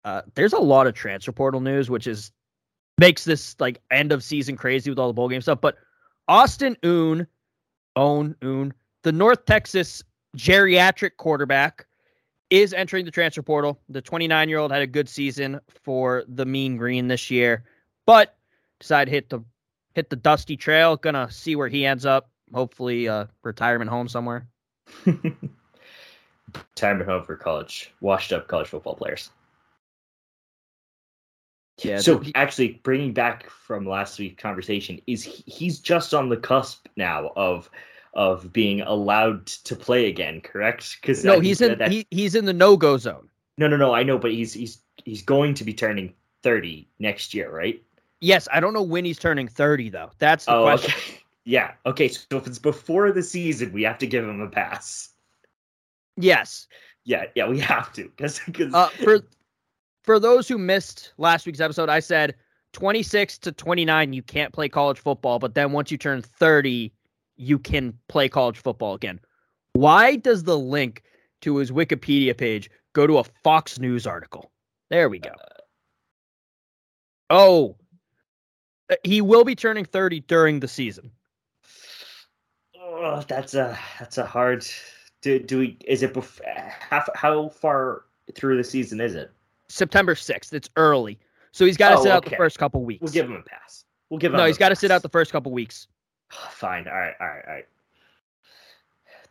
Uh, 0.03 0.21
there's 0.35 0.53
a 0.53 0.59
lot 0.59 0.87
of 0.87 0.93
transfer 0.93 1.31
portal 1.31 1.61
news, 1.61 1.89
which 1.89 2.07
is 2.07 2.31
makes 2.97 3.23
this 3.25 3.55
like 3.59 3.81
end 3.91 4.11
of 4.11 4.23
season 4.23 4.55
crazy 4.55 4.89
with 4.89 4.99
all 4.99 5.07
the 5.07 5.13
bowl 5.13 5.29
game 5.29 5.41
stuff. 5.41 5.61
But 5.61 5.77
Austin 6.27 6.77
Oon, 6.85 7.27
Own 7.95 8.35
Oon, 8.43 8.73
the 9.05 9.11
North 9.11 9.45
Texas 9.45 10.03
geriatric 10.35 11.11
quarterback, 11.17 11.85
is 12.49 12.73
entering 12.73 13.05
the 13.05 13.11
transfer 13.11 13.43
portal. 13.43 13.79
The 13.87 14.01
29 14.01 14.49
year 14.49 14.57
old 14.57 14.71
had 14.71 14.81
a 14.81 14.87
good 14.87 15.07
season 15.07 15.61
for 15.69 16.23
the 16.27 16.45
Mean 16.45 16.75
Green 16.75 17.07
this 17.07 17.29
year, 17.29 17.63
but 18.07 18.35
decided 18.79 19.05
to 19.05 19.11
hit 19.11 19.29
the 19.29 19.39
hit 19.93 20.09
the 20.09 20.15
dusty 20.15 20.57
trail. 20.57 20.97
Gonna 20.97 21.31
see 21.31 21.55
where 21.55 21.67
he 21.67 21.85
ends 21.85 22.05
up. 22.05 22.31
Hopefully, 22.53 23.07
uh, 23.07 23.25
retirement 23.43 23.91
home 23.91 24.07
somewhere. 24.07 24.47
retirement 25.05 27.07
home 27.07 27.23
for 27.23 27.35
college, 27.35 27.93
washed 28.01 28.33
up 28.33 28.47
college 28.47 28.67
football 28.67 28.95
players. 28.95 29.29
Yeah. 31.83 31.99
So 31.99 32.23
actually, 32.33 32.81
bringing 32.83 33.13
back 33.13 33.51
from 33.51 33.85
last 33.85 34.17
week's 34.17 34.41
conversation, 34.41 34.99
is 35.05 35.23
he, 35.23 35.43
he's 35.45 35.79
just 35.79 36.15
on 36.15 36.29
the 36.29 36.37
cusp 36.37 36.87
now 36.95 37.31
of 37.35 37.69
of 38.15 38.53
being 38.53 38.81
allowed 38.81 39.45
to 39.45 39.75
play 39.75 40.07
again, 40.07 40.41
correct? 40.41 40.97
Because 41.01 41.23
no, 41.23 41.39
he's 41.39 41.61
in 41.61 41.77
that, 41.77 41.91
he, 41.91 42.07
he's 42.11 42.35
in 42.35 42.45
the 42.45 42.53
no 42.53 42.77
go 42.77 42.97
zone. 42.97 43.27
No, 43.57 43.67
no, 43.67 43.77
no. 43.77 43.93
I 43.93 44.03
know, 44.03 44.17
but 44.17 44.31
he's 44.31 44.53
he's 44.53 44.79
he's 45.03 45.21
going 45.21 45.53
to 45.55 45.63
be 45.63 45.73
turning 45.73 46.13
thirty 46.41 46.87
next 46.99 47.33
year, 47.33 47.51
right? 47.51 47.81
Yes, 48.21 48.47
I 48.51 48.59
don't 48.59 48.73
know 48.73 48.81
when 48.81 49.05
he's 49.05 49.19
turning 49.19 49.47
thirty 49.47 49.89
though. 49.89 50.11
That's 50.17 50.45
the 50.45 50.55
oh, 50.55 50.63
question. 50.63 50.93
Okay. 50.97 51.21
Yeah. 51.47 51.73
Okay. 51.85 52.07
So 52.07 52.25
if 52.31 52.47
it's 52.47 52.57
before 52.57 53.11
the 53.11 53.21
season, 53.21 53.71
we 53.71 53.83
have 53.83 53.99
to 53.99 54.07
give 54.07 54.27
him 54.27 54.41
a 54.41 54.47
pass. 54.47 55.09
Yes. 56.17 56.65
Yeah. 57.03 57.25
Yeah. 57.35 57.47
We 57.47 57.59
have 57.59 57.93
to 57.93 58.11
because 58.15 58.41
uh, 58.73 58.87
for 59.03 59.19
for 60.01 60.19
those 60.19 60.47
who 60.47 60.57
missed 60.57 61.13
last 61.19 61.45
week's 61.45 61.59
episode, 61.59 61.87
I 61.87 61.99
said 61.99 62.33
26 62.73 63.37
to 63.37 63.51
29 63.51 64.11
you 64.11 64.23
can't 64.23 64.53
play 64.53 64.67
college 64.67 64.97
football, 64.97 65.37
but 65.37 65.53
then 65.53 65.71
once 65.71 65.91
you 65.91 65.99
turn 65.99 66.23
30 66.23 66.91
you 67.37 67.59
can 67.59 67.97
play 68.07 68.29
college 68.29 68.57
football 68.57 68.93
again. 68.93 69.19
Why 69.73 70.15
does 70.15 70.43
the 70.43 70.57
link 70.57 71.03
to 71.41 71.57
his 71.57 71.71
Wikipedia 71.71 72.37
page 72.37 72.69
go 72.93 73.05
to 73.05 73.17
a 73.17 73.23
Fox 73.43 73.79
News 73.79 74.07
article? 74.07 74.51
There 74.89 75.09
we 75.09 75.19
go. 75.19 75.31
Oh, 77.29 77.75
uh, 78.89 78.95
he 79.03 79.21
will 79.21 79.43
be 79.43 79.55
turning 79.55 79.85
30 79.85 80.21
during 80.21 80.59
the 80.59 80.67
season. 80.67 81.11
Oh, 82.79 83.23
that's 83.27 83.53
a 83.53 83.77
that's 83.99 84.17
a 84.17 84.25
hard. 84.25 84.65
Do 85.21 85.39
do 85.39 85.59
we? 85.59 85.77
Is 85.85 86.03
it 86.03 86.13
bef- 86.13 86.39
how 86.79 87.03
how 87.15 87.49
far 87.49 88.05
through 88.35 88.57
the 88.57 88.63
season 88.63 89.01
is 89.01 89.15
it? 89.15 89.31
September 89.67 90.13
6th. 90.15 90.53
It's 90.53 90.69
early, 90.77 91.19
so 91.51 91.65
he's 91.65 91.77
got 91.77 91.89
to 91.89 91.97
oh, 91.97 92.03
sit 92.03 92.07
okay. 92.09 92.15
out 92.15 92.25
the 92.25 92.35
first 92.37 92.59
couple 92.59 92.83
weeks. 92.83 93.01
We'll 93.01 93.11
give 93.11 93.25
him 93.25 93.33
a 93.35 93.41
pass. 93.41 93.83
We'll 94.09 94.19
give 94.19 94.33
him. 94.33 94.37
No, 94.37 94.45
he's 94.45 94.57
got 94.57 94.69
to 94.69 94.75
sit 94.75 94.91
out 94.91 95.01
the 95.01 95.09
first 95.09 95.31
couple 95.31 95.51
weeks. 95.51 95.87
Fine. 96.51 96.87
All 96.87 96.93
right. 96.93 97.13
All 97.19 97.27
right. 97.27 97.43
All 97.47 97.53
right. 97.53 97.65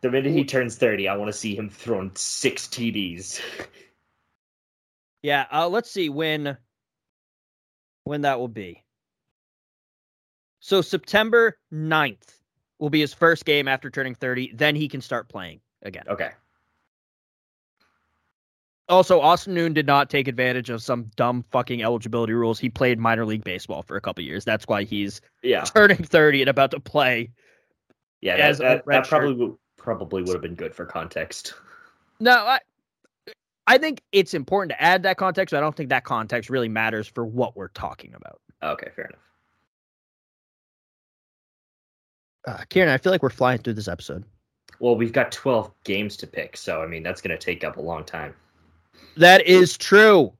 The 0.01 0.11
minute 0.11 0.33
he 0.33 0.43
turns 0.43 0.77
30, 0.77 1.07
I 1.07 1.15
want 1.15 1.31
to 1.31 1.37
see 1.37 1.55
him 1.55 1.69
throwing 1.69 2.11
six 2.15 2.67
TDs. 2.67 3.41
yeah. 5.23 5.45
Uh, 5.51 5.67
let's 5.67 5.89
see 5.89 6.09
when 6.09 6.57
when 8.03 8.21
that 8.21 8.39
will 8.39 8.47
be. 8.47 8.83
So 10.59 10.81
September 10.81 11.57
9th 11.73 12.41
will 12.79 12.89
be 12.89 12.99
his 12.99 13.13
first 13.13 13.45
game 13.45 13.67
after 13.67 13.89
turning 13.89 14.15
30. 14.15 14.53
Then 14.53 14.75
he 14.75 14.87
can 14.87 15.01
start 15.01 15.29
playing 15.29 15.61
again. 15.83 16.05
Okay. 16.07 16.31
Also, 18.87 19.19
Austin 19.19 19.55
Noon 19.55 19.73
did 19.73 19.87
not 19.87 20.11
take 20.11 20.27
advantage 20.27 20.69
of 20.69 20.81
some 20.81 21.09
dumb 21.15 21.43
fucking 21.49 21.81
eligibility 21.81 22.33
rules. 22.33 22.59
He 22.59 22.69
played 22.69 22.99
minor 22.99 23.25
league 23.25 23.43
baseball 23.43 23.81
for 23.81 23.97
a 23.97 24.01
couple 24.01 24.23
years. 24.23 24.45
That's 24.45 24.67
why 24.67 24.83
he's 24.83 25.21
yeah 25.41 25.63
turning 25.63 26.03
thirty 26.03 26.41
and 26.41 26.49
about 26.49 26.71
to 26.71 26.79
play. 26.79 27.31
Yeah, 28.21 28.37
that, 28.37 28.57
that, 28.59 28.85
that 28.85 29.07
probably 29.07 29.33
would, 29.33 29.55
probably 29.77 30.21
would 30.21 30.33
have 30.33 30.41
been 30.41 30.55
good 30.55 30.75
for 30.75 30.85
context. 30.85 31.55
No, 32.19 32.31
I 32.31 32.59
I 33.65 33.79
think 33.79 34.01
it's 34.11 34.35
important 34.35 34.69
to 34.71 34.81
add 34.81 35.01
that 35.03 35.17
context. 35.17 35.51
But 35.51 35.57
I 35.57 35.61
don't 35.61 35.75
think 35.75 35.89
that 35.89 36.03
context 36.03 36.51
really 36.51 36.69
matters 36.69 37.07
for 37.07 37.25
what 37.25 37.55
we're 37.55 37.69
talking 37.69 38.13
about. 38.13 38.39
Okay, 38.61 38.89
fair 38.95 39.05
enough. 39.05 39.19
Uh, 42.47 42.63
Kieran, 42.69 42.89
I 42.89 42.99
feel 42.99 43.11
like 43.11 43.23
we're 43.23 43.29
flying 43.29 43.57
through 43.57 43.73
this 43.73 43.87
episode. 43.87 44.23
Well, 44.79 44.95
we've 44.95 45.13
got 45.13 45.31
twelve 45.31 45.71
games 45.83 46.17
to 46.17 46.27
pick, 46.27 46.55
so 46.55 46.83
I 46.83 46.87
mean 46.87 47.01
that's 47.01 47.21
going 47.21 47.35
to 47.35 47.43
take 47.43 47.63
up 47.63 47.77
a 47.77 47.81
long 47.81 48.03
time. 48.03 48.35
That 49.17 49.45
is 49.45 49.77
true. 49.77 50.33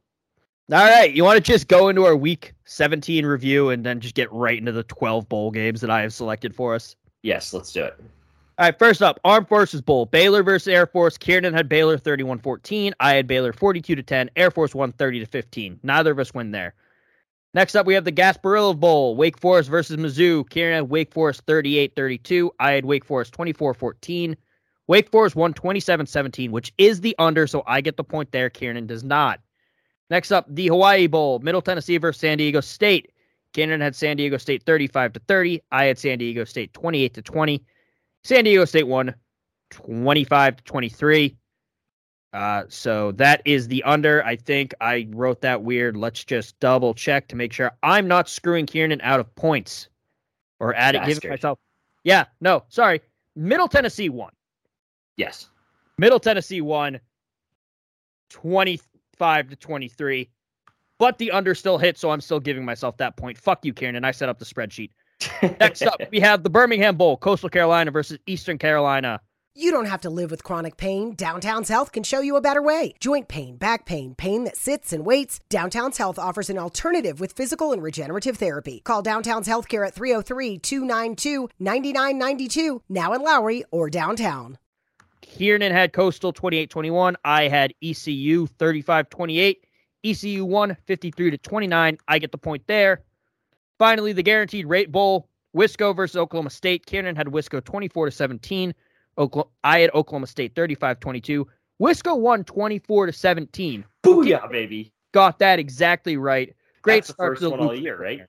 All 0.71 0.83
right, 0.83 1.13
you 1.13 1.23
want 1.23 1.37
to 1.37 1.43
just 1.43 1.67
go 1.67 1.89
into 1.89 2.05
our 2.05 2.15
week 2.15 2.53
17 2.65 3.25
review 3.25 3.69
and 3.69 3.85
then 3.85 3.99
just 3.99 4.15
get 4.15 4.31
right 4.31 4.57
into 4.57 4.71
the 4.71 4.83
12 4.83 5.29
bowl 5.29 5.51
games 5.51 5.79
that 5.81 5.91
I 5.91 6.01
have 6.01 6.13
selected 6.13 6.55
for 6.55 6.73
us? 6.73 6.95
Yes, 7.21 7.53
let's 7.53 7.71
do 7.71 7.83
it. 7.83 7.95
All 8.57 8.65
right, 8.65 8.79
first 8.79 9.01
up, 9.01 9.19
Armed 9.25 9.47
Forces 9.47 9.81
Bowl. 9.81 10.05
Baylor 10.05 10.41
versus 10.41 10.69
Air 10.69 10.87
Force. 10.87 11.17
Kieran 11.17 11.53
had 11.53 11.67
Baylor 11.67 11.97
31-14. 11.97 12.93
I 12.99 13.13
had 13.13 13.27
Baylor 13.27 13.51
42 13.51 13.95
to 13.95 14.01
10. 14.01 14.29
Air 14.37 14.49
Force 14.49 14.73
won 14.73 14.93
30 14.93 15.19
to 15.19 15.25
15. 15.25 15.79
Neither 15.83 16.11
of 16.11 16.19
us 16.19 16.33
win 16.33 16.51
there. 16.51 16.73
Next 17.53 17.75
up, 17.75 17.85
we 17.85 17.93
have 17.93 18.05
the 18.05 18.11
Gasparilla 18.11 18.79
Bowl. 18.79 19.15
Wake 19.15 19.39
Forest 19.39 19.69
versus 19.69 19.97
Mizzou. 19.97 20.49
Kieran 20.49 20.75
had 20.75 20.89
Wake 20.89 21.13
Forest 21.13 21.45
38-32. 21.45 22.49
I 22.59 22.71
had 22.71 22.85
Wake 22.85 23.05
Forest 23.05 23.33
24-14. 23.33 24.35
Wake 24.87 25.09
Forest 25.09 25.35
won 25.35 25.53
27 25.53 26.05
17, 26.05 26.51
which 26.51 26.73
is 26.77 27.01
the 27.01 27.15
under, 27.17 27.47
so 27.47 27.63
I 27.65 27.81
get 27.81 27.97
the 27.97 28.03
point 28.03 28.31
there. 28.31 28.49
Kieran 28.49 28.87
does 28.87 29.03
not. 29.03 29.39
Next 30.09 30.31
up, 30.31 30.45
the 30.47 30.67
Hawaii 30.67 31.07
Bowl, 31.07 31.39
Middle 31.39 31.61
Tennessee 31.61 31.97
versus 31.97 32.21
San 32.21 32.37
Diego 32.37 32.61
State. 32.61 33.11
Kieran 33.53 33.81
had 33.81 33.95
San 33.95 34.17
Diego 34.17 34.37
State 34.37 34.63
35 34.63 35.13
to 35.13 35.19
30. 35.21 35.61
I 35.71 35.85
had 35.85 35.97
San 35.97 36.19
Diego 36.19 36.43
State 36.43 36.73
28 36.73 37.13
to 37.15 37.21
20. 37.21 37.63
San 38.23 38.43
Diego 38.43 38.65
State 38.65 38.87
won 38.87 39.15
25 39.71 40.57
to 40.57 40.63
23. 40.63 41.37
Uh, 42.33 42.63
so 42.67 43.13
that 43.13 43.41
is 43.45 43.69
the 43.69 43.81
under. 43.83 44.23
I 44.25 44.35
think 44.35 44.73
I 44.81 45.07
wrote 45.09 45.41
that 45.41 45.63
weird. 45.63 45.95
Let's 45.95 46.23
just 46.23 46.59
double 46.59 46.93
check 46.93 47.29
to 47.29 47.37
make 47.37 47.53
sure 47.53 47.71
I'm 47.81 48.09
not 48.09 48.27
screwing 48.27 48.65
Kieran 48.65 48.99
out 49.01 49.21
of 49.21 49.33
points 49.35 49.87
or 50.59 50.75
adding, 50.75 51.03
giving 51.05 51.29
myself. 51.29 51.59
Yeah, 52.03 52.25
no, 52.41 52.65
sorry. 52.67 53.01
Middle 53.37 53.69
Tennessee 53.69 54.09
won. 54.09 54.31
Yes. 55.17 55.49
Middle 55.97 56.19
Tennessee 56.19 56.61
won 56.61 56.99
25 58.29 59.49
to 59.49 59.55
23, 59.55 60.29
but 60.97 61.17
the 61.17 61.31
under 61.31 61.55
still 61.55 61.77
hit, 61.77 61.97
so 61.97 62.11
I'm 62.11 62.21
still 62.21 62.39
giving 62.39 62.65
myself 62.65 62.97
that 62.97 63.17
point. 63.17 63.37
Fuck 63.37 63.65
you, 63.65 63.73
Karen, 63.73 63.95
And 63.95 64.05
I 64.05 64.11
set 64.11 64.29
up 64.29 64.39
the 64.39 64.45
spreadsheet. 64.45 64.91
Next 65.59 65.81
up, 65.83 66.01
we 66.11 66.19
have 66.19 66.43
the 66.43 66.49
Birmingham 66.49 66.97
Bowl, 66.97 67.17
Coastal 67.17 67.49
Carolina 67.49 67.91
versus 67.91 68.19
Eastern 68.27 68.57
Carolina. 68.57 69.21
You 69.57 69.71
don't 69.71 69.85
have 69.85 70.01
to 70.01 70.09
live 70.09 70.31
with 70.31 70.43
chronic 70.43 70.75
pain. 70.75 71.15
Downtown's 71.15 71.69
Health 71.69 71.93
can 71.93 72.03
show 72.03 72.19
you 72.19 72.35
a 72.35 72.41
better 72.41 72.61
way. 72.61 72.93
Joint 72.99 73.29
pain, 73.29 73.55
back 73.55 73.85
pain, 73.85 74.13
pain 74.13 74.43
that 74.43 74.57
sits 74.57 74.91
and 74.91 75.05
waits. 75.05 75.39
Downtown's 75.47 75.97
Health 75.97 76.19
offers 76.19 76.49
an 76.49 76.57
alternative 76.57 77.21
with 77.21 77.31
physical 77.31 77.71
and 77.71 77.81
regenerative 77.81 78.35
therapy. 78.35 78.81
Call 78.83 79.01
Downtown's 79.01 79.47
Healthcare 79.47 79.87
at 79.87 79.93
303 79.93 80.57
292 80.59 81.47
9992, 81.57 82.81
now 82.89 83.13
in 83.13 83.21
Lowry 83.21 83.63
or 83.71 83.89
downtown. 83.89 84.57
Kieran 85.35 85.61
had 85.61 85.91
Coastal 85.91 86.31
28 86.31 86.69
21. 86.69 87.17
I 87.25 87.49
had 87.49 87.73
ECU 87.83 88.47
35 88.47 89.09
28. 89.09 89.65
ECU 90.05 90.45
won 90.45 90.77
53 90.85 91.31
to 91.31 91.37
29. 91.37 91.97
I 92.07 92.19
get 92.19 92.31
the 92.31 92.37
point 92.37 92.65
there. 92.67 93.03
Finally, 93.77 94.13
the 94.13 94.23
guaranteed 94.23 94.65
rate 94.65 94.91
bowl. 94.91 95.27
Wisco 95.53 95.95
versus 95.95 96.15
Oklahoma 96.15 96.49
State. 96.49 96.85
Kieran 96.85 97.15
had 97.15 97.27
Wisco 97.27 97.63
24 97.63 98.05
to 98.05 98.11
17. 98.11 98.73
Oklahoma, 99.17 99.49
I 99.63 99.79
had 99.79 99.89
Oklahoma 99.93 100.27
State 100.27 100.55
35 100.55 101.01
22. 101.01 101.47
Wisco 101.81 102.17
won 102.17 102.45
24 102.45 103.07
to 103.07 103.11
17. 103.11 103.85
Booyah, 104.03 104.49
baby. 104.49 104.93
Got 105.13 105.39
that 105.39 105.59
exactly 105.59 106.15
right. 106.15 106.55
Great 106.81 106.95
That's 106.95 107.07
the 107.07 107.13
start 107.13 107.31
first 107.31 107.41
to 107.41 107.45
the 107.45 107.51
one 107.51 107.59
all 107.59 107.75
year, 107.75 108.01
right? 108.01 108.21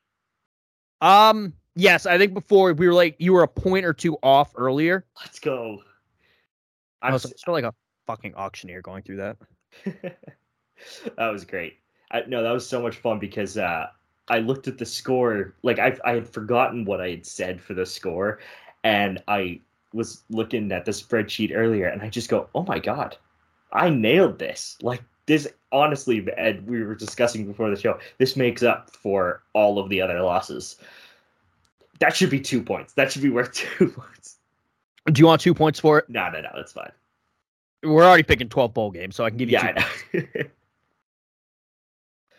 Um, 1.01 1.53
yes, 1.77 2.07
I 2.07 2.19
think 2.19 2.35
before 2.35 2.73
we 2.73 2.88
were 2.88 2.95
like 2.95 3.14
you 3.21 3.33
were 3.33 3.45
a 3.45 3.49
point 3.49 3.85
or 3.85 3.92
two 3.92 4.16
off 4.25 4.53
earlier. 4.57 5.05
Let's 5.21 5.38
go. 5.38 5.83
I 7.03 7.09
I'm 7.09 7.13
was 7.13 7.33
like 7.47 7.65
a 7.65 7.75
fucking 8.07 8.35
auctioneer 8.35 8.83
going 8.83 9.03
through 9.03 9.17
that. 9.17 9.37
that 11.17 11.29
was 11.29 11.45
great. 11.45 11.79
I, 12.11 12.23
no, 12.27 12.43
that 12.43 12.53
was 12.53 12.67
so 12.67 12.81
much 12.81 12.97
fun 12.97 13.19
because 13.19 13.59
uh, 13.59 13.89
I 14.29 14.39
looked 14.39 14.69
at 14.69 14.79
the 14.79 14.87
score. 14.87 15.55
Like 15.63 15.79
I, 15.79 15.97
I 16.05 16.13
had 16.15 16.29
forgotten 16.29 16.85
what 16.85 17.01
I 17.01 17.11
had 17.11 17.27
said 17.27 17.61
for 17.61 17.75
the 17.75 17.87
score, 17.87 18.39
and 18.85 19.23
I 19.29 19.61
was 19.93 20.23
looking 20.31 20.71
at 20.73 20.85
the 20.85 20.93
spreadsheet 20.93 21.53
earlier, 21.55 21.87
and 21.87 22.03
I 22.03 22.09
just 22.09 22.29
go, 22.29 22.49
"Oh 22.55 22.63
my 22.63 22.79
god, 22.79 23.17
I 23.73 23.91
nailed 23.91 24.39
this!" 24.39 24.77
Like 24.83 25.03
this, 25.27 25.49
honestly, 25.73 26.27
Ed, 26.37 26.67
we 26.67 26.83
were 26.83 26.95
discussing 26.95 27.47
before 27.47 27.71
the 27.71 27.81
show. 27.81 27.99
This 28.19 28.37
makes 28.37 28.63
up 28.63 28.95
for 28.95 29.43
all 29.53 29.79
of 29.79 29.89
the 29.89 30.01
other 30.01 30.21
losses. 30.21 30.77
That 31.99 32.15
should 32.15 32.31
be 32.31 32.41
two 32.41 32.63
points. 32.63 32.93
That 32.95 33.11
should 33.11 33.23
be 33.23 33.31
worth 33.31 33.53
two 33.79 33.89
points. 33.89 34.36
Do 35.07 35.21
you 35.21 35.27
want 35.27 35.40
two 35.40 35.55
points 35.55 35.79
for 35.79 35.99
it? 35.99 36.09
No, 36.09 36.29
no, 36.31 36.40
no, 36.40 36.49
that's 36.55 36.73
fine. 36.73 36.90
We're 37.83 38.05
already 38.05 38.23
picking 38.23 38.49
12 38.49 38.75
bowl 38.75 38.90
games, 38.90 39.14
so 39.14 39.25
I 39.25 39.31
can 39.31 39.38
give 39.38 39.51
you 39.51 39.59
Yeah, 39.59 39.85
two. 40.12 40.27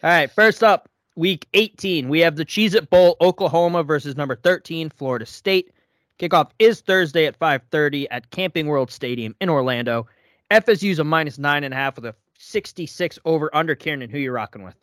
All 0.03 0.09
right, 0.09 0.29
first 0.29 0.63
up, 0.63 0.89
week 1.15 1.47
18, 1.53 2.09
we 2.09 2.19
have 2.19 2.35
the 2.35 2.45
Cheez 2.45 2.75
It 2.75 2.89
Bowl, 2.89 3.15
Oklahoma 3.21 3.83
versus 3.83 4.15
number 4.15 4.35
13, 4.35 4.89
Florida 4.89 5.25
State. 5.25 5.71
Kickoff 6.19 6.49
is 6.59 6.81
Thursday 6.81 7.25
at 7.25 7.37
5:30 7.39 8.07
at 8.09 8.29
Camping 8.31 8.67
World 8.67 8.91
Stadium 8.91 9.35
in 9.39 9.49
Orlando. 9.49 10.07
FSU's 10.49 10.99
a 10.99 11.03
minus 11.03 11.37
nine 11.37 11.63
and 11.63 11.73
a 11.73 11.77
half 11.77 11.95
with 11.95 12.05
a 12.05 12.15
66 12.39 13.19
over 13.25 13.55
under. 13.55 13.75
Kieran, 13.75 14.09
who 14.09 14.17
you 14.17 14.31
rocking 14.31 14.63
with? 14.63 14.75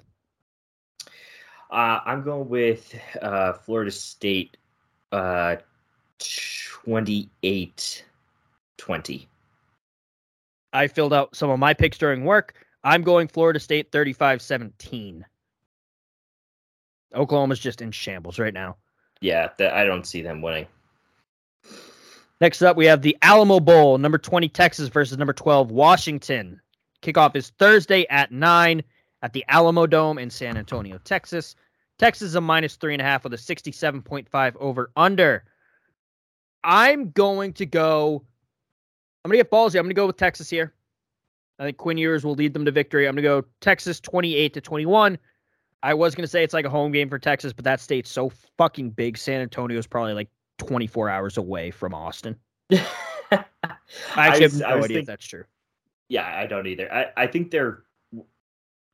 Uh, 1.70 2.00
I'm 2.04 2.22
going 2.22 2.48
with 2.48 2.94
uh, 3.20 3.54
Florida 3.54 3.90
State 3.90 4.56
uh, 5.10 5.56
28 6.18 8.04
20. 8.76 9.28
I 10.72 10.88
filled 10.88 11.12
out 11.12 11.36
some 11.36 11.50
of 11.50 11.58
my 11.58 11.72
picks 11.72 11.98
during 11.98 12.24
work. 12.24 12.54
I'm 12.82 13.02
going 13.02 13.28
Florida 13.28 13.60
State 13.60 13.92
35 13.92 14.42
17. 14.42 15.24
Oklahoma's 17.14 17.60
just 17.60 17.80
in 17.80 17.92
shambles 17.92 18.38
right 18.38 18.52
now. 18.52 18.76
Yeah, 19.20 19.48
th- 19.48 19.72
I 19.72 19.84
don't 19.84 20.06
see 20.06 20.20
them 20.20 20.42
winning. 20.42 20.66
Next 22.40 22.60
up, 22.62 22.76
we 22.76 22.86
have 22.86 23.00
the 23.00 23.16
Alamo 23.22 23.60
Bowl, 23.60 23.96
number 23.96 24.18
20 24.18 24.48
Texas 24.48 24.88
versus 24.88 25.16
number 25.16 25.32
12 25.32 25.70
Washington. 25.70 26.60
Kickoff 27.00 27.36
is 27.36 27.50
Thursday 27.50 28.06
at 28.10 28.32
9 28.32 28.82
at 29.22 29.32
the 29.32 29.44
Alamo 29.48 29.86
Dome 29.86 30.18
in 30.18 30.28
San 30.28 30.56
Antonio, 30.56 30.98
Texas. 31.04 31.54
Texas 31.98 32.28
is 32.28 32.34
a 32.34 32.40
minus 32.40 32.76
three 32.76 32.92
and 32.92 33.00
a 33.00 33.04
half 33.04 33.24
with 33.24 33.32
a 33.32 33.36
67.5 33.36 34.56
over 34.56 34.90
under. 34.96 35.44
I'm 36.64 37.10
going 37.10 37.52
to 37.54 37.66
go. 37.66 38.24
I'm 39.24 39.30
going 39.30 39.38
to 39.38 39.44
get 39.44 39.50
ballsy. 39.50 39.76
I'm 39.76 39.84
going 39.84 39.90
to 39.90 39.94
go 39.94 40.06
with 40.06 40.16
Texas 40.16 40.50
here. 40.50 40.72
I 41.58 41.64
think 41.64 41.76
Quinn 41.76 41.98
Ewers 41.98 42.24
will 42.24 42.34
lead 42.34 42.52
them 42.52 42.64
to 42.64 42.70
victory. 42.72 43.06
I'm 43.06 43.14
going 43.14 43.22
to 43.22 43.42
go 43.42 43.48
Texas 43.60 44.00
28 44.00 44.54
to 44.54 44.60
21. 44.60 45.18
I 45.82 45.94
was 45.94 46.14
going 46.14 46.24
to 46.24 46.28
say 46.28 46.42
it's 46.42 46.54
like 46.54 46.64
a 46.64 46.70
home 46.70 46.90
game 46.92 47.08
for 47.08 47.18
Texas, 47.18 47.52
but 47.52 47.64
that 47.64 47.80
state's 47.80 48.10
so 48.10 48.30
fucking 48.58 48.90
big. 48.90 49.16
San 49.16 49.40
Antonio 49.40 49.78
is 49.78 49.86
probably 49.86 50.14
like 50.14 50.28
24 50.58 51.08
hours 51.10 51.36
away 51.36 51.70
from 51.70 51.94
Austin. 51.94 52.36
I 52.72 53.44
actually 54.16 54.46
was- 54.46 54.60
have 54.60 54.62
I 54.62 54.70
no 54.70 54.76
idea 54.76 54.82
if 54.84 54.88
think- 54.88 55.06
that's 55.06 55.26
true. 55.26 55.44
Yeah, 56.08 56.26
I 56.26 56.46
don't 56.46 56.66
either. 56.66 56.92
I, 56.92 57.06
I 57.16 57.26
think 57.26 57.50
they're 57.50 57.82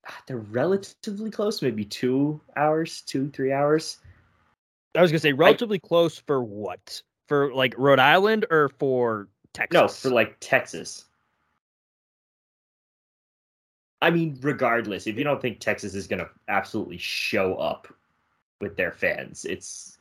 ah, 0.09 0.23
they're 0.27 0.37
relatively 0.39 1.31
close, 1.31 1.61
maybe 1.61 1.85
two 1.85 2.41
hours, 2.57 3.03
two 3.03 3.31
three 3.31 3.53
hours. 3.53 3.99
I 4.95 5.03
was 5.03 5.11
gonna 5.11 5.19
say 5.19 5.33
relatively 5.33 5.81
close 5.81 6.19
for 6.19 6.43
what? 6.45 7.03
For 7.31 7.55
like 7.55 7.77
Rhode 7.79 8.01
Island 8.01 8.45
or 8.51 8.71
for 8.81 9.29
Texas? 9.53 9.73
No, 9.81 9.87
for 9.87 10.13
like 10.13 10.37
Texas. 10.41 11.05
I 14.03 14.11
mean, 14.11 14.37
regardless, 14.43 15.07
if 15.07 15.17
you 15.17 15.23
don't 15.23 15.41
think 15.41 15.61
Texas 15.61 15.95
is 15.95 16.09
going 16.09 16.19
to 16.19 16.29
absolutely 16.49 16.99
show 16.99 17.55
up 17.55 17.87
with 18.61 18.75
their 18.75 18.91
fans, 18.91 19.45
it's 19.45 19.97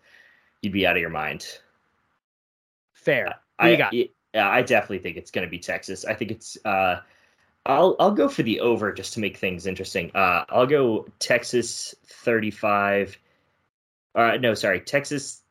you'd 0.63 0.73
be 0.73 0.87
out 0.87 0.95
of 0.95 1.01
your 1.01 1.11
mind. 1.11 1.45
fair. 2.93 3.35
I 3.59 3.69
you 3.69 3.77
got? 3.77 3.93
it- 3.93 4.15
I 4.33 4.63
definitely 4.63 4.97
think 4.97 5.17
it's 5.17 5.29
going 5.29 5.45
to 5.45 5.51
be 5.51 5.59
Texas. 5.59 6.05
I 6.05 6.15
think 6.15 6.31
it's. 6.31 6.57
Uh, 6.65 7.01
I'll 7.67 7.95
I'll 7.99 8.09
go 8.11 8.27
for 8.27 8.41
the 8.41 8.59
over 8.59 8.91
just 8.91 9.13
to 9.13 9.19
make 9.19 9.37
things 9.37 9.67
interesting. 9.67 10.09
Uh, 10.15 10.45
I'll 10.49 10.65
go 10.65 11.05
Texas 11.19 11.93
thirty 12.07 12.49
five. 12.49 13.15
Uh, 14.15 14.37
no, 14.41 14.55
sorry, 14.55 14.81
Texas 14.81 15.43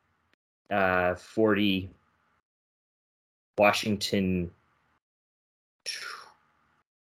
uh, 0.71 1.15
forty. 1.15 1.91
Washington 3.59 4.51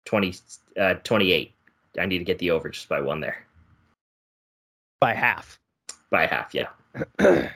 20, 0.05 0.35
uh, 0.81 0.95
28. 0.95 1.55
I 2.01 2.07
need 2.07 2.19
to 2.19 2.25
get 2.25 2.39
the 2.39 2.51
over 2.51 2.69
just 2.69 2.89
by 2.89 3.01
one 3.01 3.21
there. 3.21 3.45
By 5.01 5.15
half. 5.15 5.59
By 6.11 6.27
half, 6.27 6.55
yeah. 6.55 6.69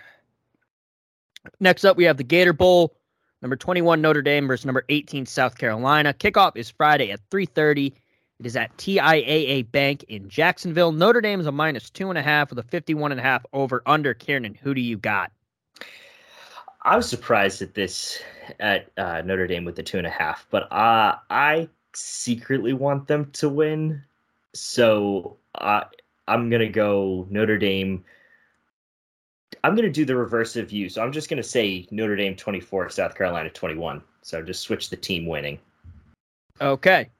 Next 1.60 1.84
up, 1.84 1.96
we 1.96 2.04
have 2.04 2.16
the 2.16 2.24
Gator 2.24 2.52
Bowl. 2.52 2.94
Number 3.40 3.56
21 3.56 4.02
Notre 4.02 4.20
Dame 4.20 4.48
versus 4.48 4.66
number 4.66 4.84
18 4.88 5.24
South 5.24 5.56
Carolina. 5.56 6.12
Kickoff 6.12 6.56
is 6.56 6.68
Friday 6.70 7.12
at 7.12 7.20
3:30. 7.30 7.92
It 8.40 8.46
is 8.46 8.56
at 8.56 8.76
TIAA 8.76 9.70
Bank 9.70 10.04
in 10.08 10.28
Jacksonville. 10.28 10.90
Notre 10.90 11.20
Dame 11.20 11.40
is 11.40 11.46
a 11.46 11.52
minus 11.52 11.88
two 11.88 12.08
and 12.08 12.18
a 12.18 12.22
half 12.22 12.50
with 12.50 12.58
a 12.58 12.64
51 12.64 13.12
and 13.12 13.20
a 13.20 13.22
half 13.22 13.46
over 13.52 13.82
under. 13.86 14.12
Kieran, 14.12 14.54
who 14.54 14.74
do 14.74 14.80
you 14.80 14.96
got? 14.96 15.30
I 16.82 16.96
was 16.96 17.08
surprised 17.08 17.60
at 17.62 17.74
this 17.74 18.20
at 18.60 18.90
uh, 18.96 19.22
Notre 19.22 19.46
Dame 19.46 19.64
with 19.64 19.76
the 19.76 19.82
two 19.82 19.98
and 19.98 20.06
a 20.06 20.10
half, 20.10 20.46
but 20.50 20.70
uh, 20.72 21.16
I 21.28 21.68
secretly 21.94 22.72
want 22.72 23.06
them 23.08 23.30
to 23.32 23.48
win. 23.48 24.02
So 24.54 25.36
I'm 26.28 26.50
gonna 26.50 26.68
go 26.68 27.26
Notre 27.30 27.58
Dame. 27.58 28.04
I'm 29.64 29.74
gonna 29.74 29.90
do 29.90 30.04
the 30.04 30.16
reverse 30.16 30.56
of 30.56 30.70
you. 30.70 30.88
So 30.88 31.02
I'm 31.02 31.12
just 31.12 31.28
gonna 31.28 31.42
say 31.42 31.86
Notre 31.90 32.16
Dame 32.16 32.36
24, 32.36 32.90
South 32.90 33.14
Carolina 33.14 33.50
21. 33.50 34.02
So 34.22 34.42
just 34.42 34.62
switch 34.62 34.90
the 34.90 34.96
team 34.96 35.26
winning. 35.26 35.58
Okay. 36.60 37.10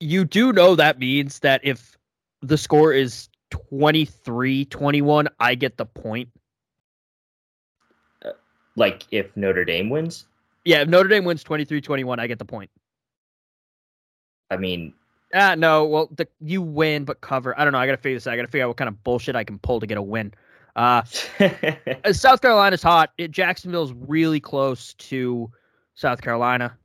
You 0.00 0.24
do 0.24 0.52
know 0.52 0.76
that 0.76 0.98
means 0.98 1.40
that 1.40 1.60
if 1.64 1.98
the 2.42 2.58
score 2.58 2.92
is 2.92 3.28
23 3.50 4.66
21, 4.66 5.28
I 5.40 5.54
get 5.54 5.76
the 5.76 5.86
point. 5.86 6.28
Like 8.78 9.04
if 9.10 9.36
Notre 9.36 9.64
Dame 9.64 9.90
wins, 9.90 10.26
Yeah, 10.64 10.82
if 10.82 10.88
Notre 10.88 11.08
Dame 11.08 11.24
wins 11.24 11.42
23 11.42 11.80
21, 11.80 12.20
I 12.20 12.26
get 12.26 12.38
the 12.38 12.44
point. 12.44 12.70
I 14.50 14.56
mean, 14.56 14.94
Ah, 15.34 15.54
no. 15.56 15.84
Well, 15.84 16.08
the 16.14 16.26
you 16.40 16.62
win 16.62 17.04
but 17.04 17.20
cover. 17.20 17.58
I 17.58 17.64
don't 17.64 17.72
know. 17.72 17.78
I 17.78 17.86
gotta 17.86 17.98
figure 17.98 18.16
this 18.16 18.26
out. 18.26 18.32
I 18.32 18.36
gotta 18.36 18.48
figure 18.48 18.64
out 18.64 18.68
what 18.68 18.76
kind 18.78 18.88
of 18.88 19.02
bullshit 19.04 19.36
I 19.36 19.44
can 19.44 19.58
pull 19.58 19.80
to 19.80 19.86
get 19.86 19.98
a 19.98 20.02
win. 20.02 20.32
Uh, 20.74 21.02
uh, 21.40 22.12
South 22.12 22.40
Carolina's 22.40 22.82
hot. 22.82 23.10
It, 23.18 23.30
Jacksonville's 23.30 23.92
really 23.92 24.40
close 24.40 24.94
to 24.94 25.50
South 25.94 26.22
Carolina. 26.22 26.76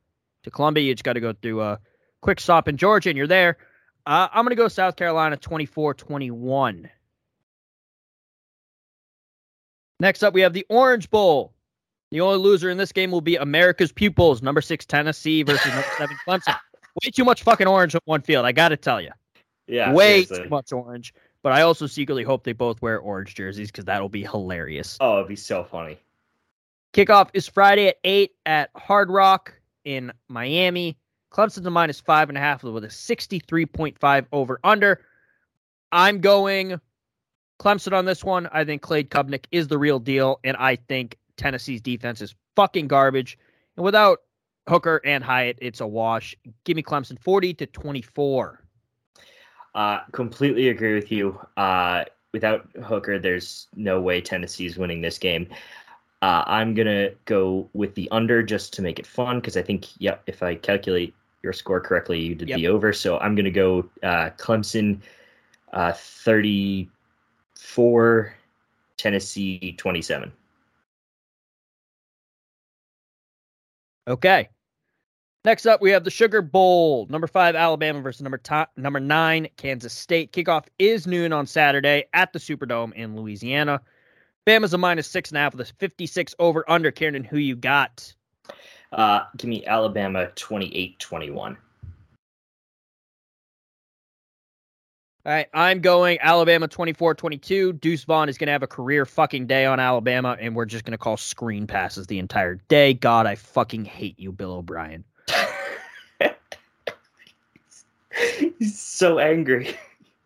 To 0.42 0.50
Columbia, 0.50 0.84
you 0.84 0.94
just 0.94 1.04
got 1.04 1.14
to 1.14 1.20
go 1.20 1.32
through 1.32 1.62
a 1.62 1.80
quick 2.20 2.38
stop 2.38 2.68
in 2.68 2.76
Georgia, 2.76 3.08
and 3.08 3.16
you're 3.16 3.26
there. 3.26 3.56
Uh, 4.04 4.28
I'm 4.30 4.44
gonna 4.44 4.56
go 4.56 4.68
South 4.68 4.96
Carolina 4.96 5.38
24-21. 5.38 6.90
Next 10.00 10.22
up, 10.22 10.34
we 10.34 10.42
have 10.42 10.52
the 10.52 10.66
Orange 10.68 11.08
Bowl. 11.08 11.53
The 12.14 12.20
only 12.20 12.38
loser 12.38 12.70
in 12.70 12.78
this 12.78 12.92
game 12.92 13.10
will 13.10 13.20
be 13.20 13.34
America's 13.34 13.90
Pupils, 13.90 14.40
number 14.40 14.60
six 14.60 14.86
Tennessee 14.86 15.42
versus 15.42 15.66
number 15.66 15.88
seven 15.98 16.16
Clemson. 16.24 16.56
Way 17.02 17.10
too 17.10 17.24
much 17.24 17.42
fucking 17.42 17.66
orange 17.66 17.96
on 17.96 18.02
one 18.04 18.22
field. 18.22 18.46
I 18.46 18.52
got 18.52 18.68
to 18.68 18.76
tell 18.76 19.00
you. 19.00 19.10
yeah, 19.66 19.92
Way 19.92 20.22
seriously. 20.22 20.44
too 20.44 20.48
much 20.48 20.72
orange. 20.72 21.12
But 21.42 21.50
I 21.50 21.62
also 21.62 21.88
secretly 21.88 22.22
hope 22.22 22.44
they 22.44 22.52
both 22.52 22.80
wear 22.80 23.00
orange 23.00 23.34
jerseys 23.34 23.72
because 23.72 23.86
that'll 23.86 24.08
be 24.08 24.22
hilarious. 24.22 24.96
Oh, 25.00 25.16
it'd 25.16 25.26
be 25.26 25.34
so 25.34 25.64
funny. 25.64 25.98
Kickoff 26.92 27.30
is 27.34 27.48
Friday 27.48 27.88
at 27.88 27.96
8 28.04 28.30
at 28.46 28.70
Hard 28.76 29.10
Rock 29.10 29.52
in 29.84 30.12
Miami. 30.28 30.96
Clemson's 31.32 31.66
a 31.66 31.70
minus 31.70 31.98
five 31.98 32.28
and 32.28 32.38
a 32.38 32.40
half 32.40 32.62
with 32.62 32.84
a 32.84 32.86
63.5 32.86 34.26
over 34.30 34.60
under. 34.62 35.00
I'm 35.90 36.20
going 36.20 36.80
Clemson 37.58 37.92
on 37.92 38.04
this 38.04 38.22
one. 38.22 38.48
I 38.52 38.64
think 38.64 38.82
Clay 38.82 39.02
Klubnik 39.02 39.46
is 39.50 39.66
the 39.66 39.78
real 39.78 39.98
deal, 39.98 40.38
and 40.44 40.56
I 40.56 40.76
think 40.76 41.18
Tennessee's 41.36 41.80
defense 41.80 42.20
is 42.20 42.34
fucking 42.56 42.88
garbage. 42.88 43.38
And 43.76 43.84
without 43.84 44.22
Hooker 44.68 45.00
and 45.04 45.22
Hyatt, 45.22 45.58
it's 45.60 45.80
a 45.80 45.86
wash. 45.86 46.34
Give 46.64 46.76
me 46.76 46.82
Clemson 46.82 47.18
40 47.18 47.54
to 47.54 47.66
24. 47.66 48.60
Uh, 49.74 50.00
completely 50.12 50.68
agree 50.68 50.94
with 50.94 51.10
you. 51.10 51.38
Uh, 51.56 52.04
without 52.32 52.68
Hooker, 52.84 53.18
there's 53.18 53.66
no 53.74 54.00
way 54.00 54.20
Tennessee's 54.20 54.78
winning 54.78 55.00
this 55.00 55.18
game. 55.18 55.48
Uh, 56.22 56.44
I'm 56.46 56.74
gonna 56.74 57.10
go 57.26 57.68
with 57.74 57.94
the 57.94 58.08
under 58.10 58.42
just 58.42 58.72
to 58.74 58.82
make 58.82 58.98
it 58.98 59.06
fun 59.06 59.40
because 59.40 59.56
I 59.58 59.62
think, 59.62 59.88
yeah, 60.00 60.16
if 60.26 60.42
I 60.42 60.54
calculate 60.54 61.14
your 61.42 61.52
score 61.52 61.80
correctly, 61.80 62.18
you 62.20 62.34
did 62.34 62.48
Yep. 62.48 62.56
the 62.56 62.68
over. 62.68 62.92
So 62.94 63.18
I'm 63.18 63.34
gonna 63.34 63.50
go 63.50 63.80
uh, 64.02 64.30
Clemson, 64.38 65.00
uh, 65.72 65.92
34, 65.92 68.34
Tennessee 68.96 69.74
27. 69.76 70.32
Okay. 74.06 74.48
Next 75.44 75.66
up, 75.66 75.82
we 75.82 75.90
have 75.90 76.04
the 76.04 76.10
Sugar 76.10 76.40
Bowl. 76.40 77.06
Number 77.10 77.26
five, 77.26 77.54
Alabama 77.54 78.00
versus 78.00 78.22
number 78.22 78.38
to- 78.38 78.68
number 78.76 79.00
nine, 79.00 79.48
Kansas 79.58 79.92
State. 79.92 80.32
Kickoff 80.32 80.66
is 80.78 81.06
noon 81.06 81.34
on 81.34 81.46
Saturday 81.46 82.04
at 82.14 82.32
the 82.32 82.38
Superdome 82.38 82.94
in 82.94 83.14
Louisiana. 83.14 83.82
Bama's 84.46 84.72
a 84.72 84.78
minus 84.78 85.06
six 85.06 85.30
and 85.30 85.38
a 85.38 85.40
half 85.40 85.54
with 85.54 85.68
a 85.68 85.72
56 85.74 86.34
over 86.38 86.64
under. 86.68 86.90
Kieran, 86.90 87.24
who 87.24 87.36
you 87.36 87.56
got? 87.56 88.14
Uh, 88.90 89.20
give 89.36 89.48
me 89.48 89.66
Alabama 89.66 90.28
28 90.34 90.98
21. 90.98 91.58
All 95.26 95.32
right, 95.32 95.48
I'm 95.54 95.80
going 95.80 96.18
Alabama 96.20 96.68
24 96.68 97.14
22. 97.14 97.72
Deuce 97.74 98.04
Vaughn 98.04 98.28
is 98.28 98.36
going 98.36 98.48
to 98.48 98.52
have 98.52 98.62
a 98.62 98.66
career 98.66 99.06
fucking 99.06 99.46
day 99.46 99.64
on 99.64 99.80
Alabama, 99.80 100.36
and 100.38 100.54
we're 100.54 100.66
just 100.66 100.84
going 100.84 100.92
to 100.92 100.98
call 100.98 101.16
screen 101.16 101.66
passes 101.66 102.06
the 102.06 102.18
entire 102.18 102.56
day. 102.68 102.92
God, 102.92 103.24
I 103.24 103.34
fucking 103.34 103.86
hate 103.86 104.18
you, 104.20 104.32
Bill 104.32 104.52
O'Brien. 104.52 105.02
He's 108.58 108.78
so 108.78 109.18
angry. 109.18 109.74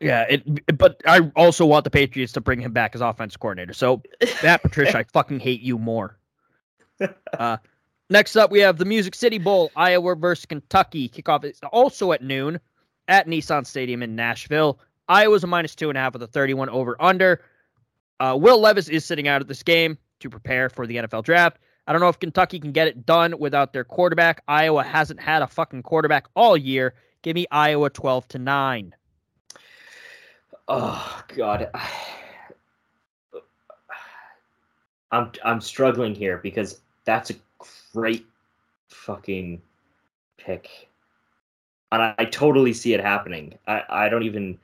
Yeah, 0.00 0.26
it, 0.28 0.76
but 0.76 1.00
I 1.06 1.30
also 1.36 1.64
want 1.64 1.84
the 1.84 1.90
Patriots 1.90 2.32
to 2.32 2.40
bring 2.40 2.60
him 2.60 2.72
back 2.72 2.96
as 2.96 3.00
offense 3.00 3.36
coordinator. 3.36 3.74
So, 3.74 4.02
Matt 4.42 4.62
Patricia, 4.62 4.98
I 4.98 5.04
fucking 5.04 5.38
hate 5.38 5.60
you 5.60 5.78
more. 5.78 6.18
Uh, 7.38 7.56
next 8.10 8.34
up, 8.34 8.50
we 8.50 8.58
have 8.58 8.76
the 8.76 8.84
Music 8.84 9.14
City 9.14 9.38
Bowl, 9.38 9.70
Iowa 9.76 10.16
versus 10.16 10.46
Kentucky. 10.46 11.08
Kickoff 11.08 11.44
is 11.44 11.60
also 11.70 12.10
at 12.10 12.24
noon 12.24 12.58
at 13.06 13.26
Nissan 13.26 13.66
Stadium 13.66 14.02
in 14.02 14.16
Nashville. 14.16 14.80
Iowa's 15.08 15.44
a 15.44 15.46
minus 15.46 15.74
two 15.74 15.88
and 15.88 15.98
a 15.98 16.00
half 16.00 16.12
with 16.12 16.22
a 16.22 16.26
31 16.26 16.68
over 16.68 16.96
under. 17.00 17.42
Uh, 18.20 18.36
Will 18.38 18.60
Levis 18.60 18.88
is 18.88 19.04
sitting 19.04 19.28
out 19.28 19.40
of 19.40 19.48
this 19.48 19.62
game 19.62 19.96
to 20.20 20.28
prepare 20.28 20.68
for 20.68 20.86
the 20.86 20.96
NFL 20.96 21.24
draft. 21.24 21.58
I 21.86 21.92
don't 21.92 22.00
know 22.00 22.08
if 22.08 22.18
Kentucky 22.18 22.60
can 22.60 22.72
get 22.72 22.88
it 22.88 23.06
done 23.06 23.38
without 23.38 23.72
their 23.72 23.84
quarterback. 23.84 24.42
Iowa 24.46 24.84
hasn't 24.84 25.20
had 25.20 25.40
a 25.40 25.46
fucking 25.46 25.84
quarterback 25.84 26.26
all 26.34 26.56
year. 26.56 26.94
Give 27.22 27.34
me 27.34 27.46
Iowa 27.50 27.88
12 27.88 28.28
to 28.28 28.38
9. 28.38 28.94
Oh 30.68 31.22
God, 31.34 31.70
I'm 35.10 35.32
I'm 35.42 35.60
struggling 35.62 36.14
here 36.14 36.36
because 36.36 36.80
that's 37.06 37.30
a 37.30 37.34
great 37.94 38.26
fucking 38.88 39.62
pick, 40.36 40.88
and 41.90 42.02
I, 42.02 42.14
I 42.18 42.26
totally 42.26 42.74
see 42.74 42.92
it 42.92 43.00
happening. 43.00 43.58
I 43.66 43.82
I 43.88 44.08
don't 44.10 44.24
even. 44.24 44.58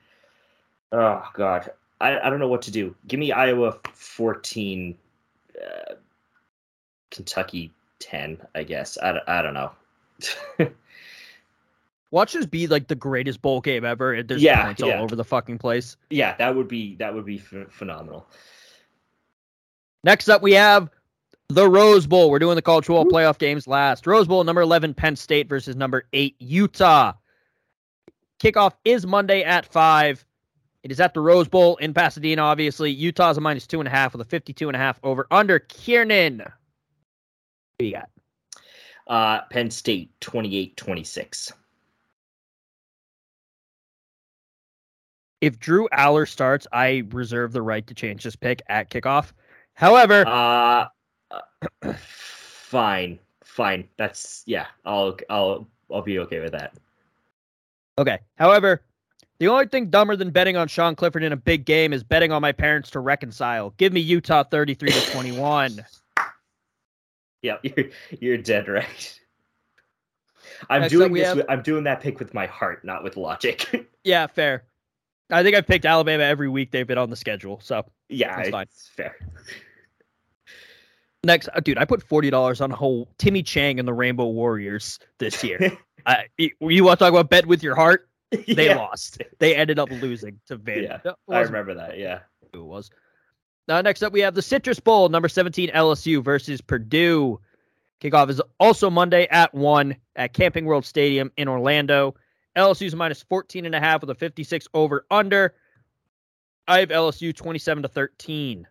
Oh 0.91 1.23
God, 1.33 1.69
I 2.01 2.19
I 2.19 2.29
don't 2.29 2.39
know 2.39 2.47
what 2.47 2.61
to 2.63 2.71
do. 2.71 2.95
Give 3.07 3.19
me 3.19 3.31
Iowa 3.31 3.77
fourteen, 3.93 4.97
uh, 5.61 5.95
Kentucky 7.11 7.71
ten. 7.99 8.37
I 8.55 8.63
guess 8.63 8.97
I, 9.01 9.11
don't- 9.13 9.29
I 9.29 9.41
don't 9.41 9.53
know. 9.53 9.71
Watch 12.11 12.33
this 12.33 12.45
be 12.45 12.67
like 12.67 12.87
the 12.87 12.95
greatest 12.95 13.41
bowl 13.41 13.59
game 13.59 13.83
ever. 13.83 14.23
There's 14.23 14.41
Yeah, 14.41 14.65
points 14.65 14.81
yeah. 14.81 14.97
all 14.97 15.03
over 15.03 15.15
the 15.15 15.23
fucking 15.25 15.57
place. 15.57 15.97
yeah, 16.09 16.35
that 16.37 16.55
would 16.55 16.67
be 16.67 16.95
that 16.95 17.13
would 17.13 17.25
be 17.25 17.39
ph 17.39 17.67
phenomenal. 17.69 18.27
Next 20.03 20.29
up, 20.29 20.41
we 20.41 20.53
have 20.53 20.89
the 21.49 21.67
Rose 21.67 22.05
Bowl. 22.07 22.29
We're 22.29 22.39
doing 22.39 22.55
the 22.55 22.61
college 22.61 22.85
football 22.85 23.05
playoff 23.05 23.37
games 23.39 23.67
last. 23.67 24.05
Rose 24.07 24.27
Bowl, 24.27 24.43
number 24.43 24.61
11, 24.61 24.93
Penn 24.93 25.15
State 25.15 25.49
versus 25.49 25.75
number 25.75 26.03
8, 26.13 26.35
Utah. 26.39 27.13
Kickoff 28.39 28.73
is 28.85 29.07
Monday 29.07 29.41
at 29.43 29.65
5. 29.65 30.23
It 30.85 30.91
is 30.91 30.99
at 30.99 31.15
the 31.15 31.19
Rose 31.19 31.47
Bowl 31.47 31.77
in 31.77 31.95
Pasadena, 31.95 32.43
obviously. 32.43 32.91
Utah's 32.91 33.39
a 33.39 33.41
minus 33.41 33.65
2.5 33.65 34.13
with 34.13 34.31
a 34.31 34.39
52.5 34.39 34.97
over 35.01 35.25
under. 35.31 35.57
Kieran. 35.57 36.43
Who 37.79 37.85
you 37.85 37.93
got? 37.93 38.09
Uh, 39.07 39.41
Penn 39.49 39.71
State 39.71 40.11
28-26. 40.21 41.53
If 45.41 45.57
Drew 45.57 45.89
Allar 45.91 46.29
starts, 46.29 46.67
I 46.71 47.01
reserve 47.09 47.51
the 47.51 47.63
right 47.63 47.87
to 47.87 47.95
change 47.95 48.23
this 48.23 48.35
pick 48.35 48.61
at 48.69 48.91
kickoff. 48.91 49.31
However, 49.73 50.23
Uh, 50.27 50.85
uh, 51.31 51.93
fine, 51.97 53.17
fine. 53.43 53.87
That's 53.97 54.43
yeah. 54.45 54.67
I'll 54.85 55.17
I'll 55.31 55.67
I'll 55.91 56.03
be 56.03 56.19
okay 56.19 56.41
with 56.41 56.51
that. 56.51 56.75
Okay. 57.97 58.19
However, 58.37 58.81
the 59.39 59.47
only 59.47 59.67
thing 59.67 59.89
dumber 59.89 60.15
than 60.15 60.29
betting 60.31 60.55
on 60.57 60.67
Sean 60.67 60.95
Clifford 60.95 61.23
in 61.23 61.31
a 61.33 61.37
big 61.37 61.65
game 61.65 61.93
is 61.93 62.03
betting 62.03 62.31
on 62.31 62.41
my 62.41 62.51
parents 62.51 62.89
to 62.91 62.99
reconcile. 62.99 63.71
Give 63.77 63.91
me 63.93 63.99
Utah 63.99 64.43
33 64.43 64.89
to 64.91 65.11
21. 65.11 65.85
Yeah, 67.41 67.57
you're 67.61 67.85
you're 68.19 68.37
dead 68.39 68.67
right. 68.67 69.19
I'm 70.67 70.81
Next 70.81 70.91
doing 70.93 71.13
this. 71.13 71.27
have- 71.27 71.37
With, 71.37 71.45
I'm 71.47 71.61
doing 71.61 71.83
that 71.83 72.01
pick 72.01 72.17
with 72.17 72.33
my 72.33 72.47
heart, 72.47 72.83
not 72.83 73.03
with 73.03 73.17
logic. 73.17 73.87
yeah, 74.03 74.25
fair. 74.25 74.63
I 75.29 75.43
think 75.43 75.55
I've 75.55 75.67
picked 75.67 75.85
Alabama 75.85 76.23
every 76.23 76.49
week 76.49 76.71
they've 76.71 76.87
been 76.87 76.97
on 76.97 77.11
the 77.11 77.15
schedule. 77.15 77.59
So 77.61 77.85
yeah, 78.09 78.35
That's 78.35 78.47
it's 78.47 78.51
fine. 78.51 78.65
fair. 78.95 79.15
next, 81.23 81.49
uh, 81.53 81.59
dude, 81.59 81.77
I 81.77 81.85
put 81.85 82.01
forty 82.01 82.31
dollars 82.31 82.61
on 82.61 82.71
a 82.71 82.75
whole 82.75 83.09
Timmy 83.19 83.43
Chang 83.43 83.77
and 83.77 83.87
the 83.87 83.93
Rainbow 83.93 84.25
Warriors 84.27 84.97
this 85.19 85.43
year. 85.43 85.77
I, 86.07 86.25
you 86.37 86.83
want 86.83 86.97
to 86.99 87.05
talk 87.05 87.11
about 87.13 87.29
bet 87.29 87.45
with 87.45 87.61
your 87.61 87.75
heart? 87.75 88.09
They 88.47 88.67
yeah, 88.67 88.77
lost. 88.77 89.21
They 89.39 89.55
ended 89.55 89.79
up 89.79 89.89
losing 89.91 90.39
to 90.47 90.57
Van. 90.57 90.83
Yeah, 90.83 91.13
I 91.29 91.39
remember 91.39 91.73
that. 91.75 91.97
Yeah. 91.97 92.19
who 92.53 92.61
it 92.61 92.65
was. 92.65 92.89
Now, 93.67 93.81
next 93.81 94.03
up, 94.03 94.13
we 94.13 94.19
have 94.21 94.35
the 94.35 94.41
Citrus 94.41 94.79
Bowl, 94.79 95.09
number 95.09 95.27
17 95.27 95.69
LSU 95.69 96.23
versus 96.23 96.61
Purdue. 96.61 97.39
Kickoff 97.99 98.29
is 98.29 98.41
also 98.59 98.89
Monday 98.89 99.27
at 99.31 99.53
1 99.53 99.95
at 100.15 100.33
Camping 100.33 100.65
World 100.65 100.85
Stadium 100.85 101.31
in 101.37 101.47
Orlando. 101.47 102.15
LSU's 102.55 102.95
minus 102.95 103.23
14 103.23 103.65
and 103.65 103.75
a 103.75 103.79
half 103.79 104.01
with 104.01 104.09
a 104.09 104.15
56 104.15 104.67
over 104.73 105.05
under. 105.09 105.55
I 106.67 106.79
have 106.79 106.89
LSU 106.89 107.35
27 107.35 107.83
to 107.83 107.89
13. 107.89 108.67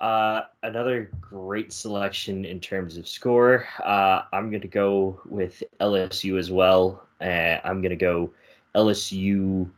Uh, 0.00 0.42
another 0.62 1.10
great 1.20 1.72
selection 1.72 2.46
in 2.46 2.58
terms 2.58 2.96
of 2.96 3.06
score. 3.06 3.66
Uh, 3.84 4.22
I'm 4.32 4.48
going 4.50 4.62
to 4.62 4.68
go 4.68 5.20
with 5.26 5.62
LSU 5.80 6.38
as 6.38 6.50
well. 6.50 7.06
Uh, 7.20 7.58
I'm 7.64 7.80
going 7.80 7.90
to 7.90 7.96
go 7.96 8.32
LSU 8.74 9.68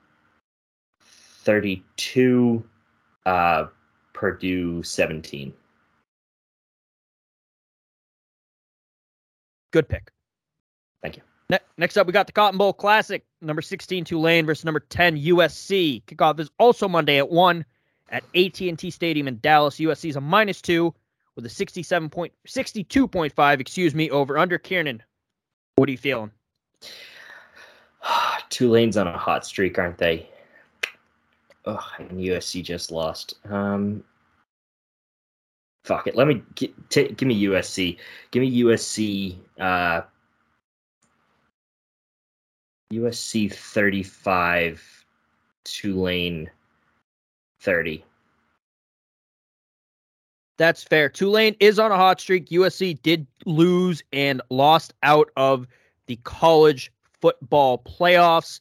32, 1.01 2.63
uh, 3.27 3.67
Purdue 4.13 4.83
17. 4.83 5.53
Good 9.73 9.89
pick. 9.89 10.13
Thank 11.03 11.17
you. 11.17 11.23
Ne- 11.51 11.59
next 11.79 11.97
up, 11.97 12.07
we 12.07 12.13
got 12.13 12.27
the 12.27 12.33
Cotton 12.33 12.59
Bowl 12.59 12.73
Classic, 12.73 13.25
number 13.41 13.63
16 13.63 14.05
Tulane 14.05 14.47
versus 14.47 14.65
number 14.65 14.81
10 14.81 15.19
USC. 15.19 16.05
Kickoff 16.05 16.39
is 16.39 16.51
also 16.59 16.89
Monday 16.89 17.19
at 17.19 17.31
1 17.31 17.65
at 18.11 18.23
AT&T 18.35 18.91
Stadium 18.91 19.27
in 19.27 19.39
Dallas. 19.41 19.77
USC 19.77 20.11
is 20.11 20.17
a 20.17 20.21
minus 20.21 20.61
2 20.63 20.95
with 21.35 21.47
a 21.47 21.49
67 21.49 22.11
point, 22.11 22.33
62.5, 22.47 23.61
excuse 23.61 23.95
me, 23.95 24.11
over 24.11 24.39
under 24.39 24.59
Kieran. 24.59 25.03
What 25.77 25.89
are 25.89 25.93
you 25.93 25.99
feeling? 25.99 26.31
Tulane's 28.51 28.97
on 28.97 29.07
a 29.07 29.17
hot 29.17 29.47
streak, 29.47 29.79
aren't 29.79 29.99
they? 29.99 30.29
Oh, 31.65 31.87
and 31.99 32.11
USC 32.11 32.63
just 32.63 32.91
lost. 32.91 33.35
Um, 33.49 34.03
fuck 35.85 36.07
it. 36.07 36.17
Let 36.17 36.27
me 36.27 36.43
give 36.57 37.23
me 37.23 37.45
USC. 37.45 37.99
Give 38.31 38.41
me 38.41 38.63
USC. 38.63 39.37
Uh, 39.61 40.03
USC 42.93 43.53
thirty-five. 43.53 44.83
Tulane 45.65 46.51
thirty. 47.61 48.05
That's 50.59 50.83
fair. 50.83 51.09
Tulane 51.09 51.57
is 51.61 51.79
on 51.79 51.93
a 51.93 51.97
hot 51.97 52.21
streak. 52.21 52.49
USC 52.51 53.01
did 53.03 53.27
lose 53.47 54.03
and 54.13 54.43
lost 54.51 54.93
out 55.03 55.31
of 55.37 55.67
the 56.07 56.17
college 56.25 56.93
football 57.23 57.79
playoffs. 57.79 58.61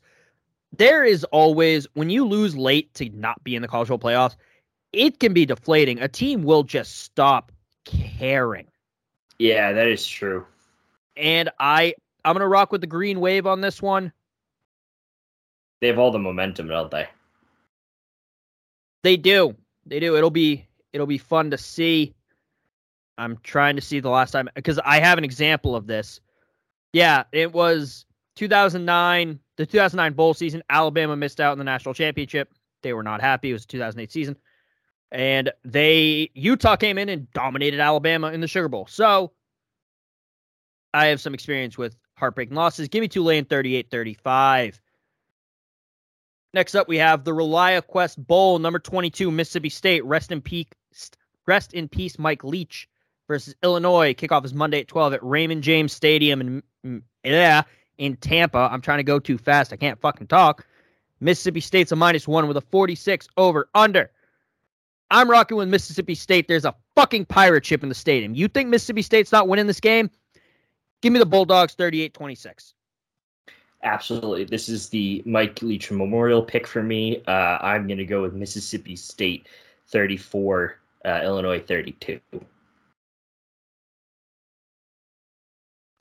There 0.78 1.04
is 1.04 1.26
always, 1.26 1.86
when 1.96 2.10
you 2.10 2.26
lose 2.26 2.56
late 2.56 2.94
to 2.94 3.10
not 3.10 3.44
be 3.44 3.56
in 3.56 3.62
the 3.62 3.68
college 3.68 3.90
football 3.90 4.10
playoffs, 4.10 4.38
it 4.94 5.20
can 5.20 5.34
be 5.34 5.46
deflating. 5.46 6.00
A 6.00 6.08
team 6.08 6.44
will 6.44 6.64
just 6.64 7.00
stop 7.00 7.52
caring. 7.84 8.68
Yeah, 9.38 9.74
that 9.74 9.88
is 9.88 10.08
true. 10.08 10.46
And 11.18 11.50
I, 11.60 11.96
I'm 12.24 12.34
gonna 12.34 12.48
rock 12.48 12.72
with 12.72 12.80
the 12.80 12.88
green 12.88 13.20
wave 13.20 13.46
on 13.46 13.60
this 13.60 13.82
one. 13.82 14.14
They 15.82 15.88
have 15.88 16.00
all 16.00 16.12
the 16.12 16.20
momentum, 16.20 16.68
don't 16.68 16.92
they? 16.92 17.10
They 19.04 19.18
do. 19.18 19.56
They 19.86 20.00
do. 20.00 20.16
It'll 20.16 20.30
be 20.30 20.68
it'll 20.94 21.08
be 21.08 21.18
fun 21.18 21.52
to 21.52 21.58
see. 21.58 22.14
I'm 23.18 23.38
trying 23.44 23.76
to 23.76 23.82
see 23.82 24.00
the 24.00 24.10
last 24.10 24.32
time 24.32 24.50
because 24.54 24.80
I 24.86 25.00
have 25.00 25.18
an 25.18 25.24
example 25.24 25.76
of 25.76 25.88
this. 25.88 26.22
Yeah, 26.94 27.24
it 27.32 27.52
was 27.52 28.06
2009, 28.42 29.40
the 29.58 29.68
2009 29.68 30.14
bowl 30.14 30.34
season. 30.34 30.64
Alabama 30.68 31.16
missed 31.16 31.40
out 31.40 31.52
in 31.52 31.60
the 31.60 31.64
national 31.64 31.94
championship. 31.94 32.52
They 32.82 32.92
were 32.92 33.04
not 33.04 33.22
happy. 33.22 33.52
It 33.52 33.54
was 33.54 33.66
a 33.66 33.68
2008 33.68 34.12
season. 34.12 34.36
And 35.12 35.52
they 35.64 36.32
Utah 36.34 36.76
came 36.76 36.98
in 36.98 37.08
and 37.08 37.32
dominated 37.34 37.80
Alabama 37.80 38.32
in 38.32 38.42
the 38.42 38.48
Sugar 38.48 38.68
Bowl. 38.68 38.88
So 38.88 39.34
I 40.92 41.08
have 41.08 41.22
some 41.22 41.36
experience 41.36 41.78
with 41.78 41.96
heartbreaking 42.16 42.56
losses. 42.56 42.88
Give 42.88 43.02
me 43.02 43.10
Tulane 43.10 43.46
38-35. 43.46 44.80
Next 46.56 46.74
up, 46.74 46.88
we 46.88 46.98
have 46.98 47.24
the 47.24 47.32
ReliaQuest 47.32 48.26
Bowl, 48.26 48.58
number 48.58 48.80
22, 48.80 49.30
Mississippi 49.30 49.70
State. 49.70 50.04
Rest 50.04 50.32
in 50.32 50.42
peace, 50.42 50.68
rest 51.46 51.76
in 51.76 51.88
peace, 51.88 52.18
Mike 52.18 52.44
Leach 52.44 52.90
versus 53.28 53.54
Illinois. 53.62 54.16
Kickoff 54.16 54.46
is 54.46 54.54
Monday 54.56 54.80
at 54.80 54.88
12 54.88 55.14
at 55.14 55.24
Raymond 55.24 55.62
James 55.62 55.94
Stadium 55.94 56.42
in 56.42 56.64
mm, 56.84 57.02
yeah 57.24 57.62
in 58.02 58.18
Tampa. 58.18 58.68
I'm 58.72 58.82
trying 58.82 58.98
to 58.98 59.04
go 59.04 59.20
too 59.20 59.38
fast. 59.38 59.72
I 59.72 59.76
can't 59.76 60.02
fucking 60.02 60.28
talk. 60.28 60.66
Mississippi 61.20 61.60
State's 61.60 61.92
a 61.92 61.96
minus 61.96 62.28
one 62.28 62.48
with 62.48 62.58
a 62.58 62.62
46 62.62 63.28
over 63.38 63.70
under. 63.76 64.10
I'm 65.12 65.30
rocking 65.30 65.58
with 65.58 65.70
Mississippi 65.70 66.16
State. 66.16 66.48
There's 66.48 66.66
a 66.66 66.74
fucking 66.96 67.26
pirate 67.26 67.64
ship 67.64 67.84
in 67.84 67.90
the 67.90 67.96
stadium. 67.96 68.34
You 68.34 68.48
think 68.48 68.70
Mississippi 68.70 69.04
State's 69.04 69.32
not 69.32 69.48
winning 69.48 69.68
this 69.68 69.80
game? 69.80 70.10
Give 71.02 71.14
me 71.14 71.20
the 71.20 71.26
Bulldogs 71.26 71.76
38 71.76 72.14
26. 72.14 72.74
Absolutely. 73.84 74.46
This 74.46 74.68
is 74.68 74.90
the 74.90 75.22
Mike 75.26 75.62
Leach 75.62 75.92
Memorial 75.92 76.42
pick 76.42 76.66
for 76.66 76.82
me. 76.82 77.22
Uh, 77.28 77.58
I'm 77.62 77.88
going 77.88 77.98
to 78.00 78.06
go 78.06 78.24
with 78.24 78.34
Mississippi 78.34 78.96
State 78.96 79.48
34, 79.88 80.80
uh, 81.06 81.22
Illinois 81.24 81.60
32. 81.60 82.20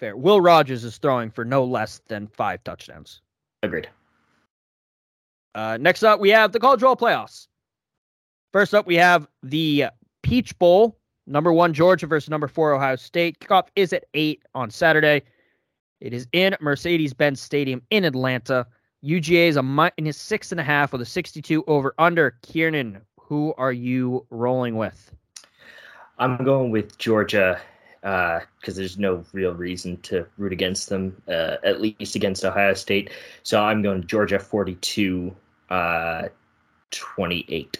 Fair. 0.01 0.17
Will 0.17 0.41
Rogers 0.41 0.83
is 0.83 0.97
throwing 0.97 1.31
for 1.31 1.45
no 1.45 1.63
less 1.63 2.01
than 2.09 2.27
five 2.27 2.65
touchdowns. 2.65 3.21
Agreed. 3.63 3.87
Uh, 5.55 5.77
next 5.79 6.03
up, 6.03 6.21
we 6.21 6.31
have 6.31 6.53
the 6.53 6.59
college 6.59 6.81
roll 6.81 6.97
playoffs. 6.97 7.49
First 8.51 8.75
up, 8.75 8.87
we 8.87 8.97
have 8.97 9.29
the 9.43 9.87
Peach 10.23 10.59
Bowl, 10.59 10.99
number 11.27 11.53
one 11.53 11.75
Georgia 11.75 12.07
versus 12.07 12.31
number 12.31 12.49
four 12.49 12.73
Ohio 12.73 12.97
State. 12.97 13.41
Kickoff 13.41 13.69
is 13.77 13.93
at 13.93 14.05
eight 14.15 14.43
on 14.55 14.71
Saturday. 14.71 15.23
It 16.01 16.15
is 16.15 16.27
in 16.33 16.57
Mercedes 16.63 17.13
Benz 17.13 17.43
Stadium 17.43 17.83
in 17.91 18.05
Atlanta. 18.07 18.67
UGA 19.05 19.49
is 19.49 19.57
a 19.57 19.63
minus 19.63 20.17
six 20.17 20.51
and 20.51 20.61
a 20.61 20.65
half 20.65 20.93
with 20.93 21.03
a 21.03 21.07
62 21.07 21.63
over 21.67 21.95
under. 21.99 22.39
Kieran, 22.41 23.03
who 23.19 23.53
are 23.59 23.73
you 23.73 24.27
rolling 24.31 24.77
with? 24.77 25.15
I'm 26.19 26.43
going 26.43 26.71
with 26.71 26.97
Georgia 26.97 27.61
because 28.03 28.43
uh, 28.69 28.73
there's 28.73 28.99
no 28.99 29.25
real 29.33 29.53
reason 29.53 29.97
to 29.99 30.27
root 30.39 30.53
against 30.53 30.89
them, 30.89 31.21
uh, 31.29 31.57
at 31.65 31.81
least 31.81 32.15
against 32.15 32.45
Ohio 32.45 32.75
State. 32.75 33.11
So 33.43 33.63
I'm 33.63 33.83
going 33.83 34.07
Georgia 34.07 34.39
42 34.39 35.35
uh, 35.69 36.29
28. 36.91 37.79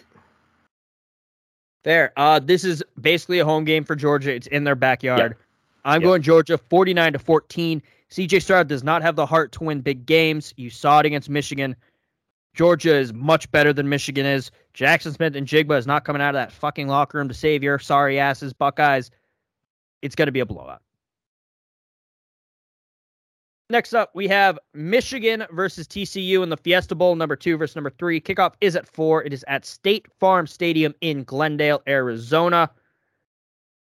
There. 1.83 2.13
Uh, 2.15 2.39
this 2.39 2.63
is 2.63 2.83
basically 2.99 3.39
a 3.39 3.45
home 3.45 3.63
game 3.63 3.83
for 3.83 3.95
Georgia. 3.95 4.33
It's 4.33 4.47
in 4.47 4.63
their 4.63 4.75
backyard. 4.75 5.35
I'm 5.83 6.01
going 6.01 6.21
Georgia 6.21 6.59
49 6.59 7.13
to 7.13 7.19
14. 7.19 7.81
CJ 8.11 8.43
Stroud 8.43 8.67
does 8.67 8.83
not 8.83 9.01
have 9.01 9.15
the 9.15 9.25
heart 9.25 9.51
to 9.53 9.63
win 9.63 9.81
big 9.81 10.05
games. 10.05 10.53
You 10.57 10.69
saw 10.69 10.99
it 10.99 11.07
against 11.07 11.29
Michigan. 11.29 11.75
Georgia 12.53 12.93
is 12.93 13.13
much 13.13 13.49
better 13.51 13.73
than 13.73 13.89
Michigan 13.89 14.25
is. 14.25 14.51
Jackson 14.73 15.13
Smith-Njigba 15.13 15.77
is 15.77 15.87
not 15.87 16.03
coming 16.03 16.21
out 16.21 16.35
of 16.35 16.39
that 16.39 16.51
fucking 16.51 16.87
locker 16.87 17.17
room 17.17 17.29
to 17.29 17.33
save 17.33 17.63
your 17.63 17.79
sorry 17.79 18.19
asses, 18.19 18.53
Buckeyes. 18.53 19.09
It's 20.01 20.15
going 20.15 20.27
to 20.27 20.31
be 20.31 20.39
a 20.39 20.45
blowout. 20.45 20.81
Next 23.71 23.93
up, 23.93 24.11
we 24.13 24.27
have 24.27 24.59
Michigan 24.73 25.45
versus 25.51 25.87
TCU 25.87 26.43
in 26.43 26.49
the 26.49 26.57
Fiesta 26.57 26.93
Bowl, 26.93 27.15
number 27.15 27.37
two 27.37 27.55
versus 27.55 27.75
number 27.75 27.89
three. 27.89 28.19
Kickoff 28.19 28.53
is 28.59 28.75
at 28.75 28.85
four. 28.85 29.23
It 29.23 29.31
is 29.31 29.45
at 29.47 29.65
State 29.65 30.07
Farm 30.19 30.45
Stadium 30.45 30.93
in 30.99 31.23
Glendale, 31.23 31.81
Arizona. 31.87 32.69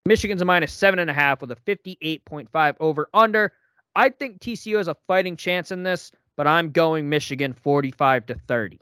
Michigan's 0.08 0.42
a 0.42 0.46
minus 0.46 0.74
seven 0.74 0.98
and 0.98 1.12
a 1.12 1.14
half 1.14 1.42
with 1.42 1.52
a 1.52 1.56
58.5 1.56 2.76
over 2.80 3.08
under. 3.14 3.54
I 3.96 4.10
think 4.10 4.40
TCU 4.40 4.78
has 4.78 4.88
a 4.88 4.96
fighting 5.06 5.36
chance 5.36 5.72
in 5.72 5.84
this, 5.84 6.12
but 6.38 6.48
I'm 6.48 6.72
going 6.72 7.08
Michigan 7.08 7.54
45 7.54 8.26
to 8.28 8.36
30. 8.48 8.80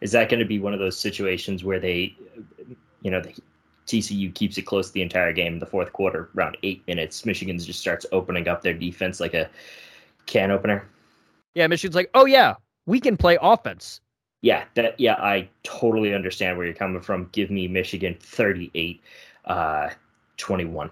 Is 0.00 0.10
that 0.10 0.28
going 0.28 0.40
to 0.40 0.46
be 0.46 0.58
one 0.58 0.72
of 0.72 0.80
those 0.80 0.98
situations 0.98 1.62
where 1.62 1.78
they, 1.78 2.16
you 3.02 3.12
know, 3.12 3.20
the 3.20 3.32
TCU 3.90 4.32
keeps 4.34 4.56
it 4.56 4.62
close 4.62 4.92
the 4.92 5.02
entire 5.02 5.32
game, 5.32 5.58
the 5.58 5.66
fourth 5.66 5.92
quarter, 5.92 6.30
around 6.36 6.56
eight 6.62 6.86
minutes, 6.86 7.26
Michigan 7.26 7.58
just 7.58 7.80
starts 7.80 8.06
opening 8.12 8.46
up 8.46 8.62
their 8.62 8.74
defense 8.74 9.18
like 9.18 9.34
a 9.34 9.50
can 10.26 10.50
opener. 10.50 10.88
Yeah, 11.54 11.66
Michigan's 11.66 11.96
like, 11.96 12.10
oh 12.14 12.24
yeah, 12.24 12.54
we 12.86 13.00
can 13.00 13.16
play 13.16 13.36
offense. 13.42 14.00
Yeah, 14.42 14.64
that 14.74 14.98
yeah, 14.98 15.14
I 15.14 15.48
totally 15.64 16.14
understand 16.14 16.56
where 16.56 16.66
you're 16.66 16.74
coming 16.74 17.00
from. 17.02 17.28
Give 17.32 17.50
me 17.50 17.66
Michigan 17.66 18.16
38 18.20 19.02
uh 19.46 19.90
21. 20.36 20.90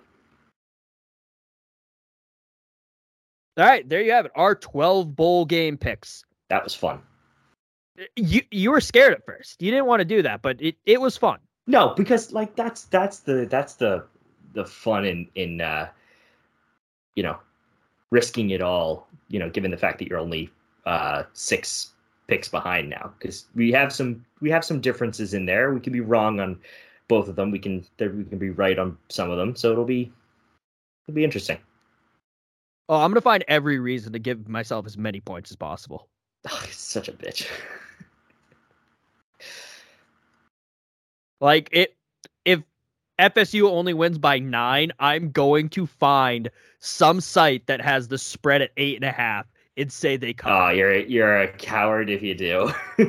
All 3.57 3.65
right, 3.65 3.89
there 3.89 4.03
you 4.03 4.13
have 4.13 4.27
it. 4.27 4.33
Our 4.35 4.55
12 4.55 5.15
bowl 5.15 5.45
game 5.45 5.77
picks. 5.77 6.25
That 6.51 6.65
was 6.65 6.75
fun. 6.75 7.01
You 8.17 8.43
you 8.51 8.71
were 8.71 8.81
scared 8.81 9.13
at 9.13 9.25
first. 9.25 9.63
You 9.63 9.71
didn't 9.71 9.87
want 9.87 10.01
to 10.01 10.05
do 10.05 10.23
that, 10.23 10.43
but 10.43 10.61
it, 10.61 10.77
it 10.85 11.01
was 11.01 11.17
fun. 11.17 11.39
No, 11.69 11.95
because 11.95 12.33
like 12.33 12.57
that's 12.57 12.85
that's 12.85 13.21
the 13.21 13.47
that's 13.49 13.75
the 13.75 14.05
the 14.55 14.65
fun 14.65 15.05
in 15.05 15.29
in 15.37 15.61
uh 15.61 15.89
you 17.15 17.23
know 17.23 17.39
risking 18.11 18.51
it 18.51 18.63
all, 18.63 19.07
you 19.29 19.39
know, 19.39 19.51
given 19.51 19.71
the 19.71 19.77
fact 19.77 19.99
that 19.99 20.09
you're 20.09 20.19
only 20.19 20.51
uh, 20.87 21.25
six 21.35 21.93
picks 22.27 22.49
behind 22.49 22.89
now, 22.89 23.13
because 23.19 23.47
we 23.55 23.71
have 23.73 23.93
some 23.93 24.25
we 24.41 24.51
have 24.51 24.65
some 24.65 24.81
differences 24.81 25.35
in 25.35 25.47
there. 25.47 25.73
We 25.73 25.81
can 25.81 25.93
be 25.93 26.01
wrong 26.01 26.41
on 26.41 26.59
both 27.09 27.29
of 27.29 27.37
them. 27.37 27.51
We 27.51 27.59
can 27.59 27.85
we 27.99 28.25
can 28.25 28.39
be 28.39 28.51
right 28.51 28.79
on 28.79 28.97
some 29.09 29.31
of 29.31 29.37
them. 29.37 29.57
So 29.57 29.73
it'll 29.73 29.85
be 29.85 30.13
it'll 31.07 31.17
be 31.17 31.25
interesting. 31.25 31.59
Oh, 32.89 32.97
I'm 32.97 33.11
gonna 33.11 33.21
find 33.21 33.45
every 33.49 33.79
reason 33.79 34.13
to 34.15 34.19
give 34.19 34.49
myself 34.49 34.87
as 34.87 34.97
many 34.97 35.21
points 35.21 35.51
as 35.51 35.57
possible. 35.57 36.09
Oh, 36.51 36.65
such 36.71 37.09
a 37.09 37.13
bitch. 37.13 37.47
like 41.41 41.69
it, 41.73 41.97
if 42.45 42.61
FSU 43.19 43.71
only 43.71 43.95
wins 43.95 44.19
by 44.19 44.39
nine, 44.39 44.93
I'm 44.99 45.31
going 45.31 45.69
to 45.71 45.87
find 45.87 46.51
some 46.79 47.21
site 47.21 47.67
that 47.67 47.81
has 47.81 48.09
the 48.09 48.19
spread 48.19 48.63
at 48.63 48.71
eight 48.77 48.97
and 48.97 49.05
a 49.05 49.13
half 49.13 49.47
and 49.77 49.93
say 49.93 50.17
they 50.17 50.33
cover. 50.33 50.55
Oh, 50.55 50.69
you're 50.71 50.97
you're 50.97 51.41
a 51.41 51.49
coward 51.49 52.11
if 52.11 52.23
you 52.23 52.35
do. 52.35 52.73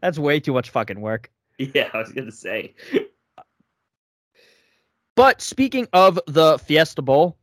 That's 0.00 0.18
way 0.18 0.40
too 0.40 0.52
much 0.52 0.70
fucking 0.70 1.00
work. 1.00 1.30
Yeah, 1.58 1.88
I 1.92 1.98
was 1.98 2.12
gonna 2.12 2.32
say. 2.32 2.74
But 5.16 5.40
speaking 5.40 5.86
of 5.92 6.18
the 6.26 6.58
Fiesta 6.58 7.02
Bowl, 7.02 7.36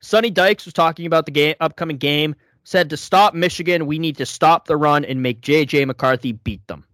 Sonny 0.00 0.30
Dykes 0.30 0.64
was 0.64 0.72
talking 0.72 1.06
about 1.06 1.26
the 1.26 1.32
game, 1.32 1.54
upcoming 1.60 1.98
game. 1.98 2.34
Said 2.64 2.90
to 2.90 2.96
stop 2.96 3.34
Michigan, 3.34 3.86
we 3.86 3.98
need 3.98 4.16
to 4.18 4.26
stop 4.26 4.66
the 4.66 4.76
run 4.76 5.04
and 5.04 5.22
make 5.22 5.40
JJ 5.40 5.86
McCarthy 5.86 6.32
beat 6.32 6.66
them. 6.66 6.84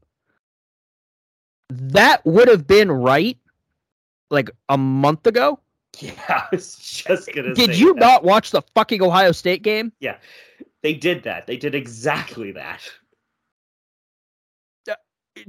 That 1.75 2.25
would 2.25 2.49
have 2.49 2.67
been 2.67 2.91
right 2.91 3.39
like 4.31 4.51
a 4.69 4.77
month 4.77 5.27
ago. 5.27 5.61
Yeah, 6.01 6.13
I 6.29 6.47
was 6.53 6.77
just 6.77 7.33
gonna. 7.33 7.55
Did 7.55 7.79
you 7.79 7.95
that. 7.95 8.01
not 8.01 8.25
watch 8.25 8.51
the 8.51 8.63
fucking 8.75 9.03
Ohio 9.03 9.33
State 9.33 9.63
game? 9.63 9.93
Yeah, 10.01 10.17
they 10.83 10.95
did 10.95 11.23
that. 11.25 11.47
They 11.47 11.57
did 11.57 11.75
exactly 11.75 12.53
that. 12.53 12.81
Uh, 14.91 14.95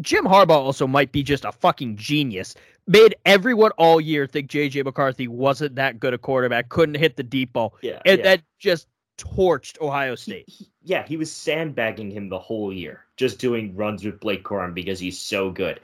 Jim 0.01 0.25
Harbaugh 0.25 0.51
also 0.51 0.87
might 0.87 1.11
be 1.11 1.23
just 1.23 1.45
a 1.45 1.51
fucking 1.51 1.97
genius. 1.97 2.55
Made 2.87 3.15
everyone 3.25 3.71
all 3.71 3.99
year 3.99 4.27
think 4.27 4.49
JJ 4.49 4.85
McCarthy 4.85 5.27
wasn't 5.27 5.75
that 5.75 5.99
good 5.99 6.13
a 6.13 6.19
quarterback, 6.19 6.69
couldn't 6.69 6.95
hit 6.95 7.15
the 7.15 7.23
deep 7.23 7.53
ball. 7.53 7.75
Yeah, 7.81 7.99
and 8.05 8.19
yeah. 8.19 8.23
that 8.23 8.41
just 8.59 8.87
torched 9.17 9.81
Ohio 9.81 10.15
State. 10.15 10.45
He, 10.47 10.65
he, 10.65 10.71
yeah, 10.83 11.05
he 11.07 11.17
was 11.17 11.31
sandbagging 11.31 12.11
him 12.11 12.29
the 12.29 12.37
whole 12.37 12.71
year, 12.71 13.05
just 13.17 13.39
doing 13.39 13.75
runs 13.75 14.05
with 14.05 14.19
Blake 14.19 14.43
Corum 14.43 14.75
because 14.75 14.99
he's 14.99 15.19
so 15.19 15.49
good 15.49 15.79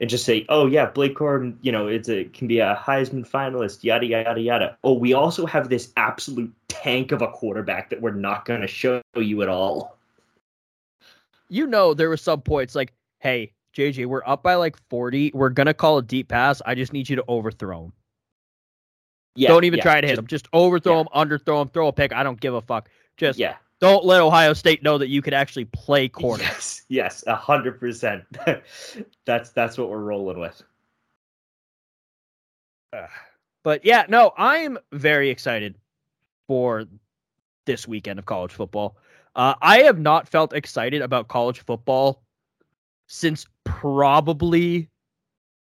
and 0.00 0.08
just 0.08 0.24
say, 0.24 0.46
"Oh 0.48 0.66
yeah, 0.66 0.86
Blake 0.86 1.14
Corum, 1.14 1.56
you 1.60 1.70
know, 1.70 1.86
it's 1.86 2.08
a 2.08 2.24
can 2.24 2.48
be 2.48 2.58
a 2.58 2.74
Heisman 2.74 3.28
finalist, 3.28 3.84
yada 3.84 4.06
yada 4.06 4.40
yada." 4.40 4.76
Oh, 4.82 4.94
we 4.94 5.12
also 5.12 5.46
have 5.46 5.68
this 5.68 5.92
absolute 5.96 6.52
tank 6.68 7.12
of 7.12 7.22
a 7.22 7.28
quarterback 7.28 7.90
that 7.90 8.00
we're 8.00 8.12
not 8.12 8.44
going 8.46 8.62
to 8.62 8.66
show 8.66 9.02
you 9.16 9.42
at 9.42 9.48
all. 9.48 9.98
You 11.48 11.66
know, 11.66 11.94
there 11.94 12.08
were 12.08 12.16
some 12.16 12.40
points 12.40 12.74
like, 12.74 12.92
"Hey, 13.18 13.52
JJ, 13.76 14.06
we're 14.06 14.24
up 14.26 14.42
by 14.42 14.54
like 14.54 14.76
forty. 14.88 15.30
We're 15.34 15.50
gonna 15.50 15.74
call 15.74 15.98
a 15.98 16.02
deep 16.02 16.28
pass. 16.28 16.62
I 16.64 16.74
just 16.74 16.92
need 16.92 17.08
you 17.08 17.16
to 17.16 17.24
overthrow 17.28 17.84
him. 17.84 17.92
Yeah, 19.36 19.48
don't 19.48 19.64
even 19.64 19.78
yeah, 19.78 19.82
try 19.82 20.00
to 20.00 20.06
hit 20.06 20.14
just, 20.14 20.18
him. 20.18 20.26
Just 20.26 20.48
overthrow 20.52 20.94
yeah. 20.94 21.00
him, 21.00 21.08
underthrow 21.14 21.62
him, 21.62 21.68
throw 21.68 21.88
a 21.88 21.92
pick. 21.92 22.12
I 22.12 22.22
don't 22.22 22.40
give 22.40 22.54
a 22.54 22.60
fuck. 22.60 22.88
Just 23.16 23.38
yeah, 23.38 23.56
Don't 23.80 24.04
let 24.04 24.20
Ohio 24.20 24.52
State 24.52 24.82
know 24.82 24.98
that 24.98 25.08
you 25.08 25.22
could 25.22 25.32
actually 25.32 25.64
play 25.64 26.08
corner. 26.08 26.42
Yes, 26.42 26.82
yes, 26.88 27.24
a 27.26 27.34
hundred 27.34 27.80
percent. 27.80 28.24
That's 29.24 29.50
that's 29.50 29.78
what 29.78 29.88
we're 29.88 29.98
rolling 29.98 30.38
with. 30.38 30.62
But 33.62 33.84
yeah, 33.84 34.04
no, 34.08 34.32
I'm 34.36 34.78
very 34.92 35.30
excited 35.30 35.76
for 36.48 36.86
this 37.66 37.86
weekend 37.86 38.18
of 38.18 38.26
college 38.26 38.52
football. 38.52 38.96
Uh, 39.36 39.54
I 39.62 39.78
have 39.80 39.98
not 39.98 40.28
felt 40.28 40.52
excited 40.52 41.02
about 41.02 41.28
college 41.28 41.60
football 41.60 42.22
since 43.06 43.46
probably 43.64 44.88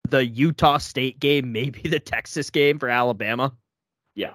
the 0.09 0.25
Utah 0.25 0.79
State 0.79 1.21
game, 1.21 1.53
maybe 1.53 1.89
the 1.89 2.01
Texas 2.01 2.51
game 2.51 2.79
for 2.79 2.89
Alabama. 2.89 3.53
Yeah. 4.15 4.35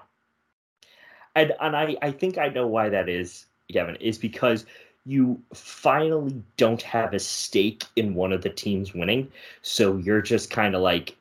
And 1.35 1.53
and 1.59 1.75
I, 1.75 1.95
I 2.01 2.11
think 2.11 2.37
I 2.37 2.49
know 2.49 2.67
why 2.67 2.89
that 2.89 3.09
is, 3.09 3.45
Kevin, 3.71 3.95
is 3.97 4.17
because 4.17 4.65
you 5.05 5.41
finally 5.53 6.41
don't 6.57 6.81
have 6.81 7.13
a 7.13 7.19
stake 7.19 7.85
in 7.95 8.13
one 8.13 8.33
of 8.33 8.41
the 8.41 8.49
teams 8.49 8.93
winning. 8.93 9.31
So 9.61 9.97
you're 9.97 10.21
just 10.21 10.49
kind 10.49 10.75
of 10.75 10.81
like, 10.81 11.15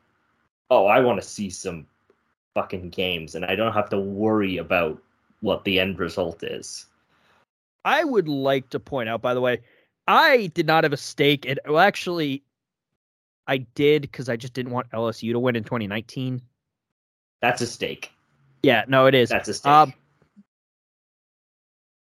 oh, 0.70 0.86
I 0.86 1.00
want 1.00 1.20
to 1.20 1.26
see 1.26 1.50
some 1.50 1.86
fucking 2.54 2.90
games 2.90 3.34
and 3.34 3.44
I 3.44 3.54
don't 3.54 3.72
have 3.72 3.88
to 3.90 3.98
worry 3.98 4.56
about 4.56 5.00
what 5.40 5.64
the 5.64 5.78
end 5.78 5.98
result 5.98 6.42
is. 6.42 6.86
I 7.84 8.02
would 8.02 8.28
like 8.28 8.70
to 8.70 8.80
point 8.80 9.08
out, 9.08 9.22
by 9.22 9.34
the 9.34 9.40
way, 9.40 9.60
I 10.08 10.48
did 10.54 10.66
not 10.66 10.82
have 10.82 10.92
a 10.92 10.96
stake 10.96 11.44
in. 11.44 11.58
Well, 11.66 11.78
actually, 11.78 12.42
I 13.46 13.58
did 13.58 14.02
because 14.02 14.28
I 14.28 14.36
just 14.36 14.54
didn't 14.54 14.72
want 14.72 14.90
LSU 14.90 15.32
to 15.32 15.38
win 15.38 15.54
in 15.54 15.62
2019. 15.62 16.42
That's 17.40 17.62
a 17.62 17.66
stake. 17.66 18.10
Yeah, 18.64 18.84
no, 18.88 19.06
it 19.06 19.14
is. 19.14 19.28
That's 19.28 19.48
a 19.48 19.54
stake. 19.54 19.70
Um, 19.70 19.94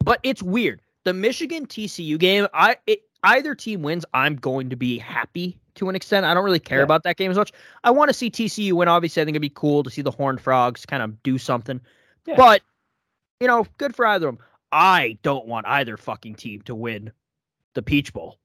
but 0.05 0.20
it's 0.22 0.42
weird. 0.42 0.80
The 1.05 1.12
Michigan 1.12 1.66
TCU 1.66 2.18
game, 2.18 2.46
I 2.55 2.76
it, 2.86 3.00
either 3.24 3.55
team 3.55 3.82
wins, 3.82 4.05
I'm 4.14 4.36
going 4.36 4.70
to 4.70 4.76
be 4.76 4.98
happy 4.98 5.59
to 5.74 5.88
an 5.88 5.96
extent. 5.96 6.24
I 6.24 6.34
don't 6.34 6.44
really 6.44 6.61
care 6.61 6.78
Yeah. 6.78 6.84
about 6.84 7.02
that 7.02 7.16
game 7.16 7.30
as 7.30 7.36
much. 7.36 7.52
I 7.82 7.90
want 7.90 8.09
to 8.09 8.14
see 8.14 8.30
TCU 8.30 8.72
win. 8.74 8.88
Obviously, 8.88 9.20
I 9.22 9.24
think 9.24 9.34
it'd 9.34 9.42
be 9.42 9.50
cool 9.50 9.82
to 9.82 9.90
see 9.90 10.02
the 10.02 10.11
Horned 10.11 10.40
Frogs 10.40 10.86
kind 10.86 11.02
of 11.02 11.22
do 11.22 11.36
something. 11.38 11.80
Yeah. 12.26 12.36
But 12.36 12.62
you 13.40 13.48
know, 13.48 13.66
good 13.78 13.94
for 13.94 14.07
either 14.07 14.28
of 14.28 14.36
them. 14.36 14.44
I 14.72 15.18
don't 15.22 15.46
want 15.46 15.66
either 15.66 15.96
fucking 15.96 16.36
team 16.36 16.62
to 16.62 16.74
win 16.74 17.12
the 17.74 17.82
Peach 17.82 18.12
Bowl. 18.12 18.38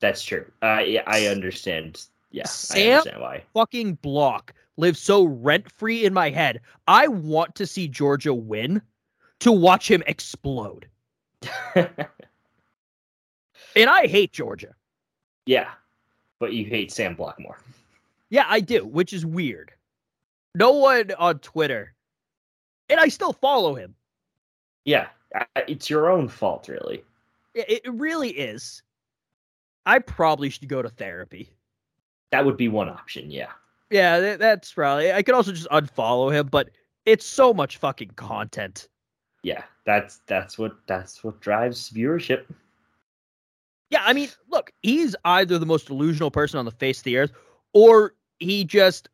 That's 0.00 0.22
true. 0.22 0.44
Uh, 0.62 0.82
yeah, 0.86 1.02
I 1.06 1.26
understand. 1.26 2.02
Yeah, 2.30 2.42
I 2.44 2.48
Sam- 2.48 2.92
understand 2.98 3.20
why. 3.22 3.42
Fucking 3.54 3.94
block 3.96 4.52
lives 4.76 5.00
so 5.00 5.24
rent 5.24 5.70
free 5.72 6.04
in 6.04 6.12
my 6.12 6.28
head. 6.30 6.60
I 6.86 7.08
want 7.08 7.54
to 7.54 7.66
see 7.66 7.88
Georgia 7.88 8.34
win 8.34 8.82
to 9.40 9.52
watch 9.52 9.90
him 9.90 10.02
explode. 10.06 10.88
And 13.76 13.90
I 13.90 14.06
hate 14.06 14.32
Georgia. 14.32 14.74
yeah, 15.44 15.68
but 16.38 16.54
you 16.54 16.64
hate 16.64 16.90
Sam 16.90 17.14
Blackmore. 17.14 17.58
Yeah, 18.30 18.46
I 18.48 18.60
do, 18.60 18.86
which 18.86 19.12
is 19.12 19.26
weird. 19.26 19.70
No 20.54 20.72
one 20.72 21.12
on 21.18 21.38
Twitter, 21.40 21.92
and 22.88 22.98
I 22.98 23.08
still 23.08 23.34
follow 23.34 23.74
him. 23.74 23.94
Yeah, 24.86 25.08
it's 25.68 25.90
your 25.90 26.10
own 26.10 26.26
fault, 26.28 26.68
really. 26.68 27.04
It, 27.54 27.82
it 27.84 27.92
really 27.92 28.30
is. 28.30 28.82
I 29.84 29.98
probably 29.98 30.48
should 30.48 30.68
go 30.68 30.80
to 30.80 30.88
therapy. 30.88 31.50
That 32.32 32.46
would 32.46 32.56
be 32.56 32.68
one 32.68 32.88
option. 32.88 33.30
Yeah. 33.30 33.50
Yeah, 33.90 34.36
that's 34.36 34.72
probably. 34.72 35.12
I 35.12 35.22
could 35.22 35.34
also 35.34 35.52
just 35.52 35.68
unfollow 35.68 36.32
him, 36.32 36.48
but 36.50 36.70
it's 37.04 37.26
so 37.26 37.52
much 37.52 37.76
fucking 37.76 38.12
content. 38.16 38.88
Yeah, 39.46 39.62
that's 39.84 40.22
that's 40.26 40.58
what 40.58 40.74
that's 40.88 41.22
what 41.22 41.40
drives 41.40 41.88
viewership. 41.90 42.46
Yeah, 43.90 44.02
I 44.04 44.12
mean, 44.12 44.28
look, 44.50 44.72
he's 44.82 45.14
either 45.24 45.56
the 45.60 45.66
most 45.66 45.86
delusional 45.86 46.32
person 46.32 46.58
on 46.58 46.64
the 46.64 46.72
face 46.72 46.98
of 46.98 47.04
the 47.04 47.16
earth, 47.16 47.30
or 47.72 48.16
he 48.40 48.64
just 48.64 49.08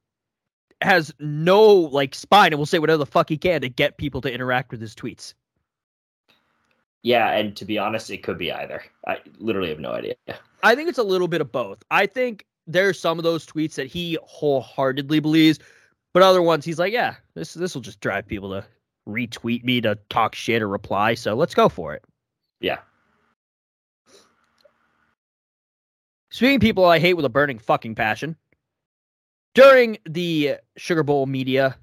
has 0.80 1.12
no 1.18 1.66
like 1.70 2.14
spine 2.14 2.54
and 2.54 2.58
will 2.58 2.64
say 2.64 2.78
whatever 2.78 2.96
the 2.96 3.04
fuck 3.04 3.28
he 3.28 3.36
can 3.36 3.60
to 3.60 3.68
get 3.68 3.98
people 3.98 4.22
to 4.22 4.32
interact 4.32 4.70
with 4.70 4.80
his 4.80 4.94
tweets. 4.94 5.34
Yeah, 7.02 7.32
and 7.32 7.54
to 7.56 7.66
be 7.66 7.76
honest, 7.76 8.10
it 8.10 8.22
could 8.22 8.38
be 8.38 8.50
either. 8.50 8.82
I 9.06 9.18
literally 9.36 9.68
have 9.68 9.80
no 9.80 9.92
idea. 9.92 10.14
I 10.62 10.74
think 10.74 10.88
it's 10.88 10.96
a 10.96 11.02
little 11.02 11.28
bit 11.28 11.42
of 11.42 11.52
both. 11.52 11.82
I 11.90 12.06
think 12.06 12.46
there's 12.66 12.98
some 12.98 13.18
of 13.18 13.22
those 13.22 13.44
tweets 13.44 13.74
that 13.74 13.86
he 13.86 14.16
wholeheartedly 14.22 15.20
believes, 15.20 15.58
but 16.14 16.22
other 16.22 16.40
ones 16.40 16.64
he's 16.64 16.78
like, 16.78 16.94
yeah, 16.94 17.16
this 17.34 17.52
this 17.52 17.74
will 17.74 17.82
just 17.82 18.00
drive 18.00 18.26
people 18.26 18.48
to 18.52 18.64
retweet 19.08 19.64
me 19.64 19.80
to 19.80 19.98
talk 20.08 20.34
shit 20.34 20.62
or 20.62 20.68
reply. 20.68 21.14
So 21.14 21.34
let's 21.34 21.54
go 21.54 21.68
for 21.68 21.94
it. 21.94 22.04
Yeah. 22.60 22.78
Speaking 26.30 26.56
of 26.56 26.60
people 26.62 26.84
I 26.86 26.98
hate 26.98 27.14
with 27.14 27.24
a 27.24 27.30
burning 27.30 27.58
fucking 27.58 27.94
passion, 27.94 28.36
during 29.54 29.98
the 30.08 30.56
Sugar 30.76 31.02
Bowl 31.02 31.26
media 31.26 31.76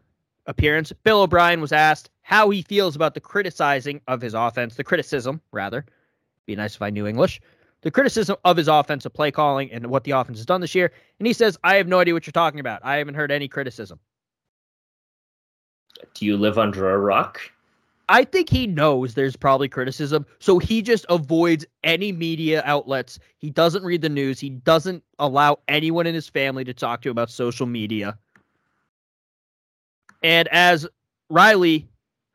appearance, 0.47 0.91
Bill 1.03 1.21
O'Brien 1.21 1.61
was 1.61 1.71
asked 1.71 2.09
how 2.21 2.49
he 2.49 2.63
feels 2.63 2.95
about 2.95 3.13
the 3.13 3.19
criticizing 3.19 4.01
of 4.07 4.21
his 4.21 4.33
offense, 4.33 4.75
the 4.75 4.83
criticism, 4.83 5.41
rather. 5.51 5.85
Be 6.47 6.55
nice 6.55 6.75
if 6.75 6.81
I 6.81 6.89
knew 6.89 7.05
English. 7.05 7.39
The 7.81 7.91
criticism 7.91 8.37
of 8.43 8.57
his 8.57 8.67
offensive 8.67 9.13
play 9.13 9.31
calling 9.31 9.71
and 9.71 9.87
what 9.87 10.03
the 10.03 10.11
offense 10.11 10.39
has 10.39 10.45
done 10.45 10.61
this 10.61 10.75
year. 10.75 10.91
And 11.19 11.27
he 11.27 11.33
says, 11.33 11.57
I 11.63 11.75
have 11.75 11.87
no 11.87 11.99
idea 11.99 12.13
what 12.13 12.25
you're 12.25 12.31
talking 12.31 12.59
about. 12.59 12.81
I 12.83 12.95
haven't 12.95 13.15
heard 13.15 13.31
any 13.31 13.47
criticism. 13.47 13.99
Do 16.13 16.25
you 16.25 16.37
live 16.37 16.57
under 16.57 16.89
a 16.89 16.97
rock? 16.97 17.41
I 18.09 18.23
think 18.23 18.49
he 18.49 18.65
knows 18.65 19.13
there's 19.13 19.35
probably 19.35 19.69
criticism, 19.69 20.25
so 20.39 20.57
he 20.57 20.81
just 20.81 21.05
avoids 21.09 21.63
any 21.83 22.11
media 22.11 22.63
outlets. 22.65 23.19
He 23.37 23.51
doesn't 23.51 23.83
read 23.83 24.01
the 24.01 24.09
news. 24.09 24.39
He 24.39 24.49
doesn't 24.49 25.03
allow 25.19 25.59
anyone 25.67 26.07
in 26.07 26.15
his 26.15 26.27
family 26.27 26.63
to 26.63 26.73
talk 26.73 27.03
to 27.03 27.09
him 27.09 27.11
about 27.11 27.29
social 27.29 27.67
media. 27.67 28.17
And 30.23 30.47
as 30.47 30.87
Riley 31.29 31.87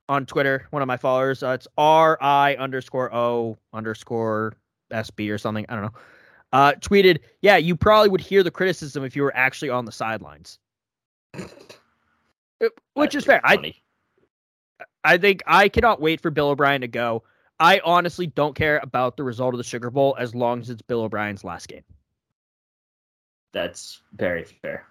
on 0.09 0.27
Twitter, 0.27 0.69
one 0.71 0.81
of 0.81 0.87
my 0.87 0.97
followers, 0.97 1.43
uh, 1.43 1.49
it's 1.51 1.67
R 1.77 2.19
I 2.21 2.55
underscore 2.55 3.13
O 3.13 3.59
underscore 3.73 4.55
SB 4.93 5.31
or 5.31 5.39
something. 5.39 5.67
I 5.69 5.75
don't 5.75 5.85
know. 5.85 5.95
Uh, 6.53 6.73
tweeted, 6.75 7.19
yeah, 7.43 7.57
you 7.57 7.75
probably 7.75 8.09
would 8.11 8.21
hear 8.21 8.45
the 8.45 8.51
criticism 8.51 9.03
if 9.03 9.17
you 9.17 9.23
were 9.23 9.35
actually 9.37 9.71
on 9.71 9.87
the 9.87 9.93
sidelines. 9.93 10.61
Uh, 12.65 12.69
Which 12.95 13.13
That's 13.13 13.23
is 13.23 13.27
fair. 13.27 13.41
I, 13.45 13.57
funny. 13.57 13.83
I 15.05 15.19
think 15.19 15.43
I 15.47 15.69
cannot 15.69 16.01
wait 16.01 16.21
for 16.21 16.31
Bill 16.31 16.49
O'Brien 16.49 16.81
to 16.81 16.89
go. 16.89 17.23
I 17.61 17.81
honestly 17.85 18.27
don't 18.27 18.55
care 18.55 18.81
about 18.83 19.17
the 19.17 19.23
result 19.23 19.55
of 19.55 19.59
the 19.59 19.65
Sugar 19.65 19.91
Bowl 19.91 20.17
as 20.19 20.35
long 20.35 20.61
as 20.61 20.71
it's 20.71 20.83
Bill 20.83 21.03
O'Brien's 21.03 21.45
last 21.45 21.69
game. 21.69 21.85
That's 23.53 24.01
very 24.15 24.45
fair. 24.45 24.87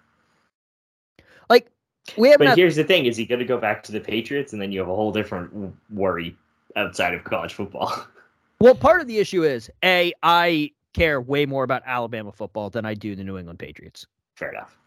Like 1.50 1.70
we 2.16 2.28
haven't 2.30 2.46
But 2.46 2.50
had, 2.50 2.58
here's 2.58 2.76
the 2.76 2.84
thing: 2.84 3.04
is 3.06 3.16
he 3.16 3.26
going 3.26 3.38
to 3.40 3.44
go 3.44 3.58
back 3.58 3.82
to 3.84 3.92
the 3.92 4.00
Patriots, 4.00 4.52
and 4.52 4.62
then 4.62 4.72
you 4.72 4.80
have 4.80 4.88
a 4.88 4.94
whole 4.94 5.12
different 5.12 5.74
worry 5.90 6.36
outside 6.76 7.12
of 7.14 7.24
college 7.24 7.52
football? 7.52 7.92
well, 8.60 8.74
part 8.74 9.00
of 9.02 9.06
the 9.06 9.18
issue 9.18 9.42
is 9.44 9.70
a 9.84 10.12
I 10.22 10.70
care 10.94 11.20
way 11.20 11.44
more 11.44 11.64
about 11.64 11.82
Alabama 11.84 12.32
football 12.32 12.70
than 12.70 12.86
I 12.86 12.94
do 12.94 13.14
the 13.14 13.24
New 13.24 13.36
England 13.36 13.58
Patriots. 13.58 14.06
fair 14.36 14.50
enough. 14.50 14.78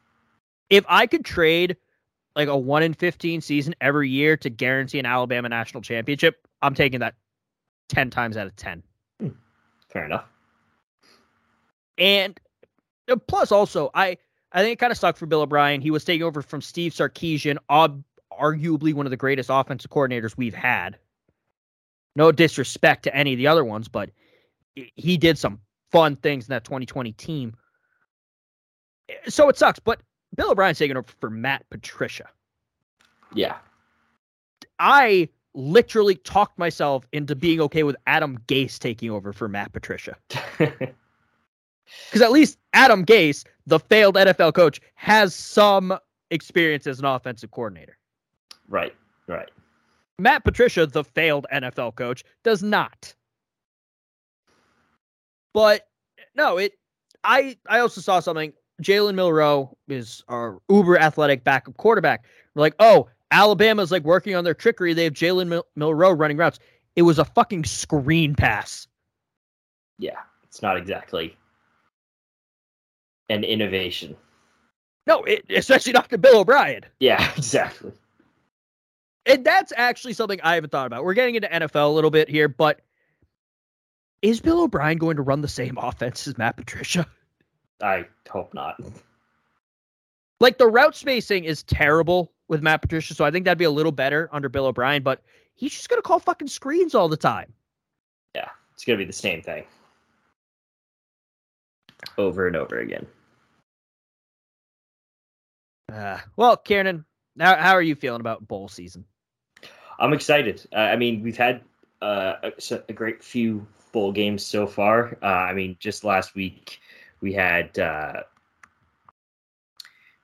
If 0.70 0.84
I 0.90 1.06
could 1.06 1.24
trade 1.24 1.78
like 2.38 2.48
a 2.48 2.56
one 2.56 2.84
in 2.84 2.94
fifteen 2.94 3.42
season 3.42 3.76
every 3.82 4.10
year 4.10 4.38
to 4.38 4.50
guarantee 4.50 5.00
an 5.00 5.06
Alabama 5.06 5.50
national 5.50 5.82
championship, 5.82 6.48
I'm 6.62 6.76
taking 6.76 7.00
that 7.00 7.16
ten 7.90 8.10
times 8.12 8.38
out 8.38 8.48
of 8.48 8.56
ten. 8.56 8.84
Fair 9.90 10.06
enough. 10.06 10.26
And 11.98 12.40
uh, 13.10 13.16
plus, 13.16 13.52
also, 13.52 13.90
I 13.96 14.18
I 14.52 14.62
think 14.62 14.74
it 14.74 14.80
kind 14.80 14.92
of 14.92 14.98
sucked 14.98 15.18
for 15.18 15.26
Bill 15.26 15.42
O'Brien. 15.42 15.82
He 15.82 15.92
was 15.92 16.06
taking 16.06 16.24
over 16.24 16.44
from 16.44 16.62
Steve 16.62 16.94
Sarkisian, 16.94 17.58
ob- 17.70 18.04
arguably 18.32 18.94
one 18.94 19.08
of 19.08 19.10
the 19.10 19.18
greatest 19.18 19.50
offensive 19.52 19.90
coordinators 19.90 20.38
we've 20.38 20.54
had. 20.54 20.98
No 22.16 22.32
disrespect 22.32 23.04
to 23.04 23.16
any 23.16 23.34
of 23.34 23.38
the 23.38 23.48
other 23.48 23.66
ones, 23.66 23.88
but 23.88 24.12
he 24.76 25.18
did 25.18 25.38
some 25.38 25.60
fun 25.92 26.16
things 26.16 26.48
in 26.48 26.52
that 26.52 26.64
2020 26.64 27.14
team. 27.14 27.56
So 29.28 29.50
it 29.50 29.58
sucks, 29.58 29.80
but 29.80 30.02
Bill 30.36 30.52
O'Brien's 30.52 30.78
taking 30.80 30.98
over 30.98 31.08
for 31.20 31.30
Matt 31.30 31.66
Patricia. 31.70 32.28
Yeah. 33.34 33.58
I 34.80 35.30
literally 35.54 36.16
talked 36.16 36.60
myself 36.60 37.08
into 37.12 37.36
being 37.36 37.60
okay 37.62 37.84
with 37.84 37.96
Adam 38.06 38.38
Gase 38.48 38.78
taking 38.78 39.10
over 39.10 39.34
for 39.34 39.48
Matt 39.48 39.74
Patricia. 39.74 40.16
Because 42.06 42.22
at 42.22 42.32
least 42.32 42.58
Adam 42.74 43.06
Gase, 43.06 43.46
the 43.66 43.80
failed 43.80 44.16
NFL 44.16 44.54
coach, 44.54 44.82
has 44.96 45.34
some 45.34 45.98
experience 46.32 46.88
as 46.88 47.00
an 47.00 47.06
offensive 47.06 47.52
coordinator. 47.52 47.98
right. 48.68 48.94
Right. 49.28 49.50
Matt 50.20 50.46
Patricia, 50.46 50.88
the 50.88 51.04
failed 51.04 51.46
NFL 51.54 51.96
coach, 51.96 52.24
does 52.44 52.64
not. 52.64 53.14
But 55.54 55.88
no, 56.34 56.58
it. 56.58 56.74
I 57.24 57.58
I 57.68 57.80
also 57.80 58.00
saw 58.00 58.20
something. 58.22 58.54
Jalen 58.82 59.16
Milroe 59.16 59.76
is 59.88 60.24
our 60.28 60.60
uber 60.70 61.00
athletic 61.00 61.44
backup 61.44 61.78
quarterback. 61.78 62.26
We're 62.56 62.62
like, 62.62 62.76
oh, 62.80 63.10
Alabama's 63.32 63.92
like 63.92 64.04
working 64.04 64.36
on 64.36 64.44
their 64.44 64.54
trickery. 64.54 64.94
They 64.94 65.04
have 65.06 65.14
Jalen 65.14 65.48
Mil- 65.48 65.68
Milroe 65.76 66.12
running 66.12 66.38
routes. 66.38 66.60
it 66.96 67.02
was 67.02 67.20
a 67.20 67.26
fucking 67.26 67.66
screen 67.66 68.36
pass. 68.36 68.88
Yeah, 70.00 70.20
it's 70.44 70.62
not 70.62 70.78
exactly 70.78 71.36
an 73.30 73.44
innovation. 73.44 74.16
No, 75.08 75.24
it, 75.24 75.46
especially 75.50 75.94
not 75.94 76.10
to 76.10 76.18
Bill 76.18 76.40
O'Brien. 76.42 76.84
Yeah, 77.00 77.32
exactly. 77.38 77.92
And 79.26 79.46
that's 79.46 79.74
actually 79.76 80.14
something 80.14 80.40
I 80.42 80.56
haven't 80.56 80.70
thought 80.72 80.88
about. 80.88 81.04
We're 81.04 81.14
getting 81.14 81.36
into 81.36 81.48
NFL 81.48 81.88
a 81.88 81.94
little 81.94 82.12
bit 82.12 82.30
here, 82.30 82.48
but 82.48 82.80
is 84.22 84.40
Bill 84.40 84.62
O'Brien 84.64 84.98
going 84.98 85.18
to 85.18 85.22
run 85.24 85.42
the 85.42 85.48
same 85.48 85.78
offense 85.82 86.28
as 86.28 86.38
Matt 86.38 86.56
Patricia? 86.58 87.06
I 87.82 88.06
hope 88.30 88.54
not. 88.54 88.80
Like 90.40 90.58
the 90.58 90.68
route 90.68 90.96
spacing 90.96 91.46
is 91.46 91.64
terrible 91.64 92.32
with 92.48 92.62
Matt 92.62 92.82
Patricia, 92.82 93.14
so 93.14 93.26
I 93.26 93.32
think 93.32 93.46
that'd 93.46 93.58
be 93.58 93.66
a 93.66 93.72
little 93.72 93.92
better 93.92 94.30
under 94.32 94.50
Bill 94.50 94.68
O'Brien, 94.68 95.04
but 95.04 95.22
he's 95.56 95.74
just 95.74 95.90
gonna 95.90 96.02
call 96.02 96.20
fucking 96.20 96.48
screens 96.48 96.96
all 96.96 97.10
the 97.10 97.18
time. 97.18 97.52
Yeah, 98.36 98.50
it's 98.74 98.86
gonna 98.86 98.98
be 98.98 99.06
the 99.06 99.14
same 99.14 99.42
thing 99.42 99.66
over 102.18 102.48
and 102.48 102.56
over 102.56 102.80
again. 102.80 103.06
Uh, 105.92 106.20
well, 106.36 106.58
Kieran, 106.58 107.06
how, 107.40 107.56
how 107.56 107.72
are 107.72 107.82
you 107.82 107.96
feeling 107.96 108.22
about 108.22 108.48
bowl 108.48 108.68
season? 108.68 109.06
I'm 110.00 110.14
excited. 110.14 110.68
Uh, 110.74 110.80
I 110.80 110.96
mean, 110.96 111.24
we've 111.24 111.38
had 111.38 111.62
uh, 112.02 112.34
a, 112.44 112.52
a, 112.90 112.94
great 112.94 113.24
few 113.24 113.66
bowl 113.92 114.12
games 114.12 114.46
so 114.46 114.68
far. 114.68 115.18
Uh, 115.24 115.26
I 115.26 115.54
mean, 115.54 115.76
just 115.80 116.04
last 116.04 116.36
week 116.36 116.80
we 117.22 117.34
had 117.34 117.78
uh, 117.80 118.24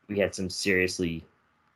we 0.07 0.19
had 0.19 0.35
some 0.35 0.49
seriously 0.49 1.25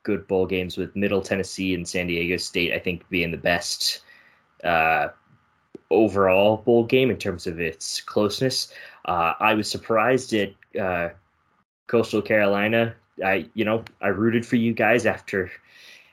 good 0.04 0.28
bowl 0.28 0.46
games 0.46 0.78
with 0.78 0.96
Middle 0.96 1.22
Tennessee 1.22 1.74
and 1.74 1.88
San 1.88 2.08
Diego 2.08 2.38
State. 2.38 2.74
I 2.74 2.80
think 2.80 3.08
being 3.10 3.32
the 3.32 3.38
best 3.38 4.02
uh, 4.64 5.10
overall 5.92 6.58
bowl 6.58 6.84
game 6.86 7.10
in 7.10 7.18
terms 7.18 7.48
of 7.48 7.60
its 7.60 8.02
closeness. 8.02 8.74
Uh, 9.06 9.34
I 9.40 9.54
was 9.54 9.70
surprised 9.70 10.34
at 10.34 10.54
uh, 10.80 11.10
Coastal 11.88 12.22
Carolina. 12.22 12.96
I, 13.24 13.48
you 13.54 13.66
know, 13.66 13.84
I 14.02 14.10
rooted 14.10 14.46
for 14.46 14.58
you 14.58 14.74
guys 14.74 15.06
after 15.06 15.52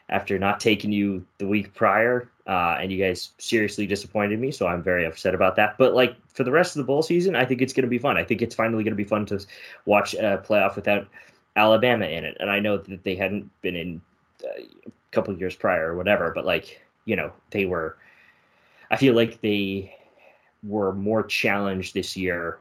after 0.08 0.38
not 0.38 0.60
taking 0.60 0.92
you 0.92 1.24
the 1.38 1.46
week 1.46 1.74
prior, 1.74 2.28
uh, 2.46 2.76
and 2.80 2.92
you 2.92 3.02
guys 3.02 3.30
seriously 3.38 3.86
disappointed 3.86 4.38
me. 4.38 4.50
So 4.50 4.66
I'm 4.66 4.82
very 4.82 5.06
upset 5.06 5.34
about 5.34 5.56
that. 5.56 5.76
But 5.78 5.94
like 5.94 6.16
for 6.28 6.44
the 6.44 6.50
rest 6.50 6.76
of 6.76 6.80
the 6.80 6.86
bowl 6.86 7.02
season, 7.02 7.34
I 7.34 7.44
think 7.44 7.62
it's 7.62 7.72
going 7.72 7.84
to 7.84 7.90
be 7.90 7.98
fun. 7.98 8.16
I 8.16 8.24
think 8.24 8.42
it's 8.42 8.54
finally 8.54 8.84
going 8.84 8.92
to 8.92 8.96
be 8.96 9.04
fun 9.04 9.24
to 9.26 9.44
watch 9.86 10.14
a 10.14 10.42
playoff 10.46 10.76
without 10.76 11.08
Alabama 11.56 12.06
in 12.06 12.24
it. 12.24 12.36
And 12.40 12.50
I 12.50 12.60
know 12.60 12.76
that 12.76 13.02
they 13.02 13.14
hadn't 13.14 13.50
been 13.62 13.76
in 13.76 14.00
uh, 14.44 14.62
a 14.86 14.90
couple 15.12 15.36
years 15.36 15.54
prior 15.54 15.92
or 15.92 15.96
whatever, 15.96 16.32
but 16.34 16.44
like 16.44 16.80
you 17.06 17.16
know 17.16 17.32
they 17.50 17.64
were. 17.64 17.96
I 18.90 18.96
feel 18.96 19.14
like 19.14 19.40
they 19.40 19.96
were 20.62 20.92
more 20.92 21.22
challenged 21.22 21.94
this 21.94 22.16
year, 22.16 22.58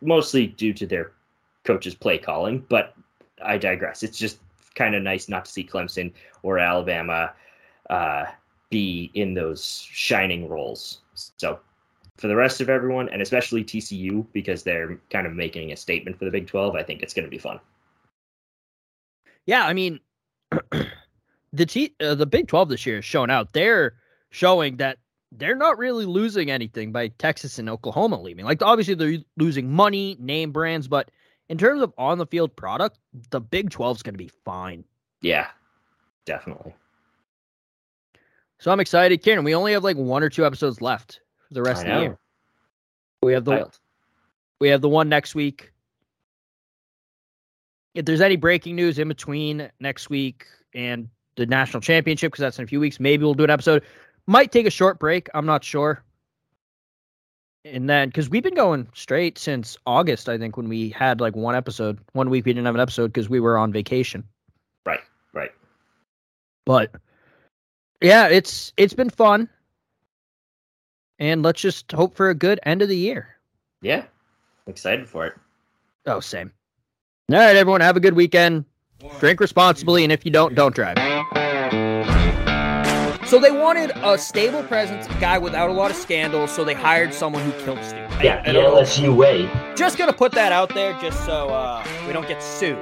mostly 0.00 0.48
due 0.48 0.72
to 0.74 0.86
their 0.86 1.12
coach's 1.62 1.94
play 1.94 2.18
calling. 2.18 2.64
But 2.68 2.94
I 3.42 3.58
digress. 3.58 4.02
It's 4.02 4.18
just 4.18 4.38
kind 4.74 4.94
of 4.94 5.02
nice 5.02 5.28
not 5.28 5.44
to 5.44 5.50
see 5.50 5.64
Clemson 5.64 6.12
or 6.42 6.58
Alabama 6.58 7.32
uh, 7.90 8.24
be 8.70 9.10
in 9.14 9.34
those 9.34 9.86
shining 9.90 10.48
roles. 10.48 11.00
So 11.14 11.60
for 12.16 12.28
the 12.28 12.36
rest 12.36 12.60
of 12.60 12.68
everyone, 12.68 13.08
and 13.08 13.20
especially 13.22 13.64
TCU, 13.64 14.26
because 14.32 14.62
they're 14.62 14.98
kind 15.10 15.26
of 15.26 15.32
making 15.32 15.72
a 15.72 15.76
statement 15.76 16.18
for 16.18 16.24
the 16.24 16.30
Big 16.30 16.46
12, 16.46 16.74
I 16.74 16.82
think 16.82 17.02
it's 17.02 17.14
going 17.14 17.24
to 17.24 17.30
be 17.30 17.38
fun. 17.38 17.60
Yeah, 19.46 19.66
I 19.66 19.72
mean, 19.72 20.00
the 21.52 21.66
T, 21.66 21.94
uh, 22.00 22.14
the 22.14 22.26
Big 22.26 22.48
12 22.48 22.68
this 22.68 22.86
year 22.86 22.98
is 22.98 23.04
showing 23.04 23.30
out. 23.30 23.52
They're 23.52 23.94
showing 24.30 24.76
that 24.76 24.98
they're 25.32 25.56
not 25.56 25.78
really 25.78 26.06
losing 26.06 26.50
anything 26.50 26.92
by 26.92 27.08
Texas 27.08 27.58
and 27.58 27.68
Oklahoma 27.68 28.20
leaving. 28.20 28.44
Like, 28.44 28.62
obviously, 28.62 28.94
they're 28.94 29.18
losing 29.36 29.72
money, 29.72 30.16
name 30.20 30.52
brands, 30.52 30.86
but 30.86 31.10
in 31.48 31.58
terms 31.58 31.82
of 31.82 31.92
on 31.98 32.18
the 32.18 32.26
field 32.26 32.54
product, 32.56 32.98
the 33.30 33.40
Big 33.40 33.70
12 33.70 33.98
is 33.98 34.02
going 34.02 34.14
to 34.14 34.18
be 34.18 34.30
fine. 34.44 34.84
Yeah, 35.20 35.48
definitely. 36.24 36.74
So 38.58 38.70
I'm 38.70 38.80
excited, 38.80 39.22
Karen. 39.22 39.44
We 39.44 39.54
only 39.54 39.72
have 39.72 39.84
like 39.84 39.96
one 39.96 40.22
or 40.22 40.30
two 40.30 40.46
episodes 40.46 40.80
left 40.80 41.20
for 41.48 41.54
the 41.54 41.62
rest 41.62 41.82
of 41.82 41.88
the 41.88 42.00
year. 42.00 42.18
We 43.22 43.32
have 43.32 43.44
the 43.44 43.70
we 44.60 44.68
have 44.68 44.80
the 44.80 44.88
one 44.88 45.08
next 45.08 45.34
week. 45.34 45.72
If 47.94 48.04
there's 48.06 48.20
any 48.20 48.36
breaking 48.36 48.76
news 48.76 48.98
in 48.98 49.08
between 49.08 49.70
next 49.80 50.10
week 50.10 50.46
and 50.74 51.08
the 51.36 51.46
national 51.46 51.80
championship, 51.80 52.32
because 52.32 52.42
that's 52.42 52.58
in 52.58 52.64
a 52.64 52.66
few 52.66 52.80
weeks, 52.80 52.98
maybe 52.98 53.24
we'll 53.24 53.34
do 53.34 53.44
an 53.44 53.50
episode. 53.50 53.82
Might 54.26 54.50
take 54.52 54.66
a 54.66 54.70
short 54.70 54.98
break. 54.98 55.28
I'm 55.34 55.46
not 55.46 55.62
sure. 55.62 56.02
And 57.64 57.88
then, 57.88 58.08
because 58.08 58.28
we've 58.28 58.42
been 58.42 58.54
going 58.54 58.86
straight 58.92 59.38
since 59.38 59.78
August, 59.86 60.28
I 60.28 60.36
think, 60.36 60.56
when 60.56 60.68
we 60.68 60.90
had 60.90 61.20
like 61.20 61.34
one 61.34 61.54
episode. 61.54 61.98
One 62.12 62.28
week 62.28 62.44
we 62.44 62.52
didn't 62.52 62.66
have 62.66 62.74
an 62.74 62.80
episode 62.80 63.08
because 63.08 63.30
we 63.30 63.40
were 63.40 63.56
on 63.56 63.72
vacation. 63.72 64.22
Right, 64.84 65.00
right. 65.32 65.50
But 66.66 66.90
yeah, 68.02 68.28
it's 68.28 68.72
it's 68.76 68.92
been 68.92 69.08
fun. 69.10 69.48
And 71.18 71.42
let's 71.42 71.60
just 71.60 71.90
hope 71.92 72.14
for 72.14 72.28
a 72.28 72.34
good 72.34 72.60
end 72.64 72.82
of 72.82 72.88
the 72.88 72.96
year. 72.96 73.28
Yeah. 73.80 74.04
Excited 74.66 75.08
for 75.08 75.26
it. 75.26 75.34
Oh, 76.06 76.20
same. 76.20 76.52
All 77.30 77.38
right, 77.38 77.56
everyone, 77.56 77.80
have 77.80 77.96
a 77.96 78.00
good 78.00 78.14
weekend. 78.14 78.64
Drink 79.20 79.40
responsibly, 79.40 80.02
and 80.04 80.12
if 80.12 80.24
you 80.24 80.30
don't, 80.30 80.54
don't 80.54 80.74
drive. 80.74 80.96
So 83.34 83.40
they 83.40 83.50
wanted 83.50 83.90
a 83.96 84.16
stable 84.16 84.62
presence, 84.62 85.08
a 85.08 85.18
guy 85.18 85.38
without 85.38 85.68
a 85.68 85.72
lot 85.72 85.90
of 85.90 85.96
scandals, 85.96 86.52
so 86.52 86.62
they 86.62 86.72
hired 86.72 87.12
someone 87.12 87.42
who 87.42 87.50
killed 87.64 87.82
Stu. 87.82 87.96
Yeah, 88.22 88.40
I, 88.46 88.50
I 88.50 88.52
the 88.52 88.60
LSU 88.60 89.16
way. 89.16 89.50
Just 89.74 89.98
gonna 89.98 90.12
put 90.12 90.30
that 90.30 90.52
out 90.52 90.72
there, 90.72 90.96
just 91.00 91.26
so 91.26 91.48
uh, 91.48 91.84
we 92.06 92.12
don't 92.12 92.28
get 92.28 92.40
sued. 92.40 92.78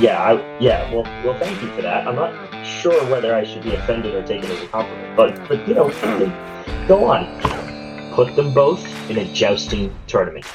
Yeah, 0.00 0.18
I, 0.18 0.58
yeah. 0.60 0.90
Well, 0.90 1.02
well, 1.22 1.38
thank 1.38 1.60
you 1.60 1.68
for 1.76 1.82
that. 1.82 2.08
I'm 2.08 2.14
not 2.14 2.64
sure 2.64 3.04
whether 3.10 3.34
I 3.34 3.44
should 3.44 3.64
be 3.64 3.74
offended 3.74 4.14
or 4.14 4.22
take 4.26 4.42
it 4.42 4.48
as 4.48 4.62
a 4.62 4.66
compliment, 4.68 5.14
but 5.14 5.46
but 5.46 5.68
you 5.68 5.74
know, 5.74 5.90
go 6.88 7.04
on. 7.04 7.26
Put 8.14 8.34
them 8.34 8.54
both 8.54 8.82
in 9.10 9.18
a 9.18 9.30
jousting 9.34 9.94
tournament. 10.06 10.46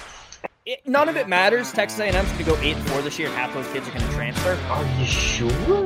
It, 0.65 0.79
none 0.87 1.09
of 1.09 1.15
it 1.15 1.27
matters. 1.27 1.71
Texas 1.71 1.99
A&M's 1.99 2.27
going 2.31 2.43
to 2.43 2.43
go 2.43 2.57
eight 2.61 2.75
and 2.75 2.87
four 2.87 3.03
this 3.03 3.19
year, 3.19 3.27
and 3.27 3.37
half 3.37 3.53
those 3.53 3.67
kids 3.67 3.87
are 3.87 3.91
going 3.91 4.03
to 4.03 4.13
transfer. 4.13 4.55
Are 4.71 4.99
you 4.99 5.05
sure? 5.05 5.85